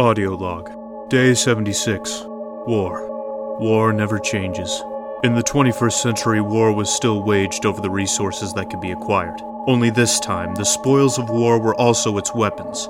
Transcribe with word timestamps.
Audio 0.00 0.30
log. 0.34 1.10
Day 1.10 1.34
76. 1.34 2.22
War. 2.24 3.58
War 3.60 3.92
never 3.92 4.18
changes. 4.18 4.82
In 5.22 5.34
the 5.34 5.42
21st 5.42 5.92
century, 5.92 6.40
war 6.40 6.72
was 6.72 6.88
still 6.90 7.22
waged 7.22 7.66
over 7.66 7.82
the 7.82 7.90
resources 7.90 8.54
that 8.54 8.70
could 8.70 8.80
be 8.80 8.92
acquired. 8.92 9.38
Only 9.66 9.90
this 9.90 10.18
time, 10.18 10.54
the 10.54 10.64
spoils 10.64 11.18
of 11.18 11.28
war 11.28 11.60
were 11.60 11.74
also 11.74 12.16
its 12.16 12.34
weapons 12.34 12.88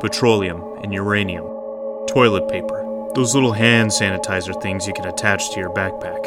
petroleum 0.00 0.62
and 0.82 0.94
uranium, 0.94 1.44
toilet 2.08 2.48
paper, 2.48 3.10
those 3.14 3.34
little 3.34 3.52
hand 3.52 3.90
sanitizer 3.90 4.58
things 4.62 4.86
you 4.86 4.94
can 4.94 5.08
attach 5.08 5.50
to 5.50 5.60
your 5.60 5.74
backpack. 5.74 6.24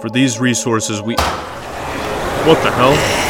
For 0.00 0.08
these 0.08 0.40
resources, 0.40 1.02
we. 1.02 1.16
What 2.46 2.62
the 2.62 2.70
hell? 2.70 3.29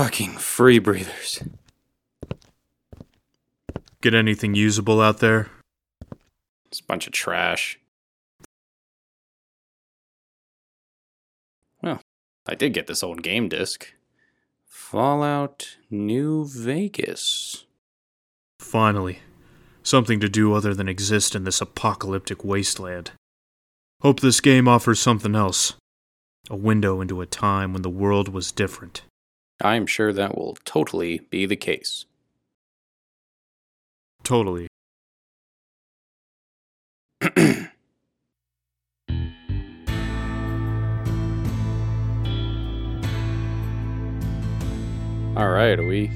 Fucking 0.00 0.38
free 0.38 0.78
breathers. 0.78 1.42
Get 4.00 4.14
anything 4.14 4.54
usable 4.54 4.98
out 4.98 5.18
there? 5.18 5.50
It's 6.68 6.80
a 6.80 6.84
bunch 6.84 7.06
of 7.06 7.12
trash. 7.12 7.78
Well, 11.82 12.00
I 12.46 12.54
did 12.54 12.72
get 12.72 12.86
this 12.86 13.02
old 13.02 13.22
game 13.22 13.50
disc. 13.50 13.92
Fallout 14.66 15.76
New 15.90 16.46
Vegas. 16.46 17.66
Finally. 18.58 19.18
Something 19.82 20.18
to 20.20 20.30
do 20.30 20.54
other 20.54 20.72
than 20.72 20.88
exist 20.88 21.34
in 21.34 21.44
this 21.44 21.60
apocalyptic 21.60 22.42
wasteland. 22.42 23.10
Hope 24.00 24.20
this 24.20 24.40
game 24.40 24.66
offers 24.66 24.98
something 24.98 25.34
else. 25.34 25.74
A 26.48 26.56
window 26.56 27.02
into 27.02 27.20
a 27.20 27.26
time 27.26 27.74
when 27.74 27.82
the 27.82 27.90
world 27.90 28.30
was 28.30 28.50
different. 28.50 29.02
I'm 29.62 29.86
sure 29.86 30.12
that 30.12 30.36
will 30.36 30.56
totally 30.64 31.20
be 31.30 31.46
the 31.46 31.56
case. 31.56 32.06
Totally. 34.24 34.66
All 45.36 45.48
right, 45.48 45.78
are 45.78 45.86
we 45.86 46.10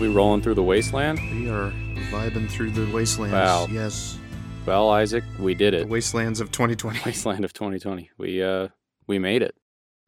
we 0.00 0.08
rolling 0.08 0.40
through 0.42 0.54
the 0.54 0.62
wasteland? 0.62 1.18
We 1.32 1.50
are 1.50 1.70
vibing 2.10 2.48
through 2.50 2.70
the 2.70 2.90
wastelands. 2.94 3.32
Wow. 3.34 3.66
Yes. 3.70 4.16
Well, 4.64 4.88
Isaac, 4.90 5.24
we 5.38 5.54
did 5.54 5.74
The 5.74 5.80
it. 5.80 5.88
wastelands 5.88 6.40
of 6.40 6.50
2020. 6.52 7.00
Wasteland 7.04 7.44
of 7.44 7.52
2020. 7.52 8.10
We 8.16 8.42
uh 8.42 8.68
we 9.06 9.18
made 9.18 9.42
it. 9.42 9.54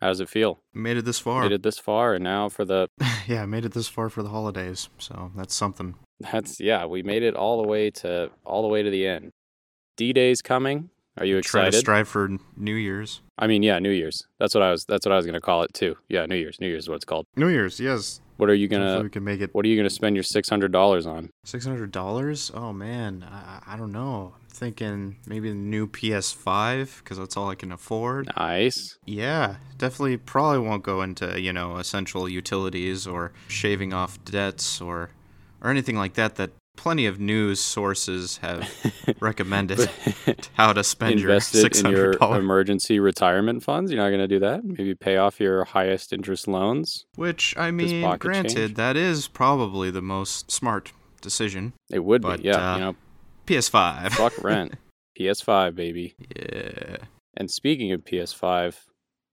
How 0.03 0.09
does 0.09 0.19
it 0.19 0.29
feel? 0.29 0.59
Made 0.75 0.97
it 0.97 1.05
this 1.05 1.21
far. 1.21 1.43
Made 1.45 1.53
it 1.53 1.63
this 1.63 1.79
far, 1.79 2.15
and 2.15 2.25
now 2.25 2.49
for 2.49 2.65
the 2.65 2.89
yeah, 3.29 3.47
made 3.47 3.65
it 3.65 3.71
this 3.73 3.87
far 3.87 4.11
for 4.11 4.25
the 4.25 4.31
holidays. 4.31 4.89
So 4.99 5.31
that's 5.37 5.55
something. 5.55 5.95
that's 6.19 6.59
yeah, 6.59 6.87
we 6.87 7.05
made 7.05 7.23
it 7.23 7.37
all 7.37 7.63
the 7.63 7.69
way 7.69 7.89
to 8.03 8.29
all 8.45 8.63
the 8.63 8.69
way 8.69 8.83
to 8.83 8.91
the 8.91 9.07
end. 9.07 9.31
D 9.97 10.13
Day's 10.13 10.43
coming. 10.43 10.91
Are 11.19 11.25
you 11.25 11.37
excited? 11.37 11.67
Try 11.67 11.71
to 11.71 11.77
strive 11.77 12.09
for 12.09 12.31
New 12.57 12.75
Year's. 12.75 13.21
I 13.39 13.47
mean, 13.47 13.63
yeah, 13.63 13.79
New 13.79 13.91
Year's. 13.91 14.27
That's 14.41 14.57
what 14.57 14.63
I 14.65 14.73
was. 14.73 14.85
That's 14.87 15.07
what 15.07 15.13
I 15.13 15.17
was 15.17 15.25
gonna 15.25 15.41
call 15.41 15.63
it 15.63 15.73
too. 15.73 15.97
Yeah, 16.09 16.27
New 16.27 16.35
Year's. 16.35 16.61
New 16.61 16.67
Year's 16.67 16.85
is 16.85 16.89
what 16.89 16.97
it's 16.97 17.05
called. 17.05 17.27
New 17.37 17.49
Year's, 17.49 17.79
yes. 17.79 18.21
What 18.43 18.51
are 18.51 18.55
you 18.55 18.67
gonna? 18.67 19.01
we 19.01 19.09
can 19.09 19.23
make 19.23 19.41
it 19.41 19.55
What 19.55 19.65
are 19.65 19.69
you 19.69 19.77
gonna 19.77 19.89
spend 19.89 20.17
your 20.17 20.25
six 20.25 20.49
hundred 20.49 20.73
dollars 20.73 21.07
on? 21.07 21.31
six 21.45 21.65
hundred 21.65 21.93
dollars. 21.93 22.51
Oh 22.53 22.73
man, 22.73 23.25
I, 23.31 23.61
I 23.65 23.77
don't 23.77 23.93
know. 23.93 24.35
I'm 24.35 24.49
thinking 24.49 25.19
maybe 25.29 25.49
the 25.51 25.55
new 25.55 25.87
PS5 25.87 26.99
because 26.99 27.19
that's 27.19 27.37
all 27.37 27.51
I 27.51 27.55
can 27.55 27.71
afford. 27.71 28.33
Nice. 28.37 28.99
Yeah, 29.07 29.59
definitely. 29.79 30.17
Probably 30.17 30.59
won't 30.59 30.83
go 30.83 31.03
into 31.03 31.41
you 31.41 31.53
know 31.53 31.77
essential 31.77 32.29
utilities 32.29 33.07
or 33.07 33.31
shaving 33.47 33.95
off 33.95 34.19
debts 34.25 34.81
or 34.81 35.11
or 35.61 35.71
anything 35.71 35.97
like 35.97 36.15
that. 36.15 36.35
That 36.35 36.51
plenty 36.77 37.07
of 37.07 37.21
news 37.21 37.61
sources 37.61 38.39
have 38.39 38.69
recommended 39.21 39.89
how 40.55 40.73
to 40.73 40.83
spend 40.83 41.21
your 41.21 41.39
six 41.41 41.81
in 41.81 41.91
your 41.91 42.13
dollars. 42.13 42.39
emergency 42.41 42.99
retirement 42.99 43.63
funds. 43.63 43.93
You're 43.93 44.03
not 44.03 44.11
gonna 44.11 44.29
do 44.29 44.39
that. 44.41 44.65
Maybe 44.65 44.95
pay 44.95 45.17
off 45.17 45.41
your 45.41 45.65
highest 45.65 46.13
interest 46.13 46.49
loans. 46.49 47.05
Which 47.17 47.55
I 47.57 47.71
mean, 47.71 48.17
granted, 48.19 48.55
change. 48.57 48.75
that 48.75 48.97
is 48.97 49.29
probably 49.29 49.91
the 49.91 50.03
most 50.03 50.51
smart 50.51 50.93
decision. 51.21 51.73
It 51.91 52.01
would 52.05 52.23
But, 52.23 52.41
be. 52.43 52.49
Yeah. 52.49 52.73
uh, 52.73 52.75
you 52.77 52.81
know, 52.81 52.97
PS5. 53.47 54.13
fuck 54.13 54.33
rent. 54.43 54.75
PS5, 55.19 55.75
baby. 55.75 56.15
yeah. 56.37 56.97
And 57.37 57.51
speaking 57.51 57.93
of 57.93 58.05
PS5, 58.05 58.77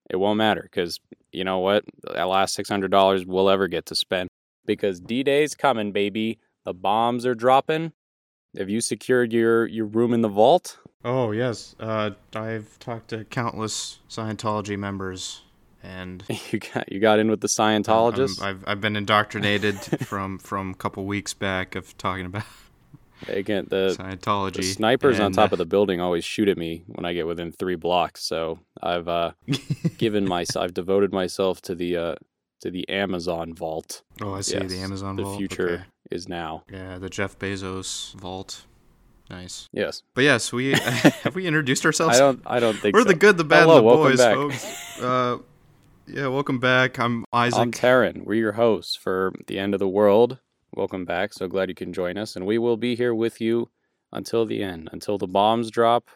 it 0.09 0.15
won't 0.17 0.37
matter 0.37 0.61
because 0.63 0.99
you 1.31 1.43
know 1.43 1.59
what? 1.59 1.83
That 2.13 2.23
last 2.27 2.53
six 2.53 2.69
hundred 2.69 2.91
dollars 2.91 3.25
we'll 3.25 3.49
ever 3.49 3.67
get 3.67 3.85
to 3.87 3.95
spend 3.95 4.29
because 4.65 4.99
D 4.99 5.23
Day's 5.23 5.55
coming, 5.55 5.91
baby. 5.91 6.39
The 6.65 6.73
bombs 6.73 7.25
are 7.25 7.35
dropping. 7.35 7.93
Have 8.57 8.69
you 8.69 8.81
secured 8.81 9.31
your 9.33 9.65
your 9.67 9.85
room 9.85 10.13
in 10.13 10.21
the 10.21 10.27
vault? 10.29 10.79
Oh 11.05 11.31
yes. 11.31 11.75
Uh, 11.79 12.11
I've 12.35 12.77
talked 12.79 13.09
to 13.09 13.23
countless 13.25 13.99
Scientology 14.09 14.77
members, 14.77 15.41
and 15.83 16.23
you 16.51 16.59
got 16.59 16.91
you 16.91 16.99
got 16.99 17.19
in 17.19 17.29
with 17.29 17.41
the 17.41 17.47
Scientologists. 17.47 18.41
I've 18.41 18.63
I've 18.67 18.81
been 18.81 18.95
indoctrinated 18.95 19.75
from 20.05 20.39
from 20.39 20.71
a 20.71 20.75
couple 20.75 21.05
weeks 21.05 21.33
back 21.33 21.75
of 21.75 21.97
talking 21.97 22.25
about 22.25 22.43
Again, 23.27 23.67
the, 23.69 23.97
Scientology. 23.99 24.53
the 24.55 24.63
snipers 24.63 25.19
on 25.19 25.33
top 25.33 25.51
of 25.51 25.57
the 25.57 25.65
building 25.65 25.99
always 25.99 26.23
shoot 26.23 26.47
at 26.47 26.57
me 26.57 26.83
when 26.87 27.05
I 27.05 27.11
get 27.13 27.27
within 27.27 27.51
three 27.51 27.75
blocks. 27.75 28.23
So 28.23 28.59
I've 28.81 29.09
uh, 29.09 29.31
given 29.97 30.25
my 30.27 30.45
I've 30.55 30.73
devoted 30.73 31.11
myself 31.11 31.61
to 31.63 31.75
the 31.75 31.97
uh, 31.97 32.15
to 32.61 32.71
the 32.71 32.87
Amazon 32.89 33.53
vault. 33.53 34.03
Oh, 34.21 34.33
I 34.35 34.41
see 34.41 34.57
the 34.57 34.63
Yes, 34.75 34.83
Amazon 34.83 35.15
The 35.17 35.23
vault. 35.23 35.37
future 35.37 35.69
okay. 35.69 35.83
Is 36.11 36.27
now. 36.27 36.63
Yeah, 36.71 36.97
the 36.97 37.09
Jeff 37.09 37.37
Bezos 37.39 38.13
vault. 38.15 38.65
Nice. 39.29 39.69
Yes. 39.71 40.01
But 40.15 40.23
yes, 40.23 40.51
we 40.51 40.71
have 40.73 41.35
we 41.35 41.45
introduced 41.45 41.85
ourselves. 41.85 42.17
I 42.17 42.19
don't. 42.19 42.41
I 42.45 42.59
don't 42.59 42.77
think 42.77 42.95
We're 42.95 43.03
so. 43.03 43.09
the 43.09 43.13
good, 43.15 43.37
the 43.37 43.43
bad, 43.43 43.63
Hello, 43.67 43.77
and 43.77 43.87
the 43.87 44.09
boys, 44.09 44.17
back. 44.17 44.35
folks. 44.35 44.99
Uh, 45.01 45.37
yeah, 46.07 46.27
welcome 46.27 46.59
back. 46.59 46.97
I'm 46.99 47.25
Isaac. 47.31 47.59
I'm 47.59 47.71
Taryn. 47.71 48.23
We're 48.25 48.33
your 48.39 48.53
hosts 48.53 48.95
for 48.95 49.31
the 49.47 49.59
end 49.59 49.73
of 49.75 49.79
the 49.79 49.87
world. 49.87 50.39
Welcome 50.73 51.05
back. 51.05 51.33
So 51.33 51.47
glad 51.47 51.69
you 51.69 51.75
can 51.75 51.93
join 51.93 52.17
us, 52.17 52.35
and 52.35 52.45
we 52.45 52.57
will 52.57 52.77
be 52.77 52.95
here 52.95 53.13
with 53.13 53.39
you 53.39 53.69
until 54.11 54.45
the 54.45 54.63
end, 54.63 54.89
until 54.91 55.19
the 55.19 55.27
bombs 55.27 55.69
drop, 55.69 56.09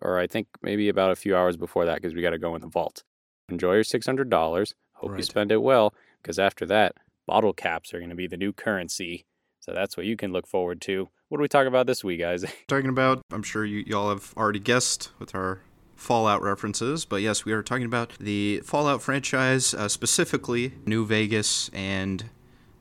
or 0.00 0.20
I 0.20 0.28
think 0.28 0.46
maybe 0.62 0.88
about 0.88 1.10
a 1.10 1.16
few 1.16 1.36
hours 1.36 1.56
before 1.56 1.84
that, 1.86 1.96
because 1.96 2.14
we 2.14 2.22
got 2.22 2.30
to 2.30 2.38
go 2.38 2.54
in 2.54 2.60
the 2.60 2.68
vault. 2.68 3.02
Enjoy 3.48 3.74
your 3.74 3.84
six 3.84 4.06
hundred 4.06 4.30
dollars. 4.30 4.74
Hope 4.92 5.16
you 5.16 5.24
spend 5.24 5.50
it 5.50 5.62
well, 5.62 5.92
because 6.22 6.38
after 6.38 6.64
that, 6.66 6.94
bottle 7.26 7.52
caps 7.52 7.92
are 7.92 7.98
going 7.98 8.10
to 8.10 8.16
be 8.16 8.28
the 8.28 8.36
new 8.36 8.52
currency. 8.52 9.24
So 9.60 9.72
that's 9.72 9.96
what 9.96 10.06
you 10.06 10.16
can 10.16 10.32
look 10.32 10.46
forward 10.46 10.80
to. 10.82 11.08
What 11.28 11.38
do 11.38 11.42
we 11.42 11.48
talk 11.48 11.66
about 11.66 11.86
this 11.86 12.02
week, 12.02 12.20
guys? 12.20 12.44
talking 12.68 12.88
about. 12.90 13.22
I'm 13.30 13.42
sure 13.42 13.64
you 13.64 13.84
y'all 13.86 14.08
have 14.08 14.32
already 14.36 14.58
guessed 14.58 15.10
with 15.18 15.34
our 15.34 15.60
Fallout 15.94 16.40
references, 16.42 17.04
but 17.04 17.16
yes, 17.16 17.44
we 17.44 17.52
are 17.52 17.62
talking 17.62 17.84
about 17.84 18.16
the 18.18 18.62
Fallout 18.64 19.02
franchise, 19.02 19.74
uh, 19.74 19.86
specifically 19.86 20.72
New 20.86 21.04
Vegas 21.04 21.68
and 21.74 22.24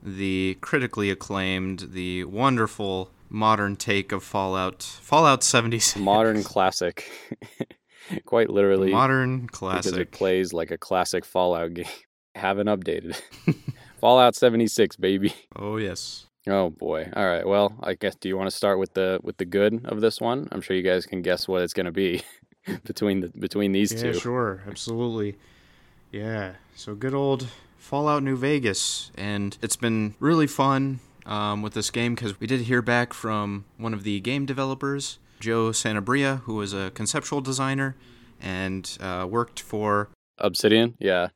the 0.02 0.58
critically 0.62 1.12
acclaimed, 1.12 1.90
the 1.92 2.24
wonderful 2.24 3.12
modern 3.30 3.76
take 3.76 4.14
of 4.14 4.24
Fallout, 4.24 4.82
Fallout 4.82 5.44
76. 5.44 5.98
Modern 6.02 6.44
classic, 6.44 7.12
quite 8.26 8.50
literally. 8.50 8.90
modern 8.92 9.48
classic. 9.48 9.92
because 9.92 10.00
it 10.00 10.12
plays 10.12 10.54
like 10.54 10.72
a 10.72 10.78
classic 10.78 11.26
Fallout 11.26 11.74
game. 11.76 11.86
Haven't 12.36 12.68
updated. 12.68 13.22
Fallout 14.00 14.34
76, 14.34 14.96
baby. 14.96 15.34
oh 15.58 15.76
yes. 15.76 16.26
Oh 16.50 16.70
boy. 16.72 17.10
All 17.16 17.26
right. 17.28 17.46
Well, 17.48 17.76
I 17.82 17.94
guess 17.94 18.16
do 18.16 18.28
you 18.28 18.38
want 18.38 18.50
to 18.50 18.56
start 18.56 18.80
with 18.80 18.94
the 18.94 19.20
with 19.24 19.38
the 19.38 19.46
good 19.46 19.86
of 19.86 20.02
this 20.02 20.20
one? 20.20 20.48
I'm 20.52 20.62
sure 20.62 20.76
you 20.76 20.84
guys 20.84 21.06
can 21.06 21.22
guess 21.22 21.48
what 21.48 21.62
it's 21.62 21.74
going 21.74 21.86
to 21.86 21.92
be 21.92 22.24
between 22.84 23.22
the 23.22 23.30
between 23.30 23.72
these 23.72 23.92
Yeah, 23.94 24.12
two. 24.12 24.14
sure, 24.20 24.64
absolutely. 24.68 25.38
Yeah, 26.12 26.54
so 26.76 26.96
good 26.96 27.14
old 27.14 27.48
Fallout 27.78 28.24
New 28.24 28.36
Vegas, 28.36 29.12
and 29.16 29.58
it's 29.62 29.76
been 29.76 30.16
really 30.20 30.48
fun 30.48 31.00
um, 31.26 31.62
with 31.62 31.74
this 31.74 31.92
game 31.92 32.16
because 32.16 32.40
we 32.40 32.48
did 32.48 32.62
hear 32.62 32.82
back 32.82 33.14
from 33.14 33.66
one 33.78 33.94
of 33.94 34.04
the 34.04 34.20
game 34.20 34.46
developers, 34.48 35.20
Joe 35.40 35.70
Sanabria, 35.70 36.42
who 36.42 36.56
was 36.56 36.74
a 36.74 36.90
conceptual 36.96 37.42
designer 37.42 37.96
and 38.42 38.98
uh, 39.00 39.28
worked 39.30 39.60
for. 39.60 40.10
Obsidian? 40.40 40.96
Yeah. 41.00 41.28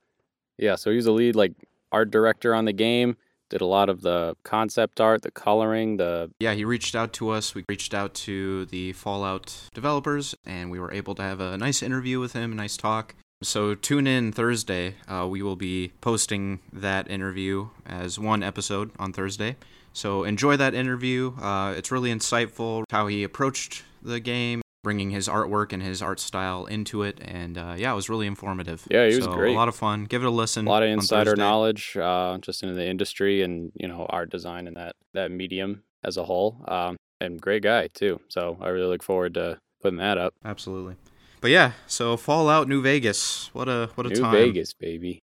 Yeah, 0.57 0.75
so 0.75 0.89
he 0.89 0.95
was 0.95 1.05
the 1.05 1.11
lead 1.11 1.35
like 1.35 1.53
art 1.91 2.09
director 2.09 2.55
on 2.55 2.65
the 2.65 2.73
game, 2.73 3.15
did 3.53 3.61
a 3.61 3.65
lot 3.67 3.87
of 3.87 4.01
the 4.01 4.35
concept 4.43 4.99
art, 4.99 5.21
the 5.21 5.29
coloring, 5.29 5.97
the 5.97 6.31
Yeah, 6.39 6.53
he 6.53 6.65
reached 6.65 6.95
out 6.95 7.13
to 7.13 7.29
us. 7.29 7.53
We 7.53 7.63
reached 7.69 7.93
out 7.93 8.15
to 8.25 8.65
the 8.65 8.93
Fallout 8.93 9.69
developers, 9.75 10.33
and 10.43 10.71
we 10.71 10.79
were 10.79 10.91
able 10.91 11.13
to 11.15 11.21
have 11.21 11.39
a 11.39 11.55
nice 11.55 11.83
interview 11.83 12.19
with 12.19 12.33
him, 12.33 12.51
a 12.51 12.55
nice 12.55 12.75
talk. 12.75 13.13
So 13.43 13.75
tune 13.75 14.07
in 14.07 14.31
Thursday. 14.31 14.95
Uh, 15.07 15.27
we 15.29 15.43
will 15.43 15.55
be 15.55 15.91
posting 16.01 16.61
that 16.71 17.07
interview 17.11 17.69
as 17.85 18.17
one 18.17 18.41
episode 18.41 18.89
on 18.97 19.13
Thursday. 19.13 19.55
So 19.93 20.23
enjoy 20.23 20.57
that 20.57 20.73
interview. 20.73 21.35
Uh, 21.39 21.75
it's 21.77 21.91
really 21.91 22.09
insightful 22.11 22.85
how 22.89 23.05
he 23.05 23.23
approached 23.23 23.83
the 24.01 24.19
game, 24.19 24.62
bringing 24.83 25.09
his 25.09 25.27
artwork 25.27 25.73
and 25.73 25.81
his 25.81 26.01
art 26.01 26.19
style 26.19 26.65
into 26.65 27.03
it, 27.03 27.19
and 27.21 27.57
uh, 27.57 27.75
yeah, 27.77 27.91
it 27.91 27.95
was 27.95 28.09
really 28.09 28.27
informative. 28.27 28.85
Yeah, 28.91 29.07
he 29.07 29.15
was 29.15 29.27
great. 29.27 29.53
A 29.53 29.57
lot 29.57 29.67
of 29.69 29.75
fun. 29.75 30.05
Give 30.05 30.21
it 30.23 30.27
a 30.27 30.29
listen. 30.29 30.67
a 30.67 30.69
lot 30.69 30.83
of 30.83 30.89
insider 30.89 31.35
knowledge 31.35 31.97
uh, 31.97 32.37
just 32.39 32.61
into 32.63 32.75
the 32.75 32.85
industry 32.85 33.41
and 33.41 33.71
you 33.75 33.87
know 33.87 34.05
art 34.09 34.29
design 34.29 34.67
and 34.67 34.75
that 34.75 34.95
that 35.13 35.31
medium 35.31 35.83
as 36.03 36.17
a 36.17 36.23
whole 36.23 36.63
um, 36.67 36.97
and 37.21 37.39
great 37.41 37.63
guy 37.63 37.87
too 37.87 38.19
so 38.27 38.57
i 38.59 38.67
really 38.67 38.87
look 38.87 39.01
forward 39.01 39.33
to 39.33 39.57
putting 39.81 39.97
that 39.97 40.17
up 40.17 40.33
Absolutely. 40.43 40.95
But 41.39 41.51
yeah, 41.51 41.73
so 41.87 42.15
Fallout 42.15 42.69
New 42.69 42.81
Vegas. 42.81 43.49
What 43.51 43.67
a 43.67 43.89
what 43.95 44.05
a 44.05 44.09
new 44.09 44.15
time. 44.15 44.31
New 44.31 44.45
Vegas 44.45 44.73
baby 44.73 45.19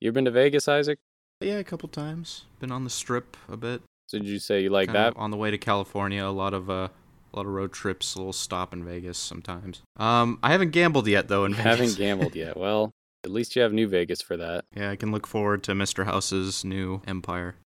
you 0.00 0.08
ever 0.08 0.14
been 0.14 0.24
to 0.26 0.30
vegas 0.30 0.68
isaac 0.68 0.98
Yeah, 1.40 1.54
a 1.58 1.64
couple 1.64 1.88
times. 1.88 2.44
Been 2.60 2.70
on 2.72 2.84
the 2.84 2.90
strip 2.90 3.36
a 3.48 3.56
bit. 3.56 3.82
so 4.06 4.18
did 4.18 4.28
you 4.28 4.38
say 4.38 4.62
you 4.62 4.70
like 4.70 4.88
Kinda 4.88 5.00
that 5.00 5.16
on 5.16 5.30
the 5.30 5.36
way 5.36 5.50
to 5.50 5.58
California. 5.58 6.24
A 6.24 6.28
lot 6.28 6.54
of 6.54 6.68
uh, 6.68 6.88
a 7.34 7.36
lot 7.36 7.46
of 7.46 7.52
road 7.52 7.72
trips. 7.72 8.14
A 8.14 8.18
little 8.18 8.32
stop 8.32 8.72
in 8.72 8.84
Vegas 8.84 9.18
sometimes. 9.18 9.82
Um, 9.96 10.38
I 10.42 10.52
haven't 10.52 10.70
gambled 10.70 11.06
yet 11.06 11.28
though 11.28 11.44
in 11.44 11.54
Vegas. 11.54 11.64
haven't 11.78 11.96
gambled 11.96 12.34
yet 12.44 12.56
well 12.56 12.92
at 13.24 13.30
least 13.30 13.56
you 13.56 13.62
have 13.62 13.72
new 13.72 13.88
vegas 13.88 14.20
for 14.20 14.36
that 14.36 14.64
Yeah, 14.76 14.90
I 14.90 14.96
can 14.96 15.10
look 15.10 15.26
forward 15.26 15.62
to 15.64 15.72
Mr. 15.72 16.04
House's 16.04 16.64
new 16.64 17.00
empire. 17.06 17.56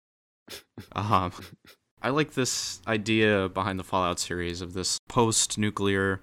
um, 0.93 1.33
I 2.01 2.11
like 2.11 2.35
this 2.35 2.81
idea 2.87 3.49
behind 3.49 3.79
the 3.79 3.85
Fallout 3.85 4.21
series 4.21 4.61
of 4.61 4.73
this 4.73 4.99
post-nuclear 5.09 6.21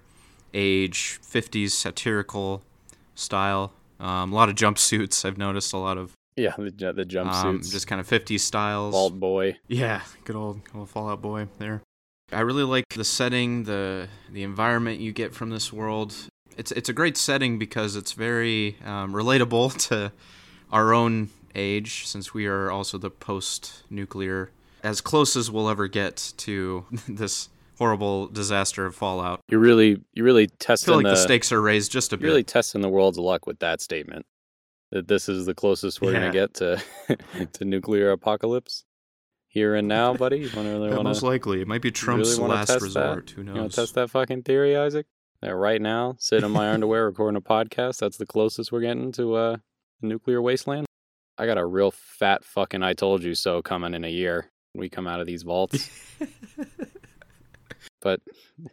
age, 0.54 1.20
50s 1.22 1.72
satirical 1.72 2.62
style. 3.14 3.72
Um, 4.00 4.32
a 4.32 4.34
lot 4.34 4.48
of 4.48 4.54
jumpsuits. 4.54 5.24
I've 5.24 5.38
noticed 5.38 5.72
a 5.72 5.78
lot 5.78 5.98
of 5.98 6.12
yeah 6.36 6.54
the, 6.56 6.92
the 6.92 7.02
um, 7.02 7.28
jumpsuits 7.28 7.70
just 7.70 7.86
kind 7.86 8.00
of 8.00 8.08
50s 8.08 8.40
styles. 8.40 8.92
bald 8.92 9.20
boy 9.20 9.56
Yeah, 9.68 10.02
good 10.24 10.36
old, 10.36 10.64
good 10.64 10.78
old 10.78 10.90
Fallout 10.90 11.20
boy 11.22 11.48
there. 11.58 11.82
I 12.32 12.40
really 12.40 12.64
like 12.64 12.88
the 12.90 13.04
setting, 13.04 13.64
the 13.64 14.08
the 14.30 14.42
environment 14.42 15.00
you 15.00 15.12
get 15.12 15.34
from 15.34 15.50
this 15.50 15.72
world. 15.72 16.14
It's 16.56 16.72
it's 16.72 16.88
a 16.88 16.92
great 16.92 17.16
setting 17.16 17.58
because 17.58 17.94
it's 17.96 18.12
very 18.12 18.76
um, 18.84 19.12
relatable 19.12 19.76
to 19.88 20.12
our 20.72 20.92
own 20.92 21.30
age, 21.54 22.06
since 22.06 22.34
we 22.34 22.46
are 22.46 22.70
also 22.70 22.98
the 22.98 23.10
post-nuclear, 23.10 24.50
as 24.82 25.00
close 25.00 25.36
as 25.36 25.50
we'll 25.50 25.68
ever 25.68 25.86
get 25.88 26.32
to 26.38 26.84
this 27.08 27.48
horrible 27.78 28.26
disaster 28.26 28.86
of 28.86 28.94
Fallout. 28.94 29.40
you 29.48 29.58
really 29.58 30.02
you 30.14 30.24
really 30.24 30.48
I 30.68 30.76
feel 30.76 30.96
like 30.96 31.04
the, 31.04 31.10
the 31.10 31.16
stakes 31.16 31.52
are 31.52 31.60
raised 31.60 31.92
just 31.92 32.12
a 32.12 32.16
you're 32.16 32.20
bit. 32.22 32.26
really 32.28 32.44
testing 32.44 32.80
the 32.80 32.88
world's 32.88 33.18
luck 33.18 33.46
with 33.46 33.58
that 33.60 33.80
statement 33.82 34.24
that 34.92 35.08
this 35.08 35.28
is 35.28 35.44
the 35.46 35.54
closest 35.54 36.00
we're 36.00 36.12
Yeah. 36.14 36.20
gonna 36.20 36.32
get 36.32 36.54
to 36.54 36.82
to 37.52 37.64
nuclear 37.66 38.10
apocalypse 38.12 38.84
here 39.56 39.74
and 39.74 39.88
now 39.88 40.12
buddy 40.12 40.38
you 40.40 40.50
wanna 40.54 40.68
really 40.70 40.88
Yeah, 40.90 40.96
wanna 40.98 41.08
most 41.08 41.22
likely, 41.22 41.62
it 41.62 41.66
might 41.66 41.80
be 41.80 41.90
Trump's 41.90 42.38
wanna 42.38 42.52
last 42.52 42.78
resort. 42.82 43.30
Who 43.30 43.40
You 43.40 43.46
want 43.48 43.56
knows? 43.56 43.74
to 43.74 43.80
test 43.80 43.94
that 43.94 44.10
fucking 44.10 44.42
theory, 44.42 44.76
Isaac? 44.76 45.06
That 45.40 45.54
right 45.56 45.80
now, 45.80 46.14
sitting 46.18 46.44
in 46.44 46.52
my 46.52 46.68
underwear 46.74 47.06
recording 47.06 47.36
a 47.36 47.40
podcast. 47.40 47.98
That's 47.98 48.18
the 48.18 48.26
closest 48.26 48.70
we're 48.70 48.82
getting 48.82 49.12
to 49.12 49.34
uh, 49.34 49.56
a 50.02 50.06
nuclear 50.06 50.42
wasteland. 50.42 50.84
I 51.38 51.46
got 51.46 51.56
a 51.56 51.64
real 51.64 51.90
fat 51.90 52.44
fucking 52.44 52.82
I 52.82 52.92
told 52.92 53.22
you 53.22 53.34
so 53.34 53.62
coming 53.62 53.94
in 53.94 54.04
a 54.04 54.08
year 54.10 54.50
when 54.72 54.80
we 54.80 54.88
come 54.90 55.06
out 55.06 55.20
of 55.20 55.26
these 55.26 55.42
vaults. 55.42 55.88
but 58.00 58.20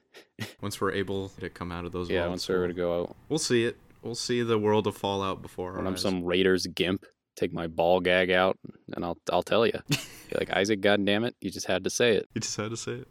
once 0.61 0.79
we're 0.81 0.91
able 0.91 1.29
to 1.39 1.49
come 1.49 1.71
out 1.71 1.85
of 1.85 1.91
those 1.91 2.09
yeah, 2.09 2.21
vaults, 2.27 2.29
once 2.29 2.49
we're 2.49 2.59
we'll- 2.59 2.67
to 2.67 2.73
go 2.73 3.01
out, 3.03 3.15
We'll 3.29 3.39
see 3.39 3.65
it. 3.65 3.77
We'll 4.01 4.15
see 4.15 4.41
the 4.43 4.57
world 4.59 4.85
of 4.85 4.97
Fallout 4.97 5.41
before 5.41 5.71
our 5.71 5.77
when 5.77 5.87
I'm 5.87 5.93
eyes. 5.93 6.01
some 6.01 6.25
Raiders 6.25 6.67
gimp, 6.67 7.05
take 7.35 7.53
my 7.53 7.67
ball 7.67 7.99
gag 7.99 8.31
out 8.31 8.57
and 8.93 9.03
I'll 9.03 9.17
I'll 9.31 9.43
tell 9.43 9.65
you. 9.65 9.79
Be 9.89 10.37
like, 10.37 10.51
Isaac, 10.51 10.81
God 10.81 11.05
damn 11.05 11.23
it, 11.23 11.35
you 11.41 11.49
just 11.49 11.67
had 11.67 11.83
to 11.83 11.89
say 11.89 12.15
it. 12.15 12.27
You 12.33 12.41
just 12.41 12.57
had 12.57 12.71
to 12.71 12.77
say 12.77 12.93
it. 12.93 13.07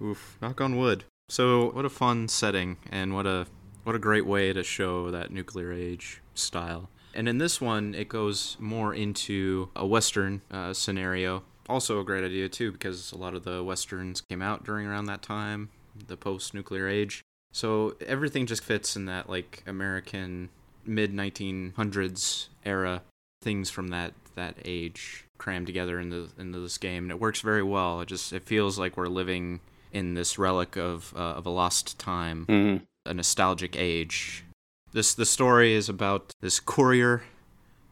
Oof. 0.00 0.38
Knock 0.40 0.60
on 0.60 0.76
wood. 0.76 1.04
So 1.28 1.70
what 1.72 1.84
a 1.84 1.90
fun 1.90 2.28
setting 2.28 2.78
and 2.90 3.14
what 3.14 3.26
a 3.26 3.46
what 3.84 3.94
a 3.94 3.98
great 3.98 4.26
way 4.26 4.52
to 4.52 4.62
show 4.62 5.10
that 5.10 5.30
nuclear 5.30 5.72
age 5.72 6.20
style. 6.34 6.90
And 7.14 7.28
in 7.28 7.38
this 7.38 7.60
one, 7.60 7.94
it 7.94 8.08
goes 8.08 8.56
more 8.60 8.94
into 8.94 9.70
a 9.74 9.86
Western 9.86 10.42
uh, 10.50 10.72
scenario. 10.72 11.42
Also 11.68 12.00
a 12.00 12.04
great 12.04 12.24
idea 12.24 12.48
too, 12.48 12.70
because 12.70 13.12
a 13.12 13.18
lot 13.18 13.34
of 13.34 13.44
the 13.44 13.64
westerns 13.64 14.20
came 14.20 14.42
out 14.42 14.64
during 14.64 14.86
around 14.86 15.06
that 15.06 15.22
time, 15.22 15.70
the 16.06 16.16
post-nuclear 16.16 16.86
age. 16.86 17.22
So 17.52 17.96
everything 18.06 18.46
just 18.46 18.62
fits 18.62 18.94
in 18.94 19.06
that 19.06 19.28
like 19.28 19.62
American 19.66 20.50
mid 20.84 21.12
1900s 21.12 22.48
era 22.64 23.02
things 23.42 23.70
from 23.70 23.88
that 23.88 24.14
that 24.34 24.54
age 24.64 25.24
crammed 25.38 25.66
together 25.66 25.98
into 26.00 26.28
into 26.38 26.58
this 26.60 26.78
game, 26.78 27.04
and 27.04 27.10
it 27.10 27.20
works 27.20 27.40
very 27.40 27.62
well. 27.62 28.00
It 28.00 28.06
just 28.06 28.32
it 28.32 28.44
feels 28.44 28.78
like 28.78 28.96
we're 28.96 29.06
living 29.08 29.60
in 29.92 30.14
this 30.14 30.38
relic 30.38 30.76
of 30.76 31.12
uh, 31.16 31.20
of 31.38 31.46
a 31.46 31.50
lost 31.50 31.98
time, 31.98 32.46
Mhm. 32.46 32.82
a 33.06 33.14
nostalgic 33.14 33.76
age. 33.76 34.44
This 34.92 35.14
the 35.14 35.26
story 35.26 35.72
is 35.74 35.88
about 35.88 36.32
this 36.40 36.60
courier, 36.60 37.22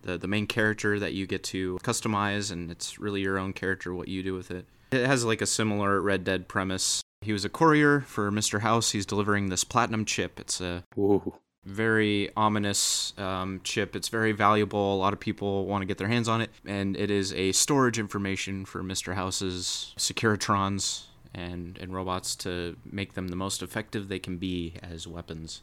the 0.03 0.19
the 0.19 0.29
main 0.29 0.47
character 0.47 0.99
that 0.99 1.15
you 1.15 1.27
get 1.27 1.43
to 1.45 1.79
customize, 1.83 2.51
and 2.51 2.71
it's 2.71 2.99
really 2.99 3.21
your 3.23 3.39
own 3.39 3.53
character 3.53 3.95
what 3.95 4.09
you 4.09 4.23
do 4.23 4.35
with 4.35 4.51
it. 4.51 4.67
It 4.93 5.07
has 5.07 5.25
like 5.25 5.41
a 5.43 5.47
similar 5.47 6.01
Red 6.01 6.23
Dead 6.25 6.49
premise. 6.49 7.03
He 7.23 7.33
was 7.33 7.45
a 7.45 7.49
courier 7.49 8.03
for 8.03 8.31
Mr. 8.31 8.61
House. 8.61 8.93
He's 8.93 9.07
delivering 9.07 9.49
this 9.49 9.65
platinum 9.65 10.05
chip. 10.05 10.39
It's 10.39 10.61
a 10.61 10.85
Ooh. 10.99 11.35
Very 11.67 12.31
ominous 12.37 13.13
um, 13.19 13.61
chip. 13.65 13.97
It's 13.97 14.09
very 14.09 14.33
valuable. 14.33 14.95
A 14.95 14.97
lot 14.97 15.13
of 15.13 15.21
people 15.21 15.67
want 15.67 15.83
to 15.83 15.87
get 15.87 15.99
their 15.99 16.09
hands 16.09 16.29
on 16.29 16.41
it, 16.41 16.51
and 16.65 16.97
it 16.97 17.11
is 17.11 17.33
a 17.35 17.53
storage 17.53 17.99
information 17.99 18.65
for 18.65 18.83
Mr. 18.83 19.15
House's 19.15 19.93
Securitrons 19.99 21.07
and 21.35 21.77
and 21.79 21.93
robots 21.93 22.35
to 22.37 22.77
make 22.91 23.15
them 23.15 23.29
the 23.29 23.37
most 23.37 23.63
effective 23.63 24.09
they 24.09 24.19
can 24.19 24.39
be 24.39 24.75
as 24.83 25.07
weapons. 25.07 25.63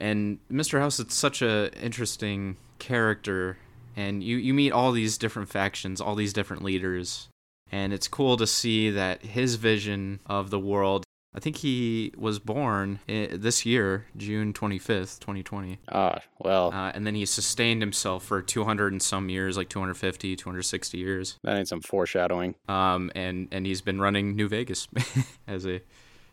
And 0.00 0.38
Mr. 0.52 0.80
House, 0.80 0.98
it's 0.98 1.14
such 1.14 1.40
a 1.40 1.70
interesting 1.80 2.56
character, 2.78 3.56
and 3.96 4.22
you 4.22 4.36
you 4.36 4.52
meet 4.52 4.72
all 4.72 4.92
these 4.92 5.16
different 5.16 5.48
factions, 5.48 6.00
all 6.00 6.16
these 6.16 6.32
different 6.32 6.64
leaders, 6.64 7.28
and 7.70 7.92
it's 7.92 8.08
cool 8.08 8.36
to 8.36 8.46
see 8.46 8.90
that 8.90 9.22
his 9.22 9.54
vision 9.54 10.20
of 10.26 10.50
the 10.50 10.60
world. 10.60 11.04
I 11.36 11.40
think 11.40 11.56
he 11.56 12.12
was 12.16 12.38
born 12.38 13.00
this 13.08 13.66
year, 13.66 14.06
June 14.16 14.52
25th, 14.52 15.18
2020. 15.18 15.78
Ah, 15.90 16.20
well, 16.38 16.72
Uh, 16.72 16.92
and 16.94 17.04
then 17.04 17.16
he 17.16 17.26
sustained 17.26 17.82
himself 17.82 18.24
for 18.24 18.40
200 18.40 18.92
and 18.92 19.02
some 19.02 19.28
years, 19.28 19.56
like 19.56 19.68
250, 19.68 20.36
260 20.36 20.96
years. 20.98 21.38
that 21.42 21.56
ain't 21.56 21.66
some 21.68 21.80
foreshadowing. 21.80 22.54
Um, 22.68 23.10
and, 23.16 23.48
and 23.50 23.66
he's 23.66 23.80
been 23.80 24.00
running 24.00 24.36
New 24.36 24.48
Vegas 24.48 24.86
as 25.48 25.66
a, 25.66 25.80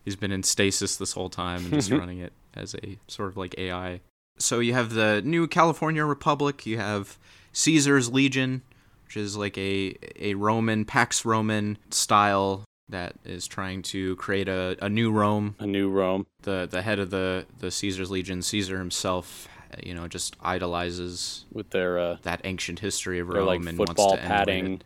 he's 0.05 0.15
been 0.15 0.31
in 0.31 0.43
stasis 0.43 0.98
this 0.98 1.13
whole 1.13 1.29
time 1.29 1.62
and 1.65 1.74
just 1.74 1.89
running 1.91 2.20
it 2.20 2.34
as 2.53 2.75
a 2.75 3.00
sort 3.08 3.29
of 3.29 3.38
like 3.38 3.55
AI. 3.58 4.01
So 4.38 4.60
you 4.60 4.74
have 4.74 4.93
the 4.93 5.22
new 5.25 5.48
California 5.48 6.05
Republic, 6.05 6.65
you 6.67 6.77
have 6.77 7.17
Caesar's 7.53 8.12
Legion, 8.12 8.62
which 9.05 9.17
is 9.17 9.36
like 9.36 9.58
a, 9.58 9.96
a 10.20 10.36
Roman, 10.36 10.86
Pax 10.86 11.25
Roman 11.25 11.77
style 11.89 12.63
that 12.91 13.15
is 13.25 13.48
trying 13.48 13.81
to 13.81 14.15
create 14.17 14.48
a, 14.48 14.77
a 14.81 14.89
new 14.89 15.12
Rome 15.12 15.55
A 15.60 15.65
new 15.65 15.89
Rome. 15.89 16.27
the 16.43 16.67
the 16.69 16.81
head 16.81 17.00
of 17.00 17.10
the 17.10 17.45
the 17.60 17.71
Caesar's 17.71 18.12
Legion, 18.12 18.41
Caesar 18.41 18.77
himself, 18.77 19.48
you 19.83 19.93
know, 19.93 20.07
just 20.07 20.36
idolizes 20.41 21.45
with 21.51 21.71
their 21.71 21.98
uh, 22.00 22.17
that 22.24 22.41
ancient 22.43 22.79
history 22.79 23.19
of 23.19 23.29
Rome 23.29 23.48
like 23.48 23.60
and 23.62 23.77
football 23.77 24.10
wants 24.10 24.21
to 24.21 24.24
emulate 24.24 24.48
padding 24.48 24.81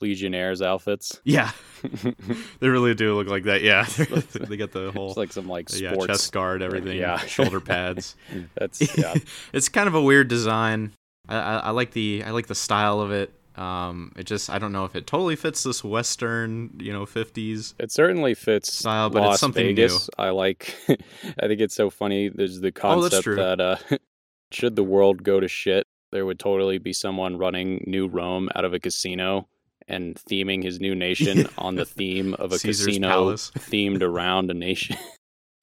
legionnaires 0.00 0.60
outfits. 0.60 1.20
Yeah, 1.24 1.52
they 2.60 2.68
really 2.68 2.94
do 2.94 3.14
look 3.14 3.28
like 3.28 3.44
that. 3.44 3.62
Yeah, 3.62 3.84
they 4.48 4.56
got 4.56 4.72
the 4.72 4.90
whole 4.92 5.08
It's 5.08 5.16
like 5.16 5.32
some 5.32 5.48
like 5.48 5.68
yeah 5.80 5.92
sports. 5.92 6.06
chest 6.08 6.32
guard, 6.32 6.62
everything, 6.62 6.98
yeah. 6.98 7.18
shoulder 7.18 7.60
pads. 7.60 8.16
That's 8.56 8.98
yeah. 8.98 9.14
it's 9.52 9.68
kind 9.68 9.88
of 9.88 9.94
a 9.94 10.02
weird 10.02 10.28
design. 10.28 10.92
I, 11.28 11.36
I, 11.36 11.56
I 11.56 11.70
like 11.70 11.92
the 11.92 12.24
I 12.26 12.30
like 12.30 12.48
the 12.48 12.54
style 12.54 13.00
of 13.00 13.12
it. 13.12 13.32
Um, 13.56 14.12
it 14.16 14.24
just 14.24 14.48
I 14.48 14.58
don't 14.58 14.72
know 14.72 14.84
if 14.86 14.96
it 14.96 15.06
totally 15.06 15.36
fits 15.36 15.62
this 15.62 15.84
Western, 15.84 16.70
you 16.78 16.92
know, 16.92 17.04
fifties. 17.06 17.74
It 17.78 17.92
certainly 17.92 18.34
fits 18.34 18.72
Style, 18.72 19.10
but 19.10 19.30
it's 19.30 19.40
something 19.40 19.66
Vegas. 19.66 20.08
I 20.18 20.30
like. 20.30 20.74
I 20.88 21.46
think 21.48 21.60
it's 21.60 21.74
so 21.74 21.90
funny. 21.90 22.28
There's 22.30 22.60
the 22.60 22.68
Oh, 22.68 22.72
concept 22.72 23.24
true. 23.24 23.36
that 23.36 23.60
uh, 23.60 23.76
should 24.52 24.74
the 24.76 24.84
world 24.84 25.22
go 25.22 25.38
to 25.40 25.48
shit, 25.48 25.86
there 26.12 26.24
would 26.24 26.38
totally 26.38 26.78
be 26.78 26.92
someone 26.94 27.36
running 27.36 27.84
New 27.86 28.08
Rome 28.08 28.48
out 28.54 28.64
of 28.64 28.72
a 28.72 28.80
casino 28.80 29.48
and 29.88 30.14
theming 30.30 30.62
his 30.62 30.80
new 30.80 30.94
nation 30.94 31.46
on 31.58 31.74
the 31.74 31.84
theme 31.84 32.34
of 32.34 32.52
a 32.52 32.58
Caesar's 32.58 32.86
casino 32.86 33.08
Palace. 33.08 33.50
themed 33.58 34.00
around 34.02 34.50
a 34.50 34.54
nation. 34.54 34.96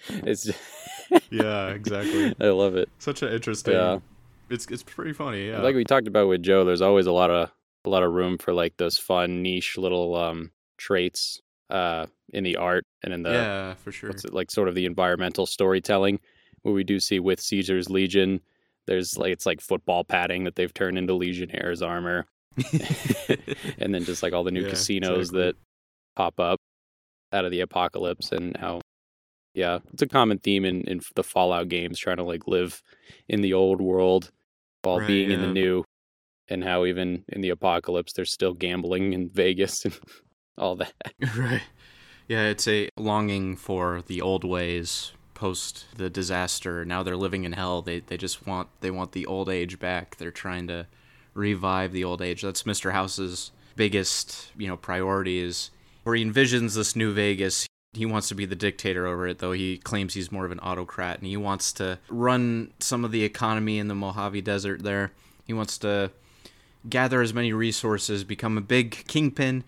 it's. 0.09 0.49
Yeah, 1.31 1.69
exactly. 1.69 2.35
I 2.39 2.49
love 2.49 2.75
it. 2.75 2.87
Such 2.99 3.23
an 3.23 3.33
interesting. 3.33 3.73
Yeah. 3.73 3.97
It's 4.51 4.67
it's 4.67 4.83
pretty 4.83 5.13
funny. 5.13 5.47
Yeah. 5.47 5.61
Like 5.61 5.75
we 5.75 5.83
talked 5.83 6.07
about 6.07 6.27
with 6.27 6.43
Joe, 6.43 6.65
there's 6.65 6.81
always 6.83 7.07
a 7.07 7.11
lot 7.11 7.31
of 7.31 7.49
a 7.85 7.89
lot 7.89 8.03
of 8.03 8.11
room 8.13 8.37
for 8.37 8.53
like 8.53 8.77
those 8.77 8.97
fun 8.97 9.41
niche 9.41 9.77
little 9.77 10.15
um 10.15 10.51
traits 10.77 11.41
uh 11.69 12.05
in 12.33 12.43
the 12.43 12.55
art 12.57 12.85
and 13.03 13.13
in 13.13 13.23
the 13.23 13.31
yeah, 13.33 13.73
for 13.75 13.91
sure. 13.91 14.09
what's 14.09 14.25
it 14.25 14.33
like 14.33 14.51
sort 14.51 14.67
of 14.67 14.75
the 14.75 14.85
environmental 14.85 15.45
storytelling 15.45 16.19
what 16.63 16.73
we 16.73 16.83
do 16.83 16.99
see 16.99 17.19
with 17.19 17.39
Caesar's 17.39 17.89
Legion. 17.89 18.41
There's 18.85 19.17
like 19.17 19.31
it's 19.31 19.45
like 19.45 19.61
football 19.61 20.03
padding 20.03 20.43
that 20.45 20.55
they've 20.55 20.73
turned 20.73 20.97
into 20.97 21.13
Legionnaires 21.13 21.81
armor, 21.81 22.25
and 23.79 23.93
then 23.93 24.03
just 24.03 24.23
like 24.23 24.33
all 24.33 24.43
the 24.43 24.51
new 24.51 24.63
Yeah, 24.63 24.69
casinos 24.69 25.31
exactly. 25.31 25.39
that 25.39 25.55
pop 26.15 26.39
up 26.39 26.59
out 27.33 27.45
of 27.45 27.51
the 27.51 27.61
apocalypse 27.61 28.31
and 28.31 28.57
how 28.57 28.81
Yeah, 29.53 29.79
it's 29.93 30.01
a 30.01 30.07
common 30.07 30.39
theme 30.39 30.65
in, 30.65 30.81
in 30.83 31.01
the 31.15 31.23
Fallout 31.23 31.69
games, 31.69 31.99
trying 31.99 32.17
to 32.17 32.23
like 32.23 32.47
live 32.47 32.81
in 33.27 33.41
the 33.41 33.53
old 33.53 33.81
world 33.81 34.31
while 34.83 34.99
Right, 34.99 35.07
being 35.07 35.31
in 35.31 35.41
the 35.41 35.47
new, 35.47 35.83
and 36.49 36.63
how 36.63 36.85
even 36.85 37.23
in 37.29 37.41
the 37.41 37.49
apocalypse, 37.49 38.13
there's 38.13 38.31
still 38.31 38.53
gambling 38.53 39.13
in 39.13 39.29
Vegas 39.33 39.85
and 39.85 39.97
all 40.57 40.75
that. 40.75 40.93
right. 41.37 41.63
Yeah, 42.27 42.45
it's 42.47 42.67
a 42.67 42.89
longing 42.95 43.55
for 43.55 44.03
the 44.05 44.21
old 44.21 44.43
ways 44.43 45.11
post 45.39 45.85
the 45.95 46.09
disaster. 46.09 46.83
Now 46.83 47.01
they're 47.01 47.15
living 47.15 47.45
in 47.45 47.53
hell. 47.53 47.81
They 47.81 48.01
they 48.01 48.17
just 48.17 48.45
want 48.45 48.67
they 48.81 48.91
want 48.91 49.13
the 49.13 49.25
old 49.25 49.49
age 49.49 49.79
back. 49.79 50.17
They're 50.17 50.31
trying 50.31 50.67
to 50.67 50.85
revive 51.33 51.93
the 51.93 52.03
old 52.03 52.21
age. 52.21 52.41
That's 52.41 52.63
Mr. 52.63 52.91
House's 52.91 53.51
biggest, 53.75 54.51
you 54.57 54.67
know, 54.67 54.75
priority 54.75 55.39
is 55.39 55.71
where 56.03 56.15
he 56.15 56.25
envisions 56.25 56.75
this 56.75 56.95
new 56.95 57.13
Vegas. 57.13 57.65
He 57.93 58.05
wants 58.05 58.27
to 58.27 58.35
be 58.35 58.45
the 58.45 58.55
dictator 58.55 59.07
over 59.07 59.27
it, 59.27 59.39
though 59.39 59.53
he 59.53 59.77
claims 59.77 60.13
he's 60.13 60.31
more 60.31 60.45
of 60.45 60.51
an 60.51 60.59
autocrat, 60.61 61.17
and 61.17 61.27
he 61.27 61.37
wants 61.37 61.71
to 61.73 61.97
run 62.09 62.73
some 62.79 63.05
of 63.05 63.11
the 63.11 63.23
economy 63.23 63.79
in 63.79 63.87
the 63.87 63.95
Mojave 63.95 64.41
Desert 64.41 64.83
there. 64.83 65.13
He 65.45 65.53
wants 65.53 65.77
to 65.79 66.11
gather 66.87 67.21
as 67.21 67.33
many 67.33 67.51
resources, 67.51 68.23
become 68.23 68.57
a 68.57 68.61
big 68.61 69.03
kingpin 69.07 69.63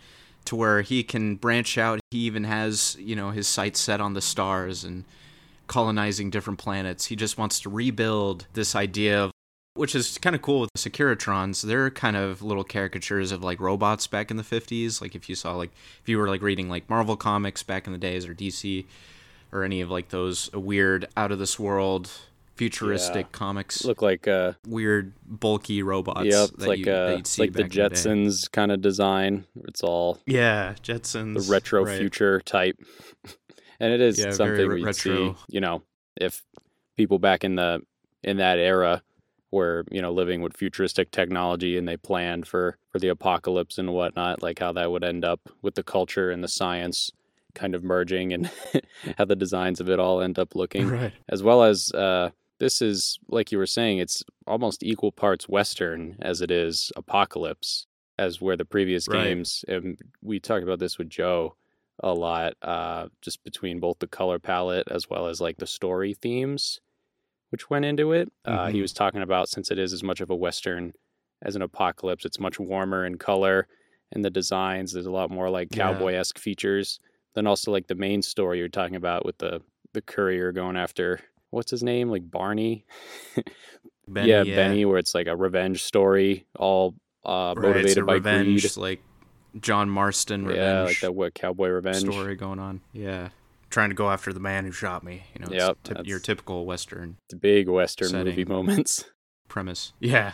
to 0.46 0.56
where 0.56 0.82
he 0.82 1.03
can 1.03 1.36
branch 1.36 1.77
out. 1.77 2.00
He 2.12 2.20
even 2.20 2.46
has, 2.46 2.96
you 3.00 3.15
know, 3.15 3.32
his 3.32 3.48
sights 3.48 3.80
set 3.80 4.01
on 4.01 4.13
the 4.13 4.22
stars 4.22 4.84
and 4.84 5.06
colonizing 5.68 6.30
different 6.30 6.60
planets. 6.60 7.06
He 7.06 7.15
just 7.15 7.38
wants 7.38 7.60
to 7.62 7.70
rebuild 7.70 8.48
this 8.53 8.75
idea 8.75 9.24
of 9.24 9.32
which 9.74 9.96
is 9.96 10.18
kind 10.18 10.36
of 10.36 10.41
cool 10.41 10.60
with 10.60 10.70
the 10.74 10.89
Securitrons. 10.89 11.62
They're 11.62 11.89
kind 11.89 12.18
of 12.18 12.41
little 12.41 12.63
caricatures 12.63 13.32
of 13.32 13.44
like 13.44 13.62
robots 13.62 14.06
back 14.06 14.30
in 14.30 14.38
the 14.38 14.44
50s. 14.44 15.01
Like 15.01 15.15
if 15.15 15.30
you 15.30 15.36
saw 15.36 15.56
like 15.56 15.72
if 16.01 16.10
you 16.10 16.18
were 16.18 16.27
like 16.27 16.41
reading 16.41 16.70
like 16.70 16.89
Marvel 16.89 17.15
comics 17.15 17.63
back 17.63 17.88
in 17.88 17.94
the 17.94 18.00
days 18.00 18.25
or 18.25 18.36
DC 18.36 18.86
or 19.51 19.63
any 19.63 19.82
of 19.82 19.89
like 19.89 20.10
those 20.10 20.51
weird 20.51 21.08
out 21.15 21.32
of 21.32 21.39
this 21.39 21.58
world 21.58 22.12
futuristic 22.55 23.25
Yeah. 23.27 23.31
comics, 23.31 23.84
Look 23.86 24.01
like 24.01 24.27
uh, 24.27 24.53
weird 24.67 25.13
bulky 25.25 25.81
robots. 25.84 26.25
yep, 26.25 26.50
that 26.58 26.67
like 26.67 26.79
you, 26.79 26.86
that 26.86 27.13
uh, 27.13 27.15
you'd 27.17 27.27
see 27.27 27.41
like 27.43 27.53
the 27.53 27.63
back 27.63 27.75
in 27.75 27.89
day. 27.89 27.96
Jetsons 27.96 28.51
kind 28.51 28.72
of 28.72 28.81
design. 28.81 29.46
It's 29.67 29.84
all 29.84 30.20
Yeah, 30.25 30.75
Jetsons. 30.84 31.46
the 31.46 31.51
retro 31.51 31.86
right. 31.86 31.98
future 32.00 32.41
type, 32.41 32.77
and 33.79 33.93
it 33.93 34.01
is 34.01 34.20
Yeah, 34.20 34.31
something 34.31 34.67
re- 34.67 34.84
we'd 34.84 34.96
see. 34.96 35.34
You 35.50 35.62
know, 35.62 35.84
if 36.20 36.43
people 36.98 37.20
back 37.20 37.43
in 37.43 37.55
the 37.55 37.81
in 38.24 38.38
that 38.38 38.60
era 38.60 39.01
were 39.51 39.84
you 39.91 40.01
know 40.01 40.12
living 40.13 40.41
with 40.41 40.55
futuristic 40.55 41.12
technology 41.12 41.77
and 41.77 41.88
they 41.88 41.98
planned 41.98 42.48
for 42.48 42.77
for 42.91 43.00
the 43.00 43.08
apocalypse 43.10 43.77
and 43.77 43.93
whatnot, 43.93 44.41
like 44.41 44.60
how 44.60 44.72
that 44.74 44.91
would 44.91 45.03
end 45.03 45.25
up 45.25 45.39
with 45.62 45.75
the 45.75 45.84
culture 45.84 46.29
and 46.31 46.43
the 46.43 46.48
science 46.48 47.12
kind 47.53 47.75
of 47.75 47.84
merging 47.84 48.31
and 48.31 48.50
how 49.17 49.25
the 49.25 49.36
designs 49.36 49.81
of 49.81 49.89
it 49.89 50.00
all 50.00 50.22
end 50.22 50.39
up 50.39 50.55
looking 50.55 50.88
Right. 50.88 51.12
as 51.27 51.43
well 51.43 51.63
as 51.63 51.91
uh, 51.91 52.29
this 52.62 52.82
is 52.82 53.20
like 53.27 53.51
you 53.51 53.58
were 53.58 53.65
saying 53.65 53.98
it's 53.98 54.24
almost 54.48 54.84
equal 54.84 55.12
parts 55.12 55.50
western 55.50 56.15
as 56.22 56.41
it 56.41 56.51
is 56.51 56.91
apocalypse 56.96 57.88
as 58.20 58.39
where 58.39 58.56
the 58.56 58.63
previous 58.65 59.08
Right. 59.08 59.24
games 59.25 59.65
and 59.68 59.98
we 60.22 60.39
talked 60.39 60.63
about 60.63 60.80
this 60.80 60.98
with 60.98 61.10
joe 61.10 61.56
a 62.03 62.13
lot 62.13 62.53
uh, 62.62 63.08
just 63.22 63.44
between 63.44 63.80
both 63.80 63.98
the 64.00 64.08
color 64.08 64.39
palette 64.39 64.88
as 64.89 65.10
well 65.10 65.27
as 65.27 65.41
like 65.41 65.58
the 65.58 65.68
story 65.68 66.13
themes 66.13 66.80
which 67.50 67.70
went 67.70 67.84
into 67.86 68.12
it 68.13 68.30
uh, 68.46 68.68
he 68.70 68.77
Mhm. 68.77 68.82
was 68.82 68.94
talking 68.94 69.22
about 69.24 69.50
since 69.50 69.72
it 69.72 69.80
is 69.80 69.91
as 69.94 70.03
much 70.03 70.22
of 70.22 70.30
a 70.30 70.36
western 70.36 70.94
as 71.41 71.56
an 71.56 71.63
apocalypse 71.63 72.25
it's 72.25 72.39
much 72.39 72.60
warmer 72.60 73.06
in 73.06 73.18
color 73.18 73.68
and 74.12 74.24
the 74.24 74.30
designs 74.30 74.94
there's 74.94 75.08
a 75.08 75.12
lot 75.12 75.32
more 75.32 75.50
like 75.50 75.70
Yeah. 75.72 75.77
cowboy-esque 75.80 76.38
features 76.38 77.00
then 77.34 77.48
also 77.48 77.72
like 77.72 77.88
the 77.88 77.96
main 77.96 78.22
story 78.22 78.60
you're 78.60 78.70
talking 78.70 78.96
about 78.96 79.25
with 79.25 79.38
the 79.39 79.62
the 79.94 80.01
courier 80.01 80.51
going 80.51 80.77
after 80.77 81.20
what's 81.51 81.72
his 81.72 81.84
name 81.84 82.10
like 82.10 82.29
barney 82.29 82.86
Benny, 84.08 84.27
yeah, 84.27 84.55
benny 84.55 84.84
where 84.84 84.98
it's 84.98 85.15
like 85.15 85.27
a 85.27 85.36
revenge 85.36 85.84
story 85.84 86.46
all 86.58 86.96
uh 87.24 87.53
Right, 87.55 87.75
motivated 87.75 88.05
by 88.05 88.13
revenge, 88.15 88.62
greed 88.62 88.77
like 88.77 89.00
John 89.60 89.89
Marston 89.89 90.46
revenge 90.46 90.63
yeah 90.63 90.84
like 90.84 91.00
that 91.01 91.15
what 91.15 91.34
cowboy 91.34 91.70
revenge 91.70 92.01
story 92.01 92.36
going 92.36 92.60
on. 92.60 92.81
Yeah, 92.93 93.29
trying 93.70 93.89
to 93.89 93.96
go 93.96 94.10
after 94.10 94.34
the 94.34 94.39
man 94.39 94.65
who 94.65 94.72
shot 94.72 95.03
me. 95.03 95.24
You 95.34 95.46
know, 95.46 95.51
it's 95.53 95.88
Yep, 95.96 96.08
your 96.08 96.20
typical 96.20 96.65
western 96.65 97.17
the 97.29 97.38
big 97.38 97.70
western 97.70 98.12
movie 98.24 98.43
moments 98.46 99.05
premise. 99.48 99.93
Yeah. 100.00 100.34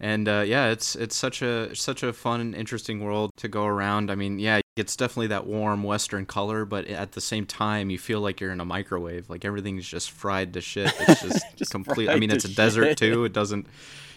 And 0.00 0.28
uh, 0.28 0.42
yeah, 0.44 0.68
it's 0.70 0.96
it's 0.96 1.14
such 1.14 1.42
a 1.42 1.74
such 1.76 2.02
a 2.02 2.12
fun 2.12 2.40
and 2.40 2.54
interesting 2.56 3.04
world 3.04 3.30
to 3.36 3.46
go 3.48 3.66
around. 3.66 4.10
I 4.10 4.16
mean, 4.16 4.40
yeah, 4.40 4.60
it's 4.76 4.96
definitely 4.96 5.26
that 5.28 5.46
warm 5.46 5.82
western 5.82 6.24
color, 6.24 6.64
but 6.64 6.86
at 6.86 7.12
the 7.12 7.20
same 7.20 7.44
time, 7.44 7.90
you 7.90 7.98
feel 7.98 8.20
like 8.20 8.40
you're 8.40 8.52
in 8.52 8.60
a 8.60 8.64
microwave. 8.64 9.28
Like 9.28 9.44
everything's 9.44 9.86
just 9.86 10.10
fried 10.10 10.54
to 10.54 10.60
shit. 10.60 10.92
It's 11.00 11.22
just, 11.22 11.56
Just 11.56 11.70
complete. 11.70 12.08
I 12.08 12.16
mean, 12.16 12.30
it's 12.30 12.44
a 12.46 12.54
desert 12.54 12.96
too. 12.96 13.24
It 13.24 13.34
doesn't, 13.34 13.66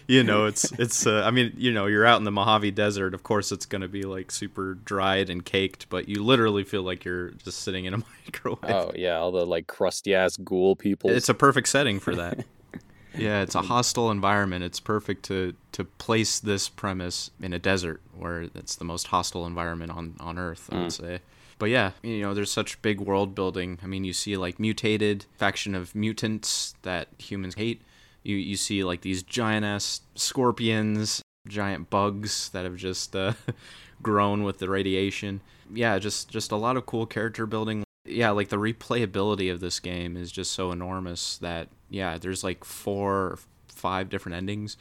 you 0.08 0.22
know, 0.22 0.46
it's 0.46 0.72
it's. 0.78 1.06
Uh, 1.06 1.22
I 1.26 1.30
mean, 1.30 1.52
you 1.58 1.72
know, 1.72 1.84
you're 1.86 2.06
out 2.06 2.16
in 2.18 2.24
the 2.24 2.30
Mojave 2.30 2.70
Desert. 2.70 3.12
Of 3.12 3.22
course, 3.22 3.52
it's 3.52 3.66
gonna 3.66 3.88
be 3.88 4.04
like 4.04 4.30
super 4.30 4.74
dried 4.74 5.28
and 5.28 5.44
caked, 5.44 5.90
but 5.90 6.08
you 6.08 6.22
literally 6.24 6.64
feel 6.64 6.82
like 6.82 7.04
you're 7.04 7.30
just 7.44 7.60
sitting 7.60 7.84
in 7.84 7.92
a 7.92 7.98
microwave. 8.26 8.70
oh 8.70 8.92
yeah 8.94 9.18
all 9.18 9.32
the 9.32 9.44
like 9.44 9.66
crusty 9.66 10.14
ass 10.14 10.36
ghoul 10.38 10.74
people 10.76 11.10
It's 11.10 11.28
a 11.28 11.34
perfect 11.34 11.68
setting 11.68 12.00
for 12.00 12.14
that. 12.16 12.44
yeah, 13.14 13.42
it's 13.42 13.54
a 13.54 13.62
hostile 13.62 14.10
environment. 14.10 14.64
It's 14.64 14.80
perfect 14.80 15.24
to 15.26 15.54
to 15.72 15.84
place 15.84 16.38
this 16.40 16.70
premise 16.70 17.30
in 17.42 17.52
a 17.52 17.58
desert 17.58 18.00
where 18.18 18.42
it's 18.54 18.76
the 18.76 18.84
most 18.84 19.08
hostile 19.08 19.46
environment 19.46 19.92
on 19.92 20.16
on 20.20 20.38
Earth. 20.38 20.68
I 20.72 20.82
would 20.82 20.92
say. 20.92 21.20
But 21.58 21.70
yeah, 21.70 21.92
you 22.02 22.20
know, 22.20 22.34
there's 22.34 22.50
such 22.50 22.80
big 22.82 23.00
world 23.00 23.34
building. 23.34 23.78
I 23.82 23.86
mean, 23.86 24.04
you 24.04 24.12
see 24.12 24.36
like 24.36 24.60
mutated 24.60 25.24
faction 25.38 25.74
of 25.74 25.94
mutants 25.94 26.74
that 26.82 27.08
humans 27.18 27.54
hate. 27.54 27.82
You 28.22 28.36
you 28.36 28.56
see 28.56 28.84
like 28.84 29.00
these 29.00 29.22
giant 29.22 29.64
ass 29.64 30.02
scorpions, 30.14 31.22
giant 31.48 31.88
bugs 31.88 32.50
that 32.50 32.64
have 32.64 32.76
just 32.76 33.16
uh, 33.16 33.32
grown 34.02 34.42
with 34.42 34.58
the 34.58 34.68
radiation. 34.68 35.40
Yeah, 35.72 35.98
just 35.98 36.28
just 36.28 36.52
a 36.52 36.56
lot 36.56 36.76
of 36.76 36.86
cool 36.86 37.06
character 37.06 37.46
building. 37.46 37.84
Yeah, 38.04 38.30
like 38.30 38.50
the 38.50 38.58
replayability 38.58 39.50
of 39.50 39.60
this 39.60 39.80
game 39.80 40.16
is 40.16 40.30
just 40.30 40.52
so 40.52 40.72
enormous 40.72 41.38
that 41.38 41.68
yeah, 41.88 42.18
there's 42.18 42.44
like 42.44 42.64
four 42.64 43.14
or 43.14 43.38
five 43.68 44.08
different 44.08 44.36
endings 44.36 44.76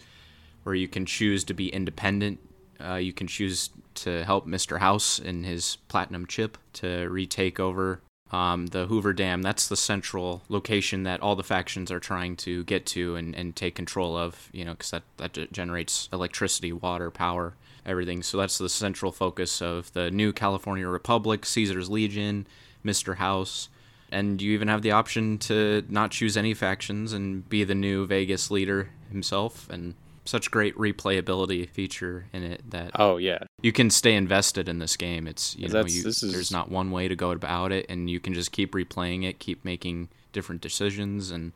where 0.64 0.76
you 0.76 0.88
can 0.88 1.06
choose 1.06 1.44
to 1.46 1.54
be 1.54 1.70
independent. 1.70 2.40
Uh, 2.84 2.96
you 2.96 3.14
can 3.14 3.28
choose 3.28 3.70
to 3.96 4.24
help 4.24 4.48
Mr. 4.48 4.80
House 4.80 5.20
in 5.20 5.44
his 5.44 5.78
platinum 5.88 6.26
chip 6.26 6.58
to 6.74 7.08
retake 7.10 7.60
over 7.60 8.02
um, 8.32 8.68
the 8.68 8.88
Hoover 8.88 9.14
Dam. 9.14 9.42
That's 9.42 9.68
the 9.68 9.78
central 9.78 10.42
location 10.50 11.04
that 11.04 11.22
all 11.22 11.36
the 11.36 11.44
factions 11.44 11.92
are 11.92 12.00
trying 12.00 12.36
to 12.38 12.64
get 12.66 12.86
to 12.88 13.16
and, 13.16 13.36
and 13.36 13.56
take 13.56 13.76
control 13.76 14.18
of, 14.18 14.50
you 14.52 14.66
know, 14.66 14.74
because 14.74 14.92
that, 14.92 15.04
that 15.18 15.52
generates 15.52 16.10
electricity, 16.12 16.74
water, 16.74 17.12
power, 17.12 17.54
everything. 17.86 18.24
So 18.24 18.38
that's 18.38 18.58
the 18.58 18.70
central 18.70 19.12
focus 19.12 19.62
of 19.62 19.94
the 19.94 20.10
new 20.12 20.34
California 20.34 20.88
Republic, 20.88 21.46
Caesar's 21.46 21.90
Legion, 21.90 22.48
Mr. 22.84 23.18
House. 23.18 23.70
And 24.12 24.42
you 24.42 24.54
even 24.54 24.68
have 24.68 24.82
the 24.82 24.92
option 24.92 25.38
to 25.40 25.84
not 25.90 26.12
choose 26.12 26.38
any 26.38 26.54
factions 26.54 27.14
and 27.14 27.48
be 27.50 27.64
the 27.64 27.76
new 27.76 28.06
Vegas 28.06 28.52
leader 28.52 28.90
himself. 29.12 29.70
And 29.70 29.96
such 30.26 30.50
great 30.52 30.76
replayability 30.76 31.70
feature 31.70 32.26
in 32.34 32.44
it 32.44 32.70
that 32.72 32.92
oh 32.96 33.18
yeah 33.18 33.40
you 33.62 33.72
can 33.72 33.90
stay 33.90 34.14
invested 34.16 34.68
in 34.68 34.80
this 34.80 34.98
game. 34.98 35.28
It's 35.28 35.56
you 35.56 35.68
know 35.70 35.80
you, 35.86 36.08
is- 36.08 36.22
there's 36.22 36.52
not 36.52 36.70
one 36.70 36.92
way 36.92 37.08
to 37.08 37.16
go 37.16 37.32
about 37.32 37.72
it, 37.72 37.86
and 37.90 38.10
you 38.10 38.20
can 38.20 38.34
just 38.34 38.52
keep 38.52 38.74
replaying 38.74 39.24
it, 39.24 39.40
keep 39.40 39.64
making 39.64 40.10
different 40.34 40.62
decisions, 40.62 41.32
and 41.32 41.52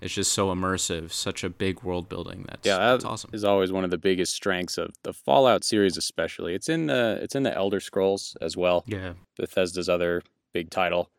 it's 0.00 0.14
just 0.14 0.32
so 0.32 0.54
immersive. 0.54 1.10
Such 1.12 1.42
a 1.42 1.50
big 1.50 1.82
world 1.82 2.08
building. 2.08 2.44
That's 2.48 2.66
yeah 2.66 2.78
that's 2.78 3.04
awesome. 3.04 3.30
is 3.32 3.44
always 3.44 3.72
one 3.72 3.84
of 3.84 3.90
the 3.90 3.98
biggest 3.98 4.34
strengths 4.34 4.78
of 4.78 4.94
the 5.02 5.12
fallout 5.12 5.64
series 5.64 5.96
especially 5.96 6.54
it's 6.54 6.68
in 6.68 6.86
the 6.86 7.18
it's 7.22 7.34
in 7.34 7.42
the 7.42 7.54
elder 7.54 7.80
scrolls 7.80 8.36
as 8.40 8.56
well 8.56 8.84
Yeah, 8.86 9.14
Bethesda's 9.36 9.88
other 9.88 10.22
big 10.52 10.70
title, 10.70 11.10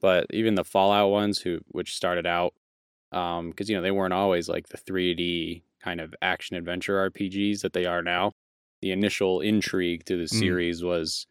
but 0.00 0.26
even 0.30 0.54
the 0.54 0.64
Fallout 0.64 1.10
ones, 1.10 1.40
who 1.40 1.60
which 1.68 1.94
started 1.94 2.26
out, 2.26 2.54
um, 3.12 3.50
because 3.50 3.68
you 3.68 3.76
know 3.76 3.82
they 3.82 3.90
weren't 3.90 4.14
always 4.14 4.48
like 4.48 4.68
the 4.68 4.78
3D 4.78 5.62
kind 5.82 6.00
of 6.00 6.14
action 6.22 6.56
adventure 6.56 6.96
RPGs 7.10 7.60
that 7.62 7.72
they 7.72 7.86
are 7.86 8.02
now. 8.02 8.32
The 8.82 8.90
initial 8.92 9.40
intrigue 9.40 10.04
to 10.06 10.16
the 10.16 10.24
Mm. 10.24 10.38
series 10.38 10.82
was 10.84 11.26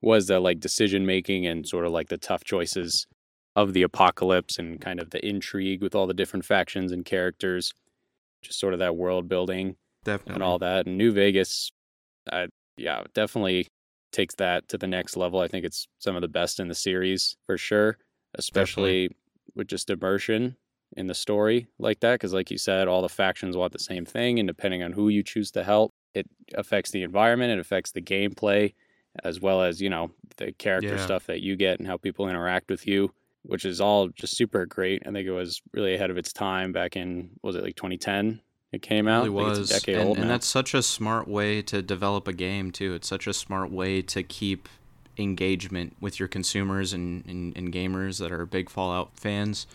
was 0.00 0.26
the 0.26 0.38
like 0.38 0.60
decision 0.60 1.06
making 1.06 1.46
and 1.46 1.66
sort 1.66 1.86
of 1.86 1.92
like 1.92 2.08
the 2.08 2.18
tough 2.18 2.44
choices 2.44 3.06
of 3.56 3.72
the 3.72 3.82
apocalypse 3.82 4.58
and 4.58 4.78
kind 4.80 5.00
of 5.00 5.10
the 5.10 5.26
intrigue 5.26 5.80
with 5.82 5.94
all 5.94 6.06
the 6.06 6.12
different 6.12 6.44
factions 6.44 6.92
and 6.92 7.04
characters, 7.06 7.72
just 8.42 8.58
sort 8.60 8.74
of 8.74 8.80
that 8.80 8.96
world 8.96 9.28
building 9.28 9.76
definitely. 10.04 10.34
and 10.34 10.42
all 10.42 10.58
that. 10.58 10.86
And 10.86 10.98
New 10.98 11.10
Vegas, 11.12 11.70
I, 12.30 12.48
yeah, 12.76 13.04
definitely 13.14 13.68
takes 14.12 14.34
that 14.34 14.68
to 14.68 14.76
the 14.76 14.86
next 14.86 15.16
level. 15.16 15.40
I 15.40 15.48
think 15.48 15.64
it's 15.64 15.86
some 16.00 16.16
of 16.16 16.20
the 16.22 16.28
best 16.28 16.60
in 16.60 16.68
the 16.68 16.74
series 16.74 17.34
for 17.46 17.56
sure, 17.56 17.96
especially 18.34 19.08
with 19.54 19.68
just 19.68 19.88
immersion 19.88 20.56
in 20.96 21.06
the 21.06 21.14
story 21.14 21.66
like 21.78 22.00
that. 22.00 22.12
Because, 22.14 22.32
like 22.32 22.50
you 22.50 22.58
said, 22.58 22.88
all 22.88 23.02
the 23.02 23.08
factions 23.08 23.56
want 23.56 23.72
the 23.72 23.78
same 23.78 24.04
thing, 24.04 24.38
and 24.38 24.46
depending 24.48 24.82
on 24.82 24.92
who 24.92 25.08
you 25.08 25.22
choose 25.22 25.50
to 25.52 25.64
help, 25.64 25.92
it 26.14 26.26
affects 26.54 26.90
the 26.90 27.02
environment, 27.02 27.52
it 27.52 27.58
affects 27.58 27.92
the 27.92 28.02
gameplay, 28.02 28.72
as 29.24 29.40
well 29.40 29.62
as 29.62 29.80
you 29.80 29.90
know 29.90 30.10
the 30.36 30.52
character 30.52 30.94
Yeah. 30.96 31.04
stuff 31.04 31.26
that 31.26 31.40
you 31.40 31.56
get 31.56 31.78
and 31.78 31.86
how 31.88 31.96
people 31.96 32.28
interact 32.28 32.70
with 32.70 32.86
you. 32.86 33.12
which 33.46 33.66
is 33.66 33.78
all 33.78 34.08
just 34.08 34.34
super 34.38 34.64
great. 34.64 35.02
I 35.06 35.10
think 35.12 35.28
it 35.28 35.30
was 35.30 35.60
really 35.74 35.94
ahead 35.94 36.08
of 36.08 36.16
its 36.16 36.32
time 36.32 36.72
back 36.72 36.96
in 36.96 37.28
was 37.42 37.56
it 37.56 37.62
like 37.62 37.76
2010? 37.76 38.40
It 38.72 38.80
came 38.80 39.06
out. 39.06 39.26
It 39.26 39.30
really 39.32 39.44
was, 39.44 39.58
it's 39.58 39.70
a 39.70 39.74
decade 39.80 39.96
and, 39.98 40.08
old 40.08 40.16
and 40.16 40.26
now. 40.28 40.32
that's 40.32 40.46
such 40.46 40.72
a 40.72 40.82
smart 40.82 41.28
way 41.28 41.60
to 41.60 41.82
develop 41.82 42.26
a 42.26 42.32
game 42.32 42.70
too. 42.70 42.94
It's 42.94 43.06
such 43.06 43.26
a 43.26 43.34
smart 43.34 43.70
way 43.70 44.00
to 44.00 44.22
keep 44.22 44.66
engagement 45.18 45.94
with 46.00 46.18
your 46.18 46.26
consumers 46.28 46.92
and, 46.92 47.24
and, 47.26 47.56
and 47.56 47.72
gamers 47.72 48.18
that 48.18 48.32
are 48.32 48.46
big 48.46 48.70
Fallout 48.70 49.10
fans. 49.18 49.66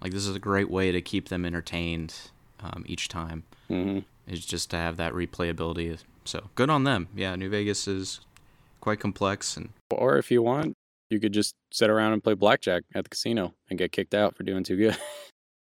Like 0.00 0.12
this 0.12 0.26
is 0.26 0.34
a 0.36 0.40
great 0.40 0.70
way 0.70 0.92
to 0.92 1.00
keep 1.00 1.28
them 1.28 1.44
entertained 1.44 2.14
um, 2.60 2.84
each 2.86 3.08
time. 3.08 3.44
Mhm. 3.70 4.04
Is 4.26 4.44
just 4.44 4.70
to 4.70 4.76
have 4.76 4.96
that 4.98 5.12
replayability. 5.12 5.98
So 6.24 6.50
good 6.54 6.68
on 6.70 6.84
them. 6.84 7.08
Yeah, 7.14 7.34
New 7.36 7.48
Vegas 7.48 7.88
is 7.88 8.20
quite 8.80 9.00
complex 9.00 9.56
and 9.56 9.70
Or 9.90 10.18
if 10.18 10.30
you 10.30 10.42
want, 10.42 10.76
you 11.10 11.18
could 11.18 11.32
just 11.32 11.54
sit 11.72 11.88
around 11.88 12.12
and 12.12 12.22
play 12.22 12.34
blackjack 12.34 12.82
at 12.94 13.04
the 13.04 13.10
casino 13.10 13.54
and 13.70 13.78
get 13.78 13.92
kicked 13.92 14.14
out 14.14 14.36
for 14.36 14.42
doing 14.42 14.62
too 14.64 14.76
good. 14.76 14.96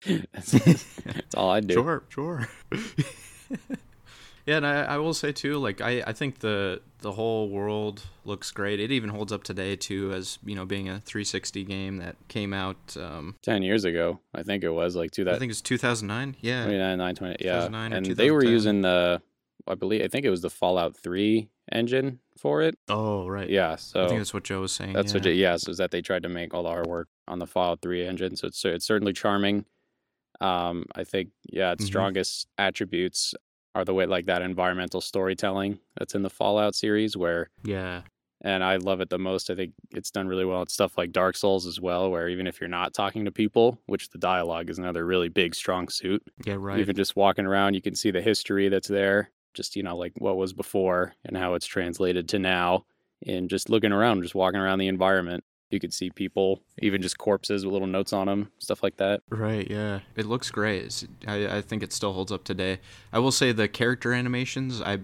that's, 0.33 0.51
that's 1.05 1.35
all 1.35 1.51
I 1.51 1.61
do. 1.61 1.75
Sure, 1.75 2.03
sure. 2.09 2.49
yeah, 4.47 4.57
and 4.57 4.67
I, 4.67 4.83
I 4.83 4.97
will 4.99 5.15
say 5.15 5.33
too, 5.33 5.59
like 5.59 5.81
I, 5.81 6.03
I 6.07 6.13
think 6.13 6.39
the 6.41 6.81
the 7.01 7.13
whole 7.13 7.49
world 7.49 8.03
looks 8.25 8.51
great. 8.51 8.81
It 8.81 8.91
even 8.93 9.11
holds 9.11 9.33
up 9.33 9.43
today 9.43 9.77
too, 9.77 10.13
as 10.13 10.39
you 10.45 10.55
know, 10.55 10.67
being 10.67 10.89
a 10.89 11.01
360 11.01 11.65
game 11.65 11.97
that 11.99 12.17
came 12.29 12.53
out. 12.53 12.97
Um, 12.97 13.37
Ten 13.43 13.63
years 13.63 13.85
ago, 13.85 14.21
I 14.35 14.43
think 14.43 14.65
it 14.65 14.71
was 14.71 14.97
like 14.97 15.11
two 15.11 15.23
I 15.23 15.33
that 15.33 15.39
think 15.39 15.51
it's 15.51 15.61
2009. 15.63 16.37
Yeah, 16.41 16.65
29, 16.65 16.99
920, 16.99 17.37
yeah. 17.41 17.53
2009 17.67 17.93
And 17.93 18.07
they 18.17 18.31
were 18.31 18.45
using 18.45 18.83
the, 18.83 19.23
I 19.67 19.75
believe, 19.75 20.03
I 20.03 20.09
think 20.09 20.25
it 20.27 20.31
was 20.31 20.43
the 20.43 20.51
Fallout 20.51 20.97
3 20.97 21.49
engine 21.73 22.19
for 22.39 22.63
it. 22.63 22.77
Oh 22.89 23.27
right. 23.29 23.49
Yeah, 23.49 23.77
so 23.77 24.05
I 24.05 24.09
think 24.09 24.21
that's 24.21 24.35
what 24.35 24.45
Joe 24.45 24.61
was 24.63 24.73
saying. 24.73 24.93
That's 24.93 25.13
yeah. 25.13 25.19
what, 25.21 25.27
it, 25.27 25.35
yes, 25.37 25.69
is 25.69 25.79
that 25.79 25.91
they 25.91 26.03
tried 26.03 26.23
to 26.25 26.29
make 26.29 26.53
all 26.55 26.65
the 26.65 26.71
artwork 26.71 27.05
on 27.29 27.39
the 27.39 27.47
Fallout 27.47 27.81
3 27.83 28.07
engine. 28.07 28.37
So 28.37 28.47
it's 28.49 28.65
it's 28.65 28.85
certainly 28.87 29.13
charming. 29.13 29.65
Um, 30.41 30.87
I 30.95 31.05
think 31.05 31.31
yeah, 31.51 31.73
its 31.73 31.85
Mhm. 31.85 31.89
strongest 31.89 32.49
attributes 32.57 33.35
are 33.75 33.85
the 33.85 33.95
way 33.95 34.07
like 34.07 34.27
that 34.27 34.43
environmental 34.43 35.01
storytelling 35.01 35.79
that's 35.97 36.15
in 36.15 36.23
the 36.23 36.31
Fallout 36.31 36.75
series, 36.75 37.17
where 37.17 37.51
Yeah. 37.65 38.03
and 38.43 38.65
I 38.65 38.77
love 38.77 39.01
it 39.01 39.11
the 39.11 39.19
most. 39.19 39.51
I 39.51 39.55
think 39.55 39.73
it's 39.91 40.11
done 40.11 40.27
really 40.27 40.45
well. 40.45 40.63
It's 40.63 40.73
stuff 40.75 40.97
like 40.99 41.13
Dark 41.13 41.37
Souls 41.37 41.67
as 41.67 41.81
well, 41.81 42.11
where 42.11 42.29
even 42.29 42.47
if 42.47 42.61
you're 42.61 42.69
not 42.69 42.95
talking 42.95 43.25
to 43.27 43.31
people, 43.31 43.79
which 43.87 44.11
the 44.11 44.19
dialogue 44.19 44.71
is 44.71 44.79
another 44.79 45.05
really 45.07 45.29
big 45.29 45.55
strong 45.55 45.89
suit, 45.89 46.23
Yeah. 46.45 46.57
Right. 46.59 46.81
even 46.81 46.97
just 46.97 47.17
walking 47.17 47.47
around, 47.47 47.75
you 47.75 47.83
can 47.83 47.95
see 47.95 48.11
the 48.11 48.23
history 48.23 48.69
that's 48.69 48.89
there, 48.89 49.31
just 49.55 49.77
you 49.77 49.83
know 49.83 49.97
like 49.97 50.13
what 50.19 50.37
was 50.37 50.53
before 50.53 51.15
and 51.25 51.37
how 51.37 51.55
it's 51.55 51.67
translated 51.67 52.29
to 52.31 52.39
now, 52.39 52.87
and 53.27 53.51
just 53.51 53.69
looking 53.71 53.93
around, 53.93 54.23
just 54.23 54.35
walking 54.35 54.61
around 54.61 54.79
the 54.79 54.89
environment, 54.89 55.45
you 55.71 55.81
could 55.81 55.93
see 55.95 56.11
people, 56.11 56.61
even 56.81 57.01
just 57.03 57.19
corpses 57.19 57.65
with 57.65 57.73
little 57.73 57.89
notes 57.89 58.13
on 58.13 58.27
them, 58.27 58.51
stuff 58.59 58.83
like 58.83 58.97
that. 58.99 59.23
Right, 59.29 59.71
yeah. 59.71 60.01
It 60.17 60.27
looks 60.27 60.51
great. 60.51 60.85
It's, 60.85 61.07
I, 61.27 61.59
I 61.59 61.61
think 61.61 61.83
it 61.83 61.93
still 61.93 62.13
holds 62.13 62.33
up 62.33 62.45
today. 62.45 62.81
I 63.13 63.19
will 63.19 63.33
say 63.33 63.53
the 63.53 63.69
character 63.69 64.13
animations, 64.13 64.81
I 64.83 65.01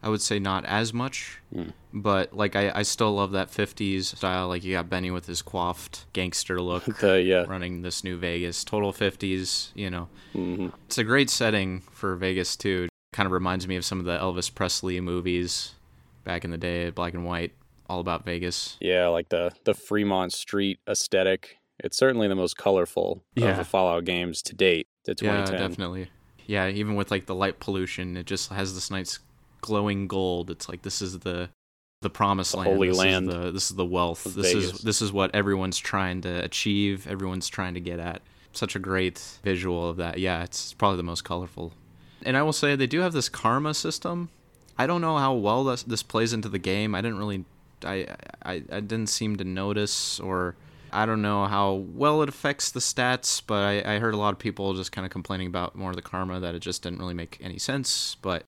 I 0.00 0.08
would 0.10 0.22
say 0.22 0.38
not 0.38 0.64
as 0.64 0.92
much, 0.94 1.40
Mm. 1.52 1.72
but 1.92 2.32
like 2.32 2.54
I, 2.54 2.70
I 2.72 2.82
still 2.82 3.12
love 3.14 3.32
that 3.32 3.50
50s 3.50 4.04
style. 4.16 4.46
Like 4.46 4.62
you 4.62 4.74
got 4.74 4.88
Benny 4.88 5.10
with 5.10 5.26
his 5.26 5.42
coiffed 5.42 6.06
gangster 6.12 6.60
look 6.60 6.84
The 7.00 7.20
yeah, 7.20 7.44
running 7.48 7.82
this 7.82 8.04
new 8.04 8.16
Vegas. 8.16 8.62
Total 8.62 8.92
50s, 8.92 9.70
you 9.74 9.90
know. 9.90 10.08
hmm 10.32 10.68
It's 10.86 10.98
a 10.98 11.04
great 11.04 11.30
setting 11.30 11.80
for 11.90 12.14
Vegas 12.14 12.54
too. 12.54 12.86
Kind 13.12 13.26
of 13.26 13.32
reminds 13.32 13.66
me 13.66 13.74
of 13.74 13.84
some 13.84 13.98
of 13.98 14.04
the 14.04 14.16
Elvis 14.18 14.54
Presley 14.54 15.00
movies 15.00 15.74
back 16.22 16.44
in 16.44 16.50
the 16.52 16.58
day, 16.58 16.90
black 16.90 17.14
and 17.14 17.24
white, 17.24 17.52
all 17.88 18.00
about 18.00 18.24
Vegas. 18.24 18.76
yeah, 18.80 19.06
like 19.08 19.28
the 19.28 19.52
the 19.64 19.74
Fremont 19.74 20.32
Street 20.32 20.78
aesthetic. 20.88 21.56
It's 21.80 21.96
certainly 21.96 22.26
the 22.28 22.34
most 22.34 22.56
colorful 22.56 23.22
of 23.36 23.56
the 23.56 23.64
Fallout 23.64 24.04
games 24.04 24.42
to 24.42 24.54
date. 24.54 24.88
To 25.04 25.14
Yeah, 25.20 25.44
definitely. 25.44 26.10
Yeah, 26.46 26.68
even 26.68 26.96
with 26.96 27.10
like 27.10 27.26
the 27.26 27.34
light 27.34 27.60
pollution, 27.60 28.16
it 28.16 28.26
just 28.26 28.50
has 28.50 28.74
this 28.74 28.90
nice 28.90 29.20
glowing 29.60 30.08
gold. 30.08 30.50
It's 30.50 30.68
like 30.68 30.82
this 30.82 31.00
is 31.02 31.20
the 31.20 31.50
the 32.00 32.10
promised 32.10 32.52
The 32.52 32.58
land. 32.58 32.70
holy 32.72 32.88
this 32.88 32.96
land 32.98 33.28
Is 33.28 33.34
the, 33.34 33.50
this 33.52 33.70
is 33.70 33.76
the 33.76 33.84
wealth. 33.84 34.24
This 34.24 34.52
Vegas. 34.52 34.64
is 34.74 34.80
this 34.80 35.02
is 35.02 35.12
what 35.12 35.34
everyone's 35.34 35.78
trying 35.78 36.20
to 36.22 36.42
achieve. 36.44 37.06
Everyone's 37.06 37.48
trying 37.48 37.74
to 37.74 37.80
get 37.80 38.00
at. 38.00 38.22
Such 38.52 38.74
a 38.74 38.78
great 38.78 39.22
visual 39.44 39.88
of 39.88 39.96
that. 39.98 40.18
Yeah, 40.18 40.42
it's 40.42 40.72
probably 40.72 40.96
the 40.96 41.02
most 41.04 41.22
colorful. 41.24 41.72
And 42.24 42.36
I 42.36 42.42
will 42.42 42.52
say 42.52 42.74
they 42.74 42.86
do 42.88 43.00
have 43.00 43.12
this 43.12 43.28
karma 43.28 43.74
system. 43.74 44.30
I 44.76 44.86
don't 44.86 45.00
know 45.00 45.18
how 45.18 45.34
well 45.34 45.64
this 45.64 45.82
this 45.84 46.02
plays 46.02 46.32
into 46.32 46.48
the 46.48 46.58
game. 46.58 46.94
I 46.94 47.02
didn't 47.02 47.18
really, 47.18 47.44
I 47.84 48.16
I, 48.44 48.62
I 48.70 48.80
didn't 48.80 49.08
seem 49.08 49.36
to 49.36 49.44
notice 49.44 50.20
or. 50.20 50.56
I 50.90 51.04
don't 51.04 51.20
know 51.20 51.44
how 51.44 51.74
well 51.74 52.22
it 52.22 52.30
affects 52.30 52.70
the 52.70 52.80
stats, 52.80 53.42
but 53.46 53.62
I, 53.62 53.96
I 53.96 53.98
heard 53.98 54.14
a 54.14 54.16
lot 54.16 54.32
of 54.32 54.38
people 54.38 54.72
just 54.72 54.90
kind 54.90 55.04
of 55.04 55.10
complaining 55.12 55.46
about 55.46 55.74
more 55.74 55.90
of 55.90 55.96
the 55.96 56.00
karma 56.00 56.40
that 56.40 56.54
it 56.54 56.60
just 56.60 56.82
didn't 56.82 56.98
really 56.98 57.12
make 57.12 57.36
any 57.42 57.58
sense. 57.58 58.14
But 58.22 58.44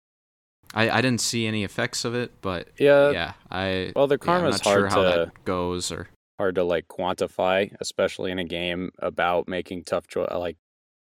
I, 0.75 0.89
I 0.89 1.01
didn't 1.03 1.21
see 1.21 1.47
any 1.47 1.65
effects 1.65 2.05
of 2.05 2.15
it. 2.15 2.33
But 2.41 2.69
Yeah, 2.79 3.11
yeah, 3.11 3.33
I 3.51 3.93
Well, 3.95 4.07
the 4.07 4.15
I'm 4.15 4.19
karma's 4.21 4.53
not 4.53 4.65
sure 4.65 4.89
hard 4.89 4.91
how 4.91 5.03
to 5.03 5.27
that 5.27 5.45
goes 5.45 5.93
or 5.93 6.09
hard 6.39 6.55
to 6.55 6.65
like 6.65 6.89
quantify, 6.89 7.75
especially 7.81 8.31
in 8.31 8.39
a 8.39 8.45
game 8.45 8.91
about 8.99 9.47
making 9.47 9.85
tough 9.85 10.07
choice, 10.07 10.31
like 10.33 10.57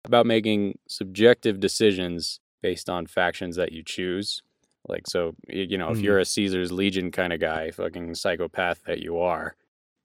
about 0.04 0.26
making 0.26 0.78
subjective 0.88 1.60
decisions 1.60 2.40
based 2.62 2.90
on 2.90 3.06
factions 3.06 3.56
that 3.56 3.70
you 3.70 3.82
choose. 3.84 4.42
Like, 4.88 5.06
so 5.06 5.34
you 5.48 5.78
know, 5.78 5.90
if 5.90 5.98
you're 5.98 6.16
mm-hmm. 6.16 6.22
a 6.22 6.26
Caesar's 6.26 6.72
Legion 6.72 7.10
kind 7.10 7.32
of 7.32 7.40
guy, 7.40 7.70
fucking 7.70 8.14
psychopath 8.14 8.82
that 8.86 9.00
you 9.00 9.18
are, 9.18 9.54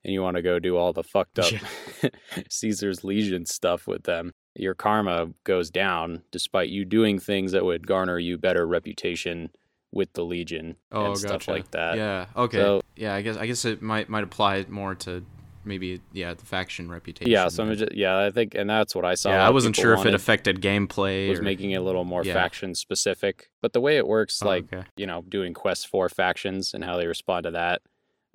and 0.04 0.12
you 0.12 0.22
want 0.22 0.36
to 0.36 0.42
go 0.42 0.58
do 0.58 0.76
all 0.76 0.92
the 0.92 1.02
fucked 1.02 1.38
up 1.38 1.52
Caesar's 2.50 3.04
Legion 3.04 3.46
stuff 3.46 3.86
with 3.86 4.04
them, 4.04 4.32
your 4.54 4.74
karma 4.74 5.28
goes 5.44 5.70
down 5.70 6.22
despite 6.30 6.68
you 6.68 6.84
doing 6.84 7.18
things 7.18 7.52
that 7.52 7.64
would 7.64 7.86
garner 7.86 8.18
you 8.18 8.38
better 8.38 8.66
reputation 8.66 9.50
with 9.92 10.12
the 10.12 10.24
Legion 10.24 10.76
oh 10.92 11.06
and 11.06 11.18
stuff 11.18 11.30
gotcha. 11.30 11.50
like 11.50 11.70
that. 11.70 11.96
Yeah. 11.96 12.26
Okay. 12.36 12.58
So- 12.58 12.80
yeah. 12.96 13.14
I 13.14 13.22
guess 13.22 13.36
I 13.36 13.46
guess 13.46 13.64
it 13.64 13.80
might 13.80 14.08
might 14.08 14.24
apply 14.24 14.66
more 14.68 14.94
to 14.96 15.24
maybe 15.64 16.00
yeah 16.12 16.34
the 16.34 16.44
faction 16.44 16.90
reputation. 16.90 17.30
Yeah, 17.30 17.48
so 17.48 17.64
I'm 17.64 17.74
just, 17.74 17.92
yeah, 17.94 18.18
I 18.18 18.30
think, 18.30 18.54
and 18.54 18.68
that's 18.68 18.94
what 18.94 19.04
I 19.04 19.14
saw. 19.14 19.30
yeah, 19.30 19.46
I 19.46 19.50
wasn't 19.50 19.76
sure 19.76 19.94
if 19.94 20.04
it 20.06 20.14
affected 20.14 20.60
gameplay 20.60 21.28
was 21.28 21.38
or 21.38 21.42
making 21.42 21.70
it 21.72 21.76
a 21.76 21.82
little 21.82 22.04
more 22.04 22.24
Yeah. 22.24 22.34
faction 22.34 22.74
specific. 22.74 23.50
But 23.62 23.72
the 23.72 23.80
way 23.80 23.96
it 23.96 24.06
works, 24.06 24.42
Oh, 24.42 24.46
like 24.46 24.72
okay. 24.72 24.84
you 24.96 25.06
know, 25.06 25.22
doing 25.28 25.54
quests 25.54 25.84
for 25.84 26.08
factions 26.08 26.74
and 26.74 26.84
how 26.84 26.96
they 26.96 27.06
respond 27.06 27.44
to 27.44 27.50
that, 27.52 27.82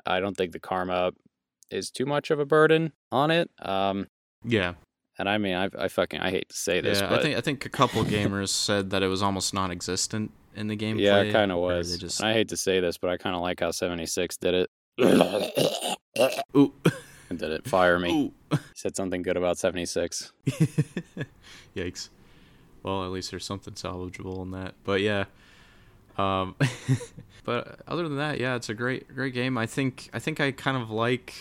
I 0.06 0.20
don't 0.20 0.36
think 0.38 0.52
the 0.54 0.60
karma 0.60 1.12
is 1.72 1.92
too 1.92 2.06
much 2.06 2.32
of 2.32 2.40
a 2.40 2.46
burden 2.46 2.94
on 3.12 3.30
it. 3.32 3.50
Um, 3.62 4.08
yeah. 4.44 4.74
and 5.20 5.28
I 5.30 5.38
mean, 5.38 5.56
I, 5.56 5.70
I 5.78 5.88
fucking, 5.88 6.20
I 6.20 6.32
hate 6.32 6.50
to 6.50 6.56
say 6.58 6.82
this, 6.82 7.00
yeah, 7.02 7.10
but 7.10 7.20
I 7.20 7.22
think 7.22 7.38
I 7.38 7.42
think 7.42 7.66
a 7.66 7.70
couple 7.70 8.04
gamers 8.06 8.50
said 8.50 8.90
that 8.92 9.04
it 9.04 9.08
was 9.08 9.22
almost 9.22 9.54
non-existent 9.54 10.32
in 10.56 10.68
the 10.68 10.76
gameplay. 10.78 11.02
yeah, 11.02 11.18
it 11.22 11.32
kind 11.32 11.52
of 11.52 11.60
was. 11.60 11.98
Just 11.98 12.24
I 12.24 12.34
hate 12.34 12.50
to 12.50 12.58
say 12.58 12.80
this, 12.80 12.98
but 12.98 13.10
I 13.12 13.18
kind 13.18 13.36
of 13.36 13.42
like 13.42 13.60
how 13.60 13.70
76 13.72 14.38
did 14.38 14.54
it. 14.56 14.70
ooh 16.56 16.74
and 17.30 17.38
did 17.40 17.52
it 17.52 17.68
fire 17.68 18.00
me? 18.00 18.32
Said 18.76 18.96
something 18.96 19.22
good 19.22 19.38
about 19.38 19.58
76. 19.58 20.32
Yikes. 21.76 22.10
Well, 22.84 23.04
at 23.04 23.12
least 23.12 23.32
there's 23.32 23.46
something 23.46 23.74
salvageable 23.74 24.42
in 24.42 24.52
that. 24.52 24.76
But 24.84 25.02
yeah. 25.02 25.26
Um 26.18 26.56
but 27.44 27.80
other 27.88 28.04
than 28.04 28.18
that, 28.18 28.40
yeah, 28.40 28.56
it's 28.56 28.70
a 28.70 28.74
great 28.74 29.14
great 29.14 29.34
game. 29.34 29.58
I 29.58 29.66
think 29.66 30.10
I 30.14 30.20
think 30.20 30.40
I 30.40 30.52
kind 30.52 30.78
of 30.78 30.90
like 30.90 31.34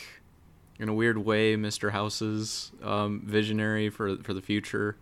in 0.78 0.88
a 0.88 0.94
weird 0.94 1.18
way 1.18 1.56
Mr. 1.56 1.90
House's 1.90 2.72
um 2.82 3.22
visionary 3.24 3.90
for 3.90 4.16
for 4.18 4.34
the 4.34 4.42
future. 4.42 4.96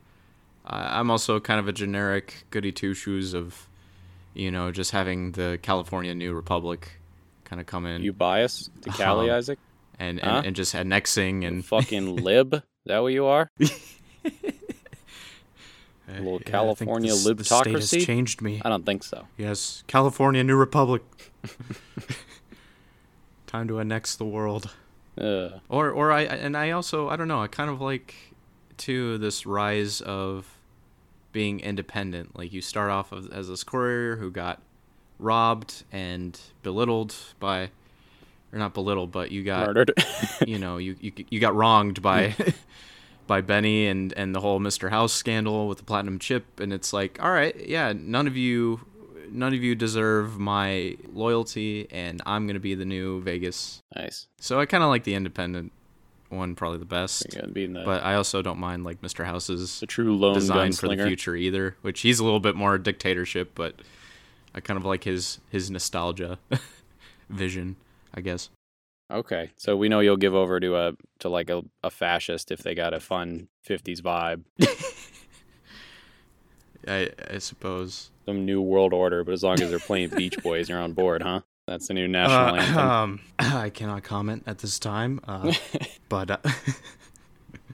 I 0.64 0.98
I'm 1.00 1.10
also 1.10 1.40
kind 1.40 1.60
of 1.60 1.68
a 1.68 1.72
generic 1.72 2.44
goody 2.50 2.72
two 2.72 2.94
shoes 2.94 3.34
of 3.34 3.68
you 4.34 4.50
know, 4.50 4.70
just 4.70 4.90
having 4.90 5.32
the 5.32 5.58
California 5.62 6.14
New 6.14 6.34
Republic 6.34 7.00
kind 7.44 7.58
of 7.58 7.66
come 7.66 7.86
in 7.86 8.02
You 8.02 8.12
bias 8.12 8.68
to 8.82 8.90
Cali, 8.90 9.30
Um, 9.30 9.36
Isaac? 9.36 9.58
And, 9.98 10.20
huh? 10.20 10.28
and, 10.38 10.46
and 10.48 10.56
just 10.56 10.74
annexing 10.74 11.44
and 11.44 11.64
fucking 11.64 12.16
lib? 12.16 12.54
Is 12.54 12.62
that 12.86 12.98
what 13.00 13.12
you 13.12 13.26
are? 13.26 13.50
Uh, 16.08 16.18
little 16.18 16.34
yeah, 16.34 16.50
California 16.50 17.10
this- 17.10 17.24
the 17.24 17.44
state 17.44 17.66
has 17.66 17.90
libtocracy? 17.90 18.06
changed 18.06 18.40
me. 18.40 18.62
I 18.64 18.68
don't 18.68 18.86
think 18.86 19.02
so. 19.02 19.26
Yes, 19.36 19.82
California, 19.88 20.44
New 20.44 20.56
Republic. 20.56 21.02
Time 23.46 23.68
to 23.68 23.80
annex 23.80 24.14
the 24.14 24.24
world. 24.24 24.72
Ugh. 25.18 25.60
Or, 25.68 25.90
or 25.90 26.12
I, 26.12 26.22
and 26.22 26.56
I 26.56 26.70
also, 26.70 27.08
I 27.08 27.16
don't 27.16 27.28
know. 27.28 27.42
I 27.42 27.48
kind 27.48 27.70
of 27.70 27.80
like, 27.80 28.14
too, 28.76 29.18
this 29.18 29.46
rise 29.46 30.00
of 30.00 30.46
being 31.32 31.60
independent. 31.60 32.36
Like 32.36 32.52
you 32.52 32.60
start 32.60 32.90
off 32.90 33.12
as 33.12 33.48
this 33.48 33.64
courier 33.64 34.16
who 34.16 34.30
got 34.30 34.62
robbed 35.18 35.84
and 35.90 36.38
belittled 36.62 37.14
by, 37.40 37.70
or 38.52 38.58
not 38.58 38.74
belittled, 38.74 39.12
but 39.12 39.30
you 39.30 39.42
got, 39.42 39.66
Murdered. 39.66 39.92
you 40.46 40.58
know, 40.58 40.78
you, 40.78 40.96
you 41.00 41.12
you 41.30 41.40
got 41.40 41.54
wronged 41.54 42.02
by 42.02 42.34
by 43.26 43.40
Benny 43.40 43.86
and 43.86 44.12
and 44.16 44.34
the 44.34 44.40
whole 44.40 44.60
Mr. 44.60 44.90
House 44.90 45.12
scandal 45.12 45.68
with 45.68 45.78
the 45.78 45.84
platinum 45.84 46.18
chip 46.18 46.60
and 46.60 46.72
it's 46.72 46.92
like, 46.92 47.22
all 47.22 47.32
right, 47.32 47.54
yeah, 47.68 47.92
none 47.96 48.26
of 48.26 48.36
you 48.36 48.80
none 49.30 49.52
of 49.52 49.62
you 49.62 49.74
deserve 49.74 50.38
my 50.38 50.96
loyalty 51.12 51.88
and 51.90 52.22
I'm 52.24 52.46
going 52.46 52.54
to 52.54 52.60
be 52.60 52.74
the 52.74 52.84
new 52.84 53.20
Vegas. 53.22 53.82
nice. 53.94 54.28
So 54.40 54.60
I 54.60 54.66
kind 54.66 54.84
of 54.84 54.88
like 54.88 55.04
the 55.04 55.14
independent 55.14 55.72
one 56.28 56.54
probably 56.54 56.78
the 56.78 56.84
best. 56.84 57.28
The, 57.30 57.66
But 57.84 58.02
I 58.02 58.14
also 58.14 58.42
don't 58.42 58.58
mind 58.58 58.84
like 58.84 59.00
Mr. 59.00 59.24
House's 59.24 59.80
the 59.80 59.86
true 59.86 60.16
lone 60.16 60.34
design 60.34 60.72
for 60.72 60.88
the 60.88 60.96
future 60.96 61.36
either, 61.36 61.76
which 61.82 62.00
he's 62.00 62.18
a 62.18 62.24
little 62.24 62.40
bit 62.40 62.56
more 62.56 62.78
dictatorship, 62.78 63.52
but 63.54 63.76
I 64.54 64.60
kind 64.60 64.78
of 64.78 64.84
like 64.84 65.04
his 65.04 65.38
his 65.50 65.70
nostalgia 65.70 66.38
vision, 67.30 67.76
I 68.14 68.20
guess. 68.20 68.50
Okay, 69.12 69.50
so 69.56 69.76
we 69.76 69.88
know 69.88 70.00
you'll 70.00 70.16
give 70.16 70.34
over 70.34 70.58
to 70.58 70.76
a 70.76 70.92
to 71.20 71.28
like 71.28 71.48
a, 71.50 71.62
a 71.84 71.90
fascist 71.90 72.50
if 72.50 72.60
they 72.64 72.74
got 72.74 72.92
a 72.94 72.98
fun 73.00 73.46
'50s 73.68 74.00
vibe, 74.00 74.42
I 76.88 77.10
I 77.30 77.38
suppose. 77.38 78.10
some 78.24 78.44
new 78.44 78.60
world 78.60 78.92
order. 78.92 79.22
But 79.24 79.32
as 79.32 79.42
long 79.44 79.60
as 79.60 79.70
they're 79.70 79.78
playing 79.78 80.10
Beach 80.10 80.36
Boys, 80.42 80.68
you're 80.68 80.80
on 80.80 80.92
board, 80.92 81.22
huh? 81.22 81.42
That's 81.68 81.88
the 81.88 81.94
new 81.94 82.08
national 82.08 82.54
Uh, 82.56 82.60
anthem. 82.62 82.78
um, 82.88 83.20
I 83.38 83.70
cannot 83.70 84.02
comment 84.04 84.44
at 84.46 84.58
this 84.58 84.78
time, 84.78 85.20
uh, 85.26 85.52
but 86.08 86.30
uh, 86.32 86.36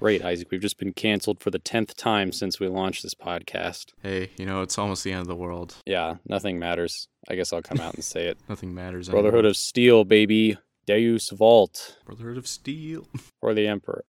Great, 0.03 0.25
Isaac. 0.25 0.49
We've 0.51 0.61
just 0.61 0.79
been 0.79 0.93
canceled 0.93 1.39
for 1.39 1.53
the 1.53 1.61
tenth 1.61 1.95
time 1.97 2.33
since 2.33 2.59
we 2.59 2.67
launched 2.67 3.05
this 3.05 3.15
podcast. 3.15 3.93
hey, 4.03 4.31
you 4.37 4.45
know 4.45 4.61
it's 4.63 4.77
almost 4.77 5.05
the 5.05 5.13
end 5.13 5.21
of 5.21 5.29
the 5.29 5.37
world. 5.37 5.77
Yeah, 5.87 6.17
nothing 6.27 6.59
matters. 6.59 7.07
I 7.29 7.37
guess 7.37 7.53
I'll 7.53 7.63
come 7.63 7.79
out 7.79 7.95
and 7.95 8.03
say 8.03 8.27
it. 8.27 8.37
Nothing 8.49 8.75
matters. 8.75 9.09
Brotherhood 9.09 9.35
anymore. 9.45 9.51
of 9.51 9.57
Steel, 9.57 10.03
baby. 10.03 10.59
Deus 10.87 11.31
Vault 11.31 11.99
Brotherhood 12.05 12.37
of 12.37 12.49
Steel. 12.49 13.07
for 13.41 13.55
the 13.55 13.69
Emperor. 13.69 14.05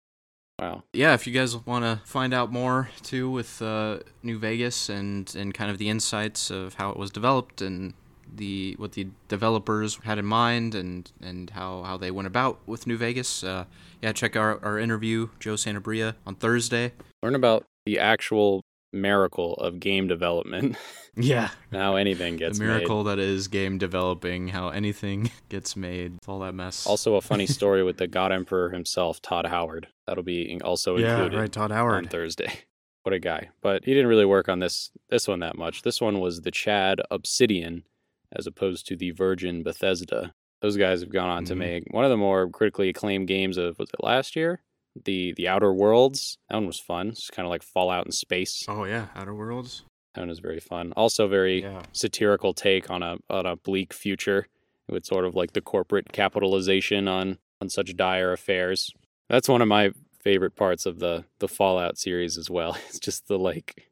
Wow. 0.59 0.83
yeah, 0.92 1.14
if 1.14 1.27
you 1.27 1.33
guys 1.33 1.57
want 1.57 1.85
to 1.87 2.03
find 2.05 2.35
out 2.35 2.53
more 2.53 2.90
too 3.03 3.31
with 3.31 3.62
uh, 3.62 4.01
New 4.22 4.38
Vegas 4.38 4.90
and 4.90 5.35
and 5.35 5.55
kind 5.55 5.70
of 5.70 5.79
the 5.79 5.88
insights 5.88 6.51
of 6.51 6.74
how 6.74 6.90
it 6.90 6.98
was 6.98 7.11
developed 7.11 7.62
and 7.62 7.94
the 8.35 8.75
what 8.79 8.93
the 8.93 9.09
developers 9.29 9.99
had 10.05 10.19
in 10.19 10.27
mind 10.27 10.75
and 10.75 11.11
and 11.21 11.51
how 11.51 11.83
how 11.83 11.97
they 11.97 12.11
went 12.11 12.27
about 12.27 12.59
with 12.67 12.87
New 12.87 12.97
Vegas, 12.97 13.43
uh, 13.45 13.64
yeah, 14.03 14.12
check 14.12 14.37
our 14.37 14.62
our 14.64 14.79
interview 14.79 15.29
Joe 15.41 15.55
Sanabria 15.55 16.14
on 16.27 16.35
Thursday. 16.35 16.93
Learn 17.23 17.35
about 17.35 17.64
the 17.87 17.99
actual 17.99 18.62
miracle 18.93 19.55
of 19.55 19.81
game 19.81 20.09
development. 20.09 20.77
Yeah, 21.21 21.51
how 21.73 21.97
anything 21.97 22.37
gets 22.37 22.59
the 22.59 22.64
made. 22.64 22.75
miracle 22.75 23.05
that 23.05 23.19
is 23.19 23.49
game 23.49 23.77
developing, 23.77 24.49
how 24.49 24.69
anything 24.69 25.31
gets 25.49 25.75
made, 25.75 26.14
it's 26.19 26.29
all 26.29 26.38
that 26.41 26.55
mess. 26.55 26.87
Also, 26.87 27.17
a 27.17 27.21
funny 27.21 27.47
story 27.47 27.83
with 27.83 27.97
the 27.97 28.07
God 28.07 28.31
Emperor 28.31 28.71
himself, 28.71 29.21
Todd 29.21 29.47
Howard. 29.47 29.88
That'll 30.07 30.23
be 30.23 30.61
also 30.62 30.97
yeah, 30.97 31.14
included 31.14 31.41
right, 31.41 31.53
Todd 31.53 31.73
Howard 31.73 32.05
on 32.05 32.09
Thursday. 32.09 32.61
What 33.03 33.14
a 33.14 33.19
guy! 33.19 33.49
But 33.62 33.85
he 33.85 33.95
didn't 33.95 34.09
really 34.09 34.27
work 34.27 34.49
on 34.49 34.61
this 34.61 34.91
this 35.11 35.27
one 35.27 35.41
that 35.41 35.59
much. 35.59 35.83
This 35.83 36.01
one 36.01 36.21
was 36.21 36.43
the 36.43 36.51
Chad 36.51 37.01
Obsidian, 37.11 37.83
as 38.33 38.47
opposed 38.47 38.87
to 38.87 38.97
the 38.97 39.11
Virgin 39.12 39.62
Bethesda. 39.62 40.35
Those 40.61 40.77
guys 40.77 41.01
have 41.01 41.11
gone 41.12 41.29
on 41.31 41.45
to 41.47 41.55
Mhm. 41.55 41.59
make 41.59 41.85
one 41.93 42.05
of 42.05 42.11
the 42.11 42.17
more 42.17 42.49
critically 42.51 42.88
acclaimed 42.88 43.29
games 43.29 43.57
of 43.57 43.79
was 43.79 43.91
it 43.91 44.03
last 44.03 44.35
year? 44.37 44.62
The 45.05 45.33
the 45.35 45.47
Outer 45.49 45.73
Worlds. 45.73 46.38
That 46.49 46.57
one 46.57 46.67
was 46.67 46.81
fun. 46.81 47.09
It's 47.11 47.31
kind 47.31 47.47
of 47.47 47.51
like 47.51 47.62
Fallout 47.62 48.07
in 48.07 48.12
space. 48.12 48.64
Oh 48.69 48.85
yeah, 48.85 49.09
Outer 49.14 49.35
Worlds. 49.35 49.85
That 50.14 50.23
one 50.23 50.29
was 50.31 50.41
very 50.41 50.59
fun. 50.61 50.93
Also 50.97 51.29
very 51.29 51.62
Yeah. 51.62 51.83
satirical 51.93 52.55
take 52.55 52.91
on 52.91 53.03
a 53.03 53.19
on 53.31 53.47
a 53.47 53.55
bleak 53.57 53.93
future 53.93 54.49
with 54.88 55.05
sort 55.05 55.25
of 55.25 55.35
like 55.37 55.53
the 55.53 55.61
corporate 55.61 56.12
capitalization 56.12 57.07
on 57.09 57.38
on 57.61 57.69
such 57.69 57.95
dire 57.97 58.33
affairs. 58.33 58.93
That's 59.29 59.49
one 59.49 59.62
of 59.62 59.69
my 59.69 59.93
favorite 60.23 60.57
parts 60.57 60.87
of 60.87 60.99
the 60.99 61.25
the 61.38 61.47
Fallout 61.49 61.99
series 61.99 62.37
as 62.37 62.51
well. 62.51 62.73
It's 62.88 62.99
just 62.99 63.29
the 63.29 63.38
like 63.38 63.88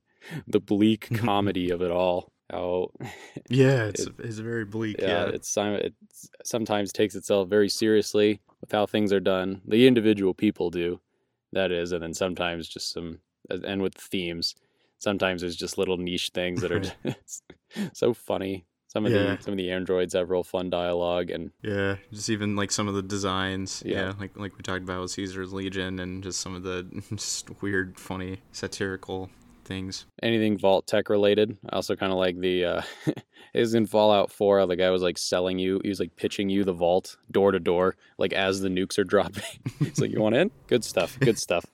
the 0.49 0.59
bleak 0.61 1.09
comedy 1.14 1.70
of 1.70 1.81
it 1.83 1.92
all. 1.92 2.29
How 2.50 2.90
Yeah, 3.48 3.87
it's 3.87 4.06
it's 4.18 4.38
very 4.38 4.64
bleak. 4.64 4.96
yeah, 5.00 5.06
Yeah, 5.09 5.24
it's 5.26 5.56
it 5.56 5.94
sometimes 6.44 6.92
takes 6.92 7.14
itself 7.14 7.48
very 7.48 7.68
seriously 7.68 8.40
with 8.61 8.72
how 8.72 8.87
things 8.87 9.12
are 9.12 9.20
done. 9.20 9.61
The 9.66 9.87
individual 9.87 10.35
people 10.35 10.70
do, 10.70 11.00
that 11.52 11.70
is, 11.72 11.92
and 11.92 12.02
then 12.02 12.14
sometimes 12.14 12.68
just 12.68 12.92
some 12.92 13.18
uh, 13.50 13.59
and 13.64 13.82
with 13.82 13.94
themes. 13.94 14.54
Sometimes 14.98 15.42
there's 15.42 15.56
just 15.56 15.76
little 15.76 15.98
niche 15.98 16.30
things 16.35 16.62
that 16.62 16.72
are 16.72 16.80
just 17.04 17.42
so 17.92 18.14
funny. 18.14 18.64
Some 18.88 19.04
of 19.04 19.12
Yeah. 19.12 19.37
the 19.37 19.42
some 19.42 19.52
of 19.52 19.59
the 19.59 19.70
androids 19.70 20.14
have 20.14 20.30
real 20.30 20.44
fun 20.44 20.70
dialogue, 20.70 21.30
and 21.30 21.50
Yeah, 21.62 21.96
just 22.12 22.30
even 22.30 22.56
like 22.56 22.70
some 22.70 22.88
of 22.88 22.94
the 22.94 23.02
designs. 23.02 23.82
Yeah. 23.85 23.94
Yeah, 23.94 24.12
like 24.18 24.37
like 24.37 24.56
we 24.56 24.62
talked 24.62 24.85
about 24.85 25.02
with 25.02 25.11
Caesar's 25.11 25.52
Legion 25.52 25.98
and 25.98 26.22
just 26.22 26.40
some 26.40 26.54
of 26.54 26.62
the 26.62 26.87
just 27.14 27.61
weird, 27.61 27.98
funny, 27.98 28.38
satirical 28.52 29.30
things. 29.66 30.07
anything 30.22 30.57
Vault-Tec 30.59 31.09
related. 31.11 31.57
I 31.70 31.76
also 31.76 31.96
kind 31.96 32.12
of 32.12 32.18
like 32.18 32.38
the 32.40 32.64
uh, 32.64 32.83
is 33.55 33.74
in 33.74 33.87
Fallout 33.87 34.31
Four. 34.31 34.64
The 34.66 34.76
guy 34.76 34.90
was 34.90 35.02
like 35.02 35.18
selling 35.18 35.59
you. 35.59 35.81
He 35.83 35.88
was 35.88 36.00
like 36.00 36.16
pitching 36.16 36.48
you 36.48 36.64
the 36.64 36.72
vault 36.72 37.16
door 37.31 37.52
to 37.52 37.59
door, 37.61 37.96
like 38.18 38.33
as 38.33 38.61
the 38.61 38.68
nukes 38.68 38.98
are 38.98 39.05
dropping. 39.14 39.42
it's 39.81 40.00
like 40.00 40.11
you 40.12 40.20
want 40.22 40.37
in? 40.37 40.50
Good 40.68 40.85
stuff. 40.85 41.18
Good 41.20 41.38
stuff. 41.38 41.64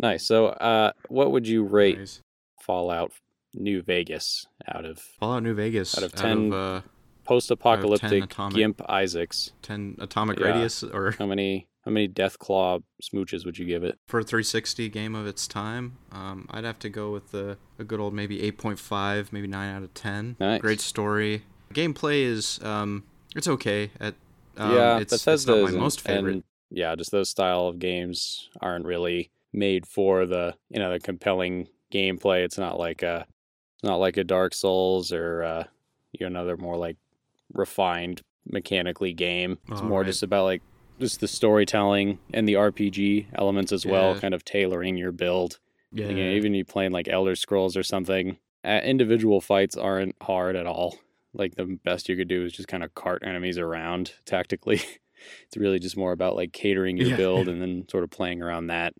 Nice. 0.00 0.24
So, 0.24 0.46
uh, 0.46 0.92
what 1.08 1.30
would 1.32 1.46
you 1.46 1.64
rate 1.64 1.98
Nice. 1.98 2.20
Fallout 2.62 3.12
New 3.54 3.82
Vegas 3.82 4.46
out 4.66 4.84
of 4.84 4.98
Fallout 4.98 5.42
New 5.44 5.54
Vegas 5.54 5.96
Out 5.96 6.02
of 6.04 6.12
10 6.14 6.52
uh, 6.52 6.80
post-apocalyptic 7.24 8.34
Gimp 8.52 8.82
Isaacs? 8.88 9.52
ten 9.62 9.96
atomic 10.00 10.38
Yeah. 10.38 10.46
radius, 10.46 10.82
or 10.82 11.12
How 11.12 11.26
many 11.26 11.68
how 11.84 11.90
many 11.90 12.08
Deathclaw 12.08 12.82
smooches 13.02 13.44
would 13.44 13.58
you 13.58 13.64
give 13.66 13.84
it? 13.84 13.98
for 14.08 14.20
a 14.20 14.24
360 14.24 14.88
game 14.88 15.14
of 15.14 15.26
its 15.26 15.46
time, 15.46 15.98
um, 16.12 16.46
I'd 16.50 16.64
have 16.64 16.78
to 16.80 16.88
go 16.88 17.10
with 17.12 17.30
the 17.30 17.58
a 17.78 17.84
good 17.84 18.00
old 18.00 18.14
maybe 18.14 18.38
8.5, 18.52 19.32
maybe 19.32 19.46
nine 19.46 19.74
out 19.74 19.82
of 19.82 19.92
10. 19.94 20.36
Nice. 20.40 20.60
Great 20.60 20.80
story. 20.80 21.42
Gameplay 21.72 22.22
is 22.24 22.60
um, 22.62 23.04
it's 23.36 23.48
okay. 23.48 23.90
At 24.00 24.14
um, 24.56 24.72
yeah, 24.72 24.98
it's, 24.98 25.12
it's 25.26 25.46
not 25.46 25.60
my 25.62 25.70
most 25.72 26.00
favorite. 26.00 26.32
And 26.34 26.44
yeah, 26.70 26.94
just 26.94 27.10
those 27.10 27.28
style 27.28 27.66
of 27.66 27.78
games 27.78 28.48
aren't 28.60 28.84
really 28.86 29.30
made 29.52 29.86
for 29.86 30.26
the 30.26 30.54
you 30.70 30.78
know 30.78 30.90
the 30.92 31.00
compelling 31.00 31.68
gameplay. 31.92 32.44
It's 32.44 32.58
not 32.58 32.78
like 32.78 33.02
a 33.02 33.26
it's 33.74 33.84
not 33.84 33.96
like 33.96 34.16
a 34.16 34.24
Dark 34.24 34.54
Souls 34.54 35.12
or 35.12 35.42
uh, 35.42 35.64
you 36.12 36.20
know 36.20 36.26
another 36.28 36.56
more 36.56 36.76
like 36.76 36.96
refined 37.52 38.22
mechanically 38.46 39.12
game. 39.12 39.58
It's 39.68 39.80
Oh, 39.80 39.84
more 39.84 40.00
right. 40.00 40.06
just 40.06 40.22
about 40.22 40.44
like 40.44 40.62
just 41.00 41.20
the 41.20 41.28
storytelling 41.28 42.18
and 42.32 42.48
the 42.48 42.54
RPG 42.54 43.26
elements 43.34 43.72
as 43.72 43.84
well, 43.86 44.14
Yeah. 44.14 44.20
kind 44.20 44.34
of 44.34 44.44
tailoring 44.44 44.96
your 44.96 45.12
build. 45.12 45.58
yeah, 45.92 46.06
Again, 46.06 46.32
even 46.32 46.54
you 46.54 46.64
playing 46.64 46.92
like 46.92 47.08
Elder 47.08 47.34
Scrolls 47.36 47.76
or 47.76 47.82
something, 47.82 48.38
uh, 48.64 48.80
individual 48.82 49.40
fights 49.40 49.76
aren't 49.76 50.16
hard 50.22 50.56
at 50.56 50.66
all. 50.66 50.98
Like 51.32 51.56
the 51.56 51.78
best 51.84 52.08
you 52.08 52.16
could 52.16 52.28
do 52.28 52.44
is 52.44 52.52
just 52.52 52.68
kind 52.68 52.82
of 52.84 52.94
cart 52.94 53.22
enemies 53.24 53.58
around 53.58 54.12
tactically. 54.24 54.80
it's 55.46 55.56
really 55.56 55.78
just 55.78 55.96
more 55.96 56.12
about 56.12 56.36
like 56.36 56.52
catering 56.52 56.96
your 56.96 57.08
Yeah, 57.08 57.16
build 57.16 57.48
and 57.48 57.60
then 57.60 57.86
sort 57.88 58.04
of 58.04 58.10
playing 58.10 58.40
around 58.42 58.68
that 58.68 58.94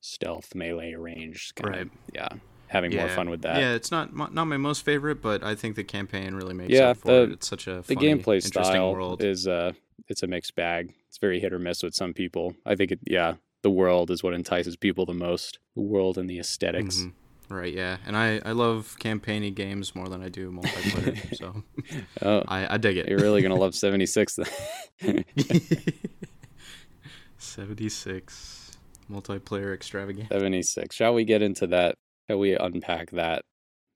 stealth 0.00 0.54
melee 0.54 0.94
range. 0.94 1.52
Kind 1.54 1.70
Right. 1.74 1.82
Of, 1.82 1.90
yeah, 2.14 2.28
having 2.68 2.94
more 2.94 3.08
fun 3.08 3.30
with 3.30 3.42
that. 3.42 3.58
Yeah, 3.60 3.74
it's 3.74 3.90
not 3.90 4.12
my- 4.12 4.28
not 4.30 4.44
my 4.46 4.56
most 4.56 4.84
favorite, 4.84 5.22
but 5.22 5.42
I 5.42 5.54
think 5.54 5.76
the 5.76 5.84
campaign 5.84 6.34
really 6.34 6.54
makes 6.54 6.72
Yeah, 6.72 6.90
up 6.90 6.98
for 6.98 7.06
the- 7.08 7.22
it. 7.22 7.30
It's 7.32 7.48
such 7.48 7.66
a 7.66 7.76
the 7.76 7.82
funny, 7.94 8.06
gameplay 8.08 8.36
interesting 8.36 8.50
style 8.64 8.92
world. 8.92 9.22
is 9.22 9.46
uh 9.46 9.72
it's 10.08 10.22
a 10.22 10.26
mixed 10.26 10.54
bag. 10.54 10.94
It's 11.08 11.18
very 11.18 11.40
hit 11.40 11.52
or 11.52 11.58
miss 11.58 11.82
with 11.82 11.94
some 11.94 12.12
people. 12.14 12.54
I 12.64 12.74
think 12.74 12.92
it 12.92 13.00
yeah, 13.06 13.34
the 13.62 13.70
world 13.70 14.10
is 14.10 14.22
what 14.22 14.34
entices 14.34 14.76
people 14.76 15.06
the 15.06 15.14
most. 15.14 15.58
The 15.74 15.82
world 15.82 16.18
and 16.18 16.28
the 16.30 16.38
esthetics 16.38 16.98
Mhm. 17.02 17.12
Right, 17.48 17.72
yeah, 17.72 17.98
and 18.04 18.16
I 18.16 18.40
I 18.44 18.50
love 18.52 18.96
campaigny 18.98 19.52
games 19.52 19.94
more 19.94 20.08
than 20.08 20.20
I 20.20 20.28
do 20.28 20.50
multiplayer, 20.50 21.36
so 21.40 21.62
Oh, 22.22 22.42
I 22.48 22.74
I 22.74 22.76
dig 22.76 22.96
it. 22.96 23.08
you're 23.08 23.20
really 23.20 23.40
gonna 23.42 23.54
love 23.54 23.74
76 23.86 24.36
then. 25.00 25.24
Seventy 27.38 27.88
six 27.88 28.72
multiplayer 29.10 29.72
extravaganza. 29.74 30.28
76. 30.32 30.94
Shall 30.94 31.14
we 31.14 31.24
get 31.24 31.42
into 31.42 31.66
that? 31.68 31.94
Shall 32.28 32.38
we 32.38 32.56
unpack 32.56 33.10
that 33.12 33.42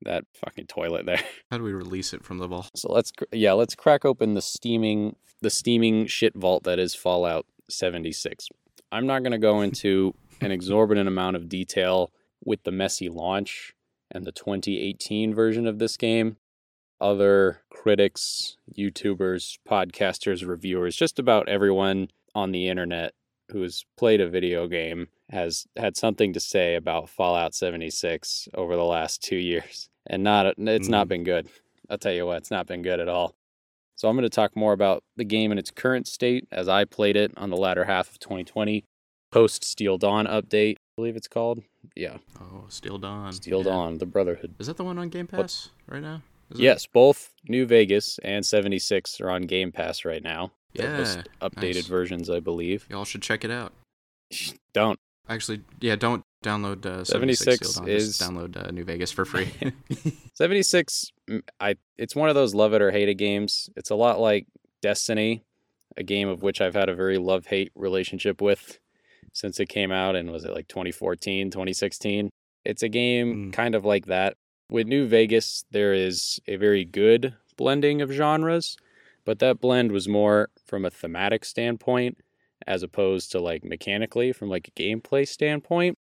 that 0.02 0.24
fucking 0.34 0.66
toilet 0.66 1.06
there? 1.06 1.20
How 1.50 1.58
do 1.58 1.64
we 1.64 1.72
release 1.72 2.12
it 2.12 2.22
from 2.24 2.38
the 2.38 2.46
vault? 2.46 2.70
So 2.76 2.92
let's 2.92 3.12
yeah, 3.32 3.52
let's 3.52 3.74
crack 3.74 4.04
open 4.04 4.34
the 4.34 4.42
steaming 4.42 5.16
the 5.40 5.50
steaming 5.50 6.06
shit 6.06 6.34
vault 6.34 6.64
that 6.64 6.78
is 6.78 6.94
Fallout 6.94 7.46
76. 7.68 8.48
I'm 8.92 9.06
not 9.06 9.22
going 9.22 9.32
to 9.32 9.38
go 9.38 9.60
into 9.60 10.14
an 10.40 10.50
exorbitant 10.50 11.08
amount 11.08 11.36
of 11.36 11.48
detail 11.48 12.10
with 12.44 12.62
the 12.64 12.72
messy 12.72 13.08
launch 13.08 13.74
and 14.10 14.24
the 14.24 14.32
2018 14.32 15.34
version 15.34 15.66
of 15.66 15.78
this 15.78 15.96
game. 15.96 16.36
Other 17.00 17.62
critics, 17.70 18.56
YouTubers, 18.76 19.58
podcasters, 19.68 20.46
reviewers, 20.46 20.96
just 20.96 21.18
about 21.18 21.48
everyone 21.48 22.08
on 22.34 22.52
the 22.52 22.68
internet 22.68 23.14
who 23.50 23.62
has 23.62 23.84
played 23.96 24.20
a 24.20 24.28
video 24.28 24.68
game 24.68 25.08
has 25.30 25.66
had 25.76 25.96
something 25.96 26.32
to 26.34 26.40
say 26.40 26.74
about 26.74 27.08
Fallout 27.08 27.54
76 27.54 28.48
over 28.54 28.76
the 28.76 28.84
last 28.84 29.22
2 29.22 29.36
years. 29.36 29.88
And 30.06 30.22
not 30.22 30.46
it's 30.58 30.88
not 30.88 31.06
Mhm. 31.06 31.08
been 31.08 31.24
good. 31.24 31.48
I'll 31.88 31.98
tell 31.98 32.12
you 32.12 32.26
what, 32.26 32.38
it's 32.38 32.50
not 32.50 32.66
been 32.66 32.82
good 32.82 33.00
at 33.00 33.08
all. 33.08 33.34
So 34.00 34.08
I'm 34.08 34.16
going 34.16 34.22
to 34.22 34.34
talk 34.34 34.56
more 34.56 34.72
about 34.72 35.04
the 35.18 35.26
game 35.26 35.52
in 35.52 35.58
its 35.58 35.70
current 35.70 36.08
state 36.08 36.48
as 36.50 36.70
I 36.70 36.86
played 36.86 37.16
it 37.16 37.32
on 37.36 37.50
the 37.50 37.56
latter 37.58 37.84
half 37.84 38.10
of 38.10 38.18
2020, 38.18 38.82
post 39.30 39.62
Steel 39.62 39.98
Dawn 39.98 40.24
update, 40.24 40.76
I 40.76 40.96
believe 40.96 41.16
it's 41.16 41.28
called. 41.28 41.60
Yeah, 41.94 42.16
Oh, 42.40 42.64
Steel 42.70 42.96
Dawn. 42.96 43.30
Steel 43.34 43.58
yeah. 43.58 43.64
Dawn, 43.64 43.98
the 43.98 44.06
Brotherhood. 44.06 44.54
Is 44.58 44.68
that 44.68 44.78
the 44.78 44.84
one 44.84 44.98
on 44.98 45.10
Game 45.10 45.26
Pass 45.26 45.68
right 45.86 46.00
now? 46.00 46.22
Is 46.50 46.58
it? 46.58 46.62
Yes, 46.62 46.86
both 46.86 47.34
New 47.46 47.66
Vegas 47.66 48.18
and 48.24 48.46
76 48.46 49.20
are 49.20 49.28
on 49.28 49.42
Game 49.42 49.70
Pass 49.70 50.06
right 50.06 50.22
now. 50.22 50.52
Yeah. 50.72 51.22
updated 51.42 51.74
nice. 51.74 51.86
versions, 51.86 52.30
I 52.30 52.40
believe. 52.40 52.86
Y'all 52.88 53.04
should 53.04 53.20
check 53.20 53.44
it 53.44 53.50
out. 53.50 53.74
Don't. 54.72 54.98
Actually, 55.28 55.60
yeah, 55.78 55.96
don't 55.96 56.22
download 56.42 56.86
uh, 56.86 57.04
76 57.04 57.74
76 57.74 57.88
is- 57.88 58.18
download 58.18 58.56
uh, 58.56 58.70
New 58.70 58.84
Vegas 58.84 59.10
for 59.10 59.24
free. 59.24 59.48
76 60.34 61.12
mm, 61.28 61.42
I 61.60 61.76
it's 61.98 62.16
one 62.16 62.28
of 62.28 62.34
those 62.34 62.54
love 62.54 62.72
it 62.74 62.82
or 62.82 62.90
hate 62.90 63.08
it 63.08 63.14
games. 63.14 63.68
It's 63.76 63.90
a 63.90 63.94
lot 63.94 64.20
like 64.20 64.46
Destiny, 64.82 65.44
a 65.96 66.02
game 66.02 66.28
of 66.28 66.42
which 66.42 66.60
I've 66.60 66.74
had 66.74 66.88
a 66.88 66.94
very 66.94 67.18
love-hate 67.18 67.72
relationship 67.74 68.40
with 68.40 68.78
since 69.32 69.60
it 69.60 69.68
came 69.68 69.92
out 69.92 70.16
and 70.16 70.30
was 70.30 70.44
it 70.44 70.54
like 70.54 70.68
2014, 70.68 71.50
2016. 71.50 72.30
It's 72.64 72.82
a 72.82 72.88
game 72.88 73.50
Mm. 73.50 73.52
kind 73.52 73.74
of 73.74 73.84
like 73.84 74.06
that. 74.06 74.34
With 74.70 74.86
New 74.86 75.06
Vegas, 75.06 75.64
there 75.70 75.92
is 75.92 76.40
a 76.46 76.56
very 76.56 76.84
good 76.84 77.34
blending 77.56 78.00
of 78.02 78.10
genres, 78.10 78.76
but 79.24 79.38
that 79.40 79.60
blend 79.60 79.92
was 79.92 80.08
more 80.08 80.48
from 80.66 80.84
a 80.84 80.90
thematic 80.90 81.44
standpoint 81.44 82.18
as 82.66 82.82
opposed 82.82 83.32
to 83.32 83.40
like 83.40 83.64
mechanically 83.64 84.32
from 84.32 84.48
like 84.48 84.68
a 84.68 84.80
gameplay 84.80 85.26
standpoint 85.26 85.96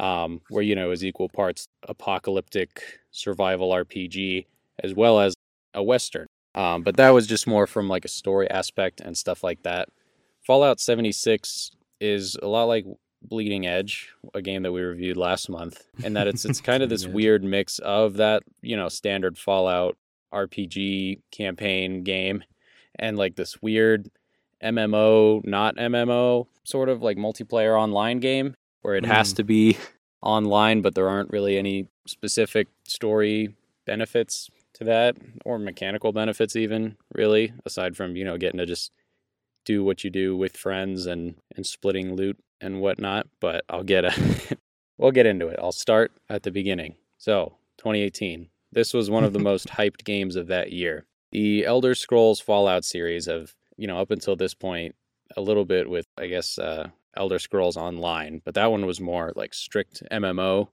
um, 0.00 0.40
where 0.48 0.62
you 0.62 0.74
know 0.74 0.90
is 0.90 1.04
equal 1.04 1.28
parts 1.28 1.68
apocalyptic 1.86 2.82
survival 3.10 3.70
RPG 3.70 4.46
as 4.82 4.94
well 4.94 5.20
as 5.20 5.34
a 5.74 5.82
western. 5.82 6.26
Um, 6.54 6.82
but 6.82 6.96
that 6.96 7.10
was 7.10 7.26
just 7.26 7.46
more 7.46 7.66
from 7.66 7.88
like 7.88 8.04
a 8.04 8.08
story 8.08 8.50
aspect 8.50 9.00
and 9.00 9.16
stuff 9.16 9.44
like 9.44 9.62
that. 9.62 9.88
Fallout 10.44 10.80
76 10.80 11.70
is 12.00 12.36
a 12.42 12.48
lot 12.48 12.64
like 12.64 12.86
Bleeding 13.22 13.66
Edge, 13.66 14.08
a 14.34 14.40
game 14.40 14.62
that 14.62 14.72
we 14.72 14.80
reviewed 14.80 15.18
last 15.18 15.50
month, 15.50 15.84
and 16.02 16.16
that 16.16 16.26
it's 16.26 16.44
it's 16.46 16.62
kind 16.62 16.82
of 16.82 16.88
this 16.88 17.06
weird 17.06 17.44
mix 17.44 17.78
of 17.80 18.14
that 18.14 18.42
you 18.62 18.76
know 18.76 18.88
standard 18.88 19.36
Fallout 19.36 19.96
RPG 20.32 21.20
campaign 21.30 22.02
game 22.04 22.42
and 22.98 23.18
like 23.18 23.36
this 23.36 23.60
weird 23.60 24.10
MMO, 24.64 25.44
not 25.44 25.76
MMO, 25.76 26.46
sort 26.64 26.88
of 26.88 27.02
like 27.02 27.18
multiplayer 27.18 27.78
online 27.78 28.18
game 28.20 28.54
where 28.82 28.94
it 28.94 29.04
has 29.06 29.32
Mm. 29.32 29.36
to 29.36 29.44
be 29.44 29.76
online, 30.22 30.80
but 30.82 30.94
there 30.94 31.08
aren't 31.08 31.30
really 31.30 31.56
any 31.58 31.88
specific 32.06 32.68
story 32.84 33.54
benefits 33.86 34.50
to 34.74 34.84
that 34.84 35.16
or 35.44 35.58
mechanical 35.58 36.12
benefits, 36.12 36.56
even 36.56 36.96
really, 37.14 37.52
aside 37.64 37.96
from, 37.96 38.16
you 38.16 38.24
know, 38.24 38.36
getting 38.36 38.58
to 38.58 38.66
just 38.66 38.92
do 39.64 39.84
what 39.84 40.04
you 40.04 40.10
do 40.10 40.36
with 40.36 40.56
friends 40.56 41.06
and, 41.06 41.34
and 41.56 41.66
splitting 41.66 42.14
loot 42.16 42.38
and 42.60 42.80
whatnot. 42.80 43.26
But 43.40 43.64
I'll 43.68 43.82
get 43.84 44.04
a, 44.04 44.12
we'll 44.98 45.10
get 45.12 45.26
into 45.26 45.48
it. 45.48 45.58
I'll 45.62 45.72
start 45.72 46.12
at 46.28 46.42
the 46.42 46.50
beginning. 46.50 46.96
So, 47.18 47.54
2018. 47.78 48.48
This 48.72 48.94
was 48.94 49.10
one 49.10 49.24
of 49.24 49.32
the 49.32 49.38
most 49.40 49.66
hyped 49.78 50.04
games 50.04 50.36
of 50.36 50.46
that 50.46 50.70
year. 50.72 51.04
The 51.32 51.64
Elder 51.66 51.94
Scrolls 51.94 52.40
Fallout 52.40 52.84
series 52.84 53.26
have, 53.26 53.54
you 53.76 53.86
know, 53.86 53.98
up 54.00 54.10
until 54.10 54.36
this 54.36 54.54
point, 54.54 54.94
a 55.36 55.40
little 55.40 55.64
bit 55.64 55.88
with, 55.90 56.06
I 56.18 56.26
guess, 56.28 56.58
uh, 56.58 56.88
Elder 57.16 57.38
Scrolls 57.38 57.76
Online, 57.76 58.40
but 58.44 58.54
that 58.54 58.70
one 58.70 58.86
was 58.86 59.00
more 59.00 59.32
like 59.36 59.52
strict 59.54 60.02
MMO. 60.10 60.68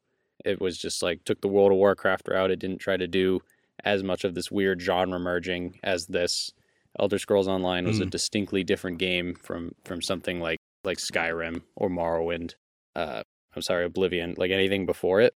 It 0.46 0.62
was 0.62 0.78
just 0.78 1.02
like 1.02 1.24
took 1.24 1.42
the 1.42 1.48
World 1.48 1.72
of 1.72 1.78
Warcraft 1.78 2.28
route. 2.28 2.52
It 2.52 2.60
didn't 2.60 2.78
try 2.80 2.96
to 2.98 3.08
do 3.08 3.42
as 3.84 4.04
much 4.04 4.24
of 4.24 4.36
this 4.36 4.52
weird 4.52 4.82
genre 4.82 5.20
merging 5.20 5.80
as 5.84 6.08
this. 6.08 6.52
Elder 7.00 7.20
Scrolls 7.20 7.48
Online 7.48 7.86
was 7.86 8.00
a 8.00 8.06
Mm. 8.06 8.10
distinctly 8.12 8.64
different 8.64 8.98
game 8.98 9.36
from 9.36 9.74
from 9.84 10.02
something 10.02 10.40
like 10.40 10.60
like 10.84 10.98
Skyrim 11.00 11.64
or 11.76 11.90
Morrowind. 11.90 12.54
Uh, 12.96 13.24
I'm 13.56 13.62
sorry, 13.62 13.86
Oblivion, 13.86 14.36
like 14.38 14.52
anything 14.52 14.86
before 14.86 15.20
it. 15.22 15.36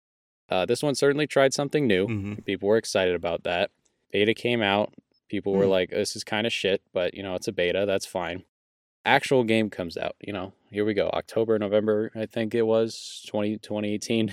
Uh, 0.49 0.65
this 0.65 0.83
one 0.83 0.95
certainly 0.95 1.27
tried 1.27 1.53
something 1.53 1.88
new. 1.88 2.07
Mhm. 2.07 2.45
People 2.45 2.67
were 2.69 2.77
excited 2.77 3.15
about 3.15 3.43
that. 3.43 3.71
Beta 4.12 4.33
came 4.33 4.62
out. 4.62 4.93
People 5.29 5.53
were 5.53 5.65
Hmm. 5.65 5.69
like, 5.71 5.89
this 5.91 6.15
is 6.15 6.23
kind 6.23 6.45
of 6.47 6.53
shit, 6.53 6.81
but 6.93 7.13
you 7.13 7.23
know, 7.23 7.35
it's 7.35 7.47
a 7.47 7.51
beta. 7.51 7.85
That's 7.85 8.05
fine. 8.05 8.43
Actual 9.05 9.43
game 9.43 9.69
comes 9.69 9.97
out, 9.97 10.15
you 10.19 10.33
know, 10.33 10.53
here 10.71 10.85
we 10.85 10.93
go. 10.93 11.09
October, 11.13 11.57
November, 11.57 12.12
I 12.15 12.25
think 12.25 12.53
it 12.53 12.63
was 12.63 13.23
20, 13.27 13.57
2018. 13.57 14.31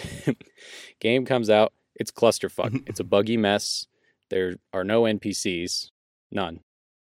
game 1.00 1.24
comes 1.24 1.48
out. 1.48 1.72
It's 1.94 2.10
clusterfuck. 2.10 2.82
it's 2.86 3.00
a 3.00 3.04
buggy 3.04 3.36
mess. 3.36 3.86
There 4.28 4.56
are 4.72 4.84
no 4.84 5.02
NPCs, 5.02 5.90
none. 6.30 6.60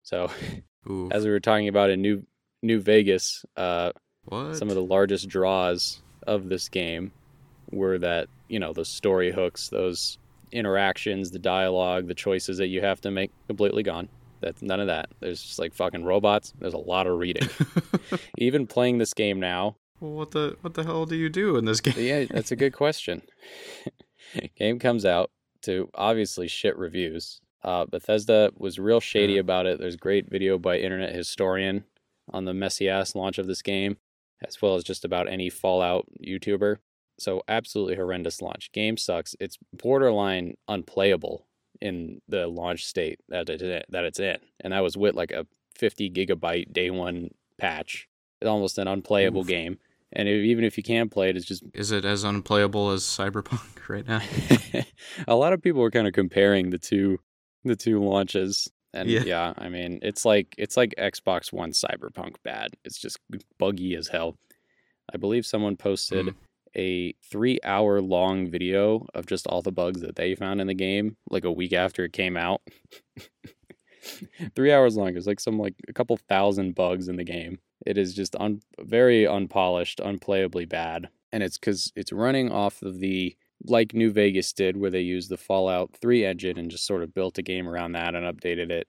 So, 0.03 0.31
Ooh, 0.89 1.09
as 1.13 1.25
we 1.25 1.31
were 1.31 1.41
talking 1.41 1.69
about 1.69 1.91
in 1.91 2.01
New 2.01 2.25
New 2.63 2.81
Vegas, 2.81 3.45
uh, 3.57 3.93
what? 4.25 4.57
some 4.57 4.69
of 4.69 4.75
the 4.75 4.83
largest 4.83 5.29
draws 5.29 6.01
of 6.27 6.49
this 6.49 6.69
game 6.69 7.13
were 7.71 7.99
that 7.99 8.29
you 8.49 8.59
know 8.59 8.73
those 8.73 8.89
story 8.89 9.31
hooks 9.31 9.69
those 9.69 10.19
interactions 10.53 11.31
the 11.31 11.39
dialogue 11.39 12.09
the 12.09 12.15
choices 12.15 12.59
that 12.59 12.69
you 12.69 12.81
have 12.81 13.01
to 13.01 13.11
make 13.11 13.31
completely 13.47 13.83
gone 13.83 14.09
that's 14.41 14.63
none 14.63 14.81
of 14.81 14.87
that. 14.89 15.09
There's 15.21 15.43
just 15.43 15.59
like 15.59 15.75
fucking 15.75 16.05
robots. 16.05 16.53
There's 16.59 16.75
a 16.75 16.79
lot 16.79 17.07
of 17.07 17.19
reading. 17.19 17.49
Even 18.39 18.67
playing 18.67 18.99
this 18.99 19.15
game 19.15 19.41
now. 19.41 19.77
Well, 20.01 20.13
what 20.13 20.31
the 20.31 20.57
what 20.61 20.75
the 20.75 20.85
hell 20.85 21.07
do 21.07 21.17
you 21.17 21.29
do 21.29 21.57
in 21.57 21.65
this 21.65 21.81
game? 21.83 21.95
yeah 21.99 22.25
that's 22.31 22.53
a 22.53 22.57
good 22.57 22.73
question. 22.73 23.23
Game 24.57 24.79
comes 24.79 25.05
out 25.07 25.31
to 25.63 25.89
obviously 25.95 26.49
shit 26.49 26.77
reviews. 26.77 27.41
Uh, 27.65 27.87
bethesda 27.87 28.53
was 28.57 28.79
real 28.79 29.01
shady 29.01 29.35
Yeah. 29.35 29.41
about 29.41 29.67
it. 29.67 29.79
There's 29.81 29.97
great 29.97 30.31
video 30.31 30.59
by 30.59 30.79
internet 30.79 31.15
historian 31.15 31.85
on 32.33 32.45
the 32.45 32.55
messy 32.55 32.89
ass 32.89 33.15
launch 33.15 33.39
of 33.39 33.47
this 33.47 33.63
game 33.63 33.97
as 34.47 34.61
well 34.63 34.77
as 34.77 34.85
just 34.85 35.05
about 35.05 35.29
any 35.29 35.51
fallout 35.51 36.07
youtuber. 36.25 36.77
So 37.19 37.43
absolutely 37.49 37.97
horrendous 37.97 38.41
launch. 38.41 38.71
Game 38.73 38.97
sucks. 38.97 39.35
It's 39.41 39.59
borderline 39.73 40.55
unplayable 40.69 41.47
in 41.81 42.21
the 42.29 42.47
launch 42.47 42.85
state 42.85 43.21
that 43.29 43.49
it, 43.49 43.87
that 43.89 44.05
it's 44.05 44.19
in 44.21 44.39
and 44.61 44.73
that 44.73 44.81
was 44.81 44.97
with 44.97 45.15
like 45.15 45.31
a 45.31 45.47
50 45.77 46.11
gigabyte 46.11 46.73
day 46.73 46.91
one 46.91 47.31
patch 47.59 48.09
it's 48.41 48.49
almost 48.49 48.79
an 48.79 48.89
unplayable 48.89 49.43
Oof. 49.43 49.47
game 49.47 49.79
and 50.13 50.29
if, 50.29 50.43
even 50.45 50.65
if 50.65 50.77
you 50.77 50.83
can 50.83 51.09
play 51.09 51.29
it 51.31 51.37
it's 51.37 51.47
just 51.47 51.63
Is 51.75 51.93
it 51.93 52.05
as 52.05 52.25
unplayable 52.25 52.91
as 52.91 53.03
Cyberpunk 53.03 53.89
right 53.89 54.07
now? 54.07 54.21
a 55.29 55.37
lot 55.37 55.53
of 55.53 55.63
people 55.63 55.81
were 55.81 55.91
kind 55.91 56.07
of 56.07 56.13
comparing 56.15 56.71
the 56.71 56.79
two 56.79 57.19
the 57.65 57.77
two 57.77 58.03
launches 58.03 58.69
and 58.95 59.11
yeah. 59.11 59.23
Yeah. 59.25 59.53
i 59.59 59.69
mean 59.69 59.99
it's 60.03 60.25
like 60.25 60.55
it's 60.57 60.77
like 60.77 60.95
xbox 60.99 61.53
one 61.53 61.73
cyberpunk 61.73 62.37
bad 62.43 62.71
it's 62.85 62.99
just 62.99 63.19
buggy 63.59 63.95
as 63.95 64.09
hell 64.09 64.37
i 65.13 65.19
believe 65.19 65.45
someone 65.45 65.77
posted 65.77 66.27
Mm. 66.27 66.35
A 66.77 67.13
three 67.31 67.59
hour 67.65 68.01
long 68.01 68.51
video 68.51 69.07
of 69.15 69.27
just 69.27 69.47
all 69.47 69.63
the 69.63 69.73
bugs 69.73 70.01
that 70.01 70.17
they 70.17 70.35
found 70.35 70.61
in 70.61 70.67
the 70.67 70.75
game 70.75 71.17
like 71.31 71.45
a 71.45 71.53
week 71.53 71.73
after 71.73 72.05
it 72.05 72.13
came 72.13 72.37
out 72.37 72.63
three 74.55 74.73
hours 74.73 74.97
long. 74.97 75.13
There's 75.13 75.27
like 75.27 75.41
some 75.41 75.59
like 75.59 75.75
a 75.89 75.93
couple 75.93 76.17
thousand 76.17 76.75
bugs 76.75 77.09
in 77.09 77.17
the 77.17 77.25
game. 77.25 77.59
It 77.87 77.99
is 77.99 78.15
just 78.15 78.37
un- 78.37 78.61
very 78.81 79.27
unpolished, 79.27 80.01
unplayably 80.01 80.69
bad, 80.69 81.09
and 81.33 81.43
it's 81.43 81.59
because 81.59 81.93
it's 81.97 82.13
running 82.13 82.51
off 82.51 82.83
of 82.83 83.01
the 83.01 83.37
like 83.65 83.95
New 83.95 84.13
Vegas 84.13 84.53
did, 84.53 84.77
where 84.77 84.91
they 84.91 85.01
used 85.01 85.31
the 85.31 85.37
Fallout 85.37 85.91
3 86.01 86.25
engine 86.25 86.59
and 86.59 86.71
just 86.71 86.87
sort 86.87 87.03
of 87.03 87.15
built 87.15 87.39
a 87.39 87.43
game 87.43 87.69
around 87.69 87.93
that 87.93 88.15
and 88.15 88.25
updated 88.25 88.71
it. 88.71 88.89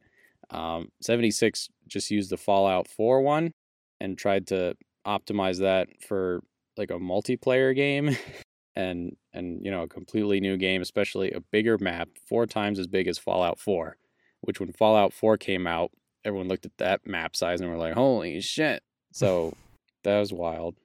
Um, 0.51 0.89
76 1.01 1.69
just 1.87 2.11
used 2.11 2.29
the 2.29 2.37
Fallout 2.37 2.87
4 2.87 3.21
one 3.21 3.51
and 3.99 4.17
tried 4.17 4.47
to 4.47 4.75
optimize 5.05 5.59
that 5.59 5.89
for 6.01 6.43
like 6.79 6.89
a 6.89 6.95
multiplayer 6.95 7.75
game 7.75 8.17
and 8.75 9.15
and 9.33 9.63
you 9.63 9.69
know 9.69 9.83
a 9.83 9.87
completely 9.87 10.39
new 10.39 10.57
game 10.57 10.81
especially 10.81 11.31
a 11.31 11.41
bigger 11.51 11.77
map 11.77 12.09
four 12.27 12.47
times 12.47 12.79
as 12.79 12.87
big 12.87 13.07
as 13.07 13.17
fallout 13.19 13.59
4 13.59 13.97
which 14.41 14.59
when 14.59 14.71
fallout 14.71 15.13
4 15.13 15.37
came 15.37 15.67
out 15.67 15.91
everyone 16.25 16.47
looked 16.47 16.65
at 16.65 16.77
that 16.77 17.05
map 17.05 17.35
size 17.35 17.61
and 17.61 17.69
were 17.69 17.77
like 17.77 17.93
holy 17.93 18.39
shit. 18.41 18.81
So 19.11 19.53
that 20.03 20.19
was 20.19 20.31
wild. 20.33 20.75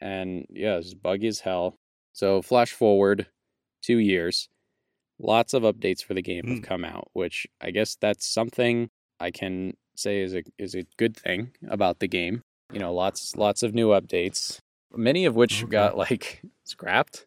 And 0.00 0.46
yeah 0.50 0.76
it's 0.76 0.94
buggy 0.94 1.28
as 1.28 1.40
hell. 1.40 1.76
So 2.12 2.40
flash 2.42 2.72
forward 2.72 3.26
two 3.82 3.98
years 3.98 4.48
lots 5.18 5.54
of 5.54 5.62
updates 5.62 6.02
for 6.04 6.14
the 6.14 6.22
game 6.22 6.46
have 6.46 6.58
Mm. 6.58 6.64
come 6.64 6.84
out 6.84 7.08
which 7.12 7.46
i 7.60 7.70
guess 7.70 7.96
that's 8.00 8.26
something 8.26 8.90
i 9.20 9.30
can 9.30 9.74
say 9.96 10.22
is 10.22 10.34
a 10.34 10.42
is 10.58 10.74
a 10.74 10.84
good 10.96 11.16
thing 11.16 11.52
about 11.68 12.00
the 12.00 12.08
game. 12.08 12.42
You 12.72 12.80
know 12.80 12.92
lots 12.92 13.36
lots 13.36 13.62
of 13.62 13.74
new 13.74 13.90
updates 13.90 14.58
many 14.96 15.24
of 15.24 15.34
which 15.34 15.62
Okay. 15.62 15.70
got 15.70 15.96
like 15.96 16.42
scrapped 16.64 17.26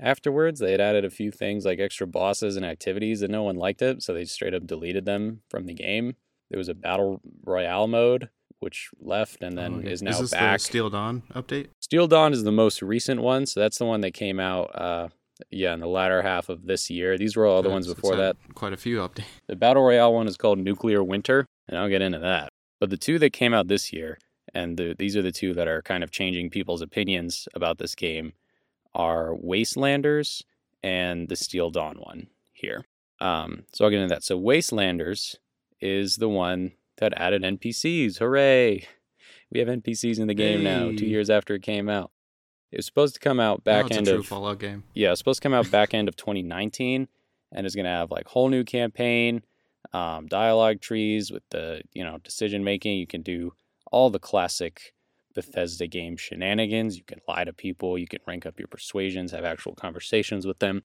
afterwards 0.00 0.60
they 0.60 0.72
had 0.72 0.80
added 0.80 1.04
a 1.04 1.10
few 1.10 1.30
things 1.30 1.64
like 1.64 1.80
extra 1.80 2.06
bosses 2.06 2.56
and 2.56 2.64
activities 2.64 3.22
and 3.22 3.32
no 3.32 3.42
one 3.42 3.56
liked 3.56 3.82
it 3.82 4.02
so 4.02 4.12
they 4.12 4.24
straight 4.24 4.54
up 4.54 4.66
deleted 4.66 5.04
them 5.04 5.40
from 5.48 5.66
the 5.66 5.72
game 5.74 6.14
there 6.50 6.58
was 6.58 6.68
a 6.68 6.74
battle 6.74 7.20
royale 7.44 7.86
mode 7.88 8.28
which 8.60 8.90
left 9.00 9.42
and 9.42 9.56
then 9.56 9.74
Oh, 9.74 9.78
okay. 9.78 9.90
is 9.92 10.02
now 10.02 10.20
this 10.20 10.30
back 10.30 10.58
the 10.60 10.64
Steel 10.64 10.90
Dawn 10.90 11.22
update? 11.34 11.68
Steel 11.80 12.06
Dawn 12.08 12.32
is 12.32 12.42
the 12.44 12.52
most 12.52 12.82
recent 12.82 13.22
one, 13.22 13.46
so 13.46 13.60
that's 13.60 13.78
the 13.78 13.84
one 13.84 14.00
that 14.00 14.12
came 14.14 14.40
out, 14.40 14.64
uh, 14.74 15.08
yeah, 15.50 15.72
in 15.72 15.78
the 15.78 15.86
latter 15.86 16.22
half 16.22 16.48
of 16.48 16.66
this 16.66 16.90
year. 16.90 17.16
These 17.16 17.36
were 17.36 17.46
all 17.46 17.62
the 17.62 17.68
Yeah, 17.68 17.74
ones 17.74 17.86
before 17.86 18.16
that. 18.16 18.36
Quite 18.54 18.72
a 18.72 18.76
few 18.76 18.96
updates. 18.98 19.26
The 19.46 19.54
Battle 19.54 19.84
Royale 19.84 20.12
one 20.12 20.26
is 20.26 20.36
called 20.36 20.58
Nuclear 20.58 21.04
Winter, 21.04 21.46
and 21.68 21.78
I'll 21.78 21.88
get 21.88 22.02
into 22.02 22.18
that. 22.18 22.48
But 22.80 22.90
the 22.90 22.96
two 22.96 23.20
that 23.20 23.32
came 23.32 23.54
out 23.54 23.68
this 23.68 23.92
year, 23.92 24.18
and 24.54 24.76
the, 24.76 24.94
these 24.98 25.16
are 25.16 25.22
the 25.22 25.32
two 25.32 25.54
that 25.54 25.68
are 25.68 25.82
kind 25.82 26.02
of 26.02 26.10
changing 26.10 26.50
people's 26.50 26.82
opinions 26.82 27.48
about 27.54 27.78
this 27.78 27.94
game, 27.94 28.32
are 28.94 29.34
Wastelanders 29.34 30.42
and 30.82 31.28
the 31.28 31.36
Steel 31.36 31.70
Dawn 31.70 31.96
one 31.96 32.28
here. 32.52 32.84
Um, 33.20 33.64
so 33.72 33.84
I'll 33.84 33.90
get 33.90 34.00
into 34.00 34.14
that. 34.14 34.24
So 34.24 34.38
Wastelanders 34.38 35.36
is 35.80 36.16
the 36.16 36.28
one 36.28 36.72
that 36.98 37.12
added 37.16 37.42
NPCs. 37.42 38.18
Hooray! 38.18 38.86
we 39.50 39.60
have 39.60 39.68
NPCs 39.68 40.18
in 40.18 40.26
the 40.26 40.34
game 40.34 40.62
now. 40.62 40.90
Two 40.96 41.06
years 41.06 41.30
after 41.30 41.54
it 41.54 41.62
came 41.62 41.88
out, 41.88 42.10
it 42.70 42.76
was 42.78 42.86
supposed 42.86 43.14
to 43.14 43.20
come 43.20 43.40
out 43.40 43.64
back 43.64 43.86
it's 43.86 43.96
end 43.96 44.08
of 44.08 44.26
Fallout 44.26 44.58
game. 44.58 44.84
yeah, 44.94 45.10
it's 45.10 45.20
supposed 45.20 45.40
to 45.40 45.46
come 45.46 45.54
out 45.54 45.70
back 45.70 45.94
end 45.94 46.08
of 46.08 46.16
2019, 46.16 47.08
and 47.52 47.66
it's 47.66 47.74
gonna 47.74 47.88
have 47.88 48.10
like 48.10 48.26
whole 48.26 48.48
new 48.48 48.64
campaign, 48.64 49.42
um, 49.92 50.26
dialogue 50.26 50.80
trees 50.80 51.30
with 51.30 51.42
the 51.50 51.82
you 51.92 52.04
know 52.04 52.18
decision 52.18 52.64
making. 52.64 52.98
You 52.98 53.06
can 53.06 53.22
do 53.22 53.54
all 53.92 54.10
the 54.10 54.18
classic 54.18 54.92
Bethesda 55.34 55.86
game 55.86 56.16
shenanigans. 56.16 56.96
You 56.96 57.04
can 57.04 57.20
lie 57.28 57.44
to 57.44 57.52
people. 57.52 57.98
You 57.98 58.06
can 58.06 58.20
rank 58.26 58.46
up 58.46 58.58
your 58.58 58.68
persuasions, 58.68 59.32
have 59.32 59.44
actual 59.44 59.74
conversations 59.74 60.46
with 60.46 60.58
them, 60.58 60.82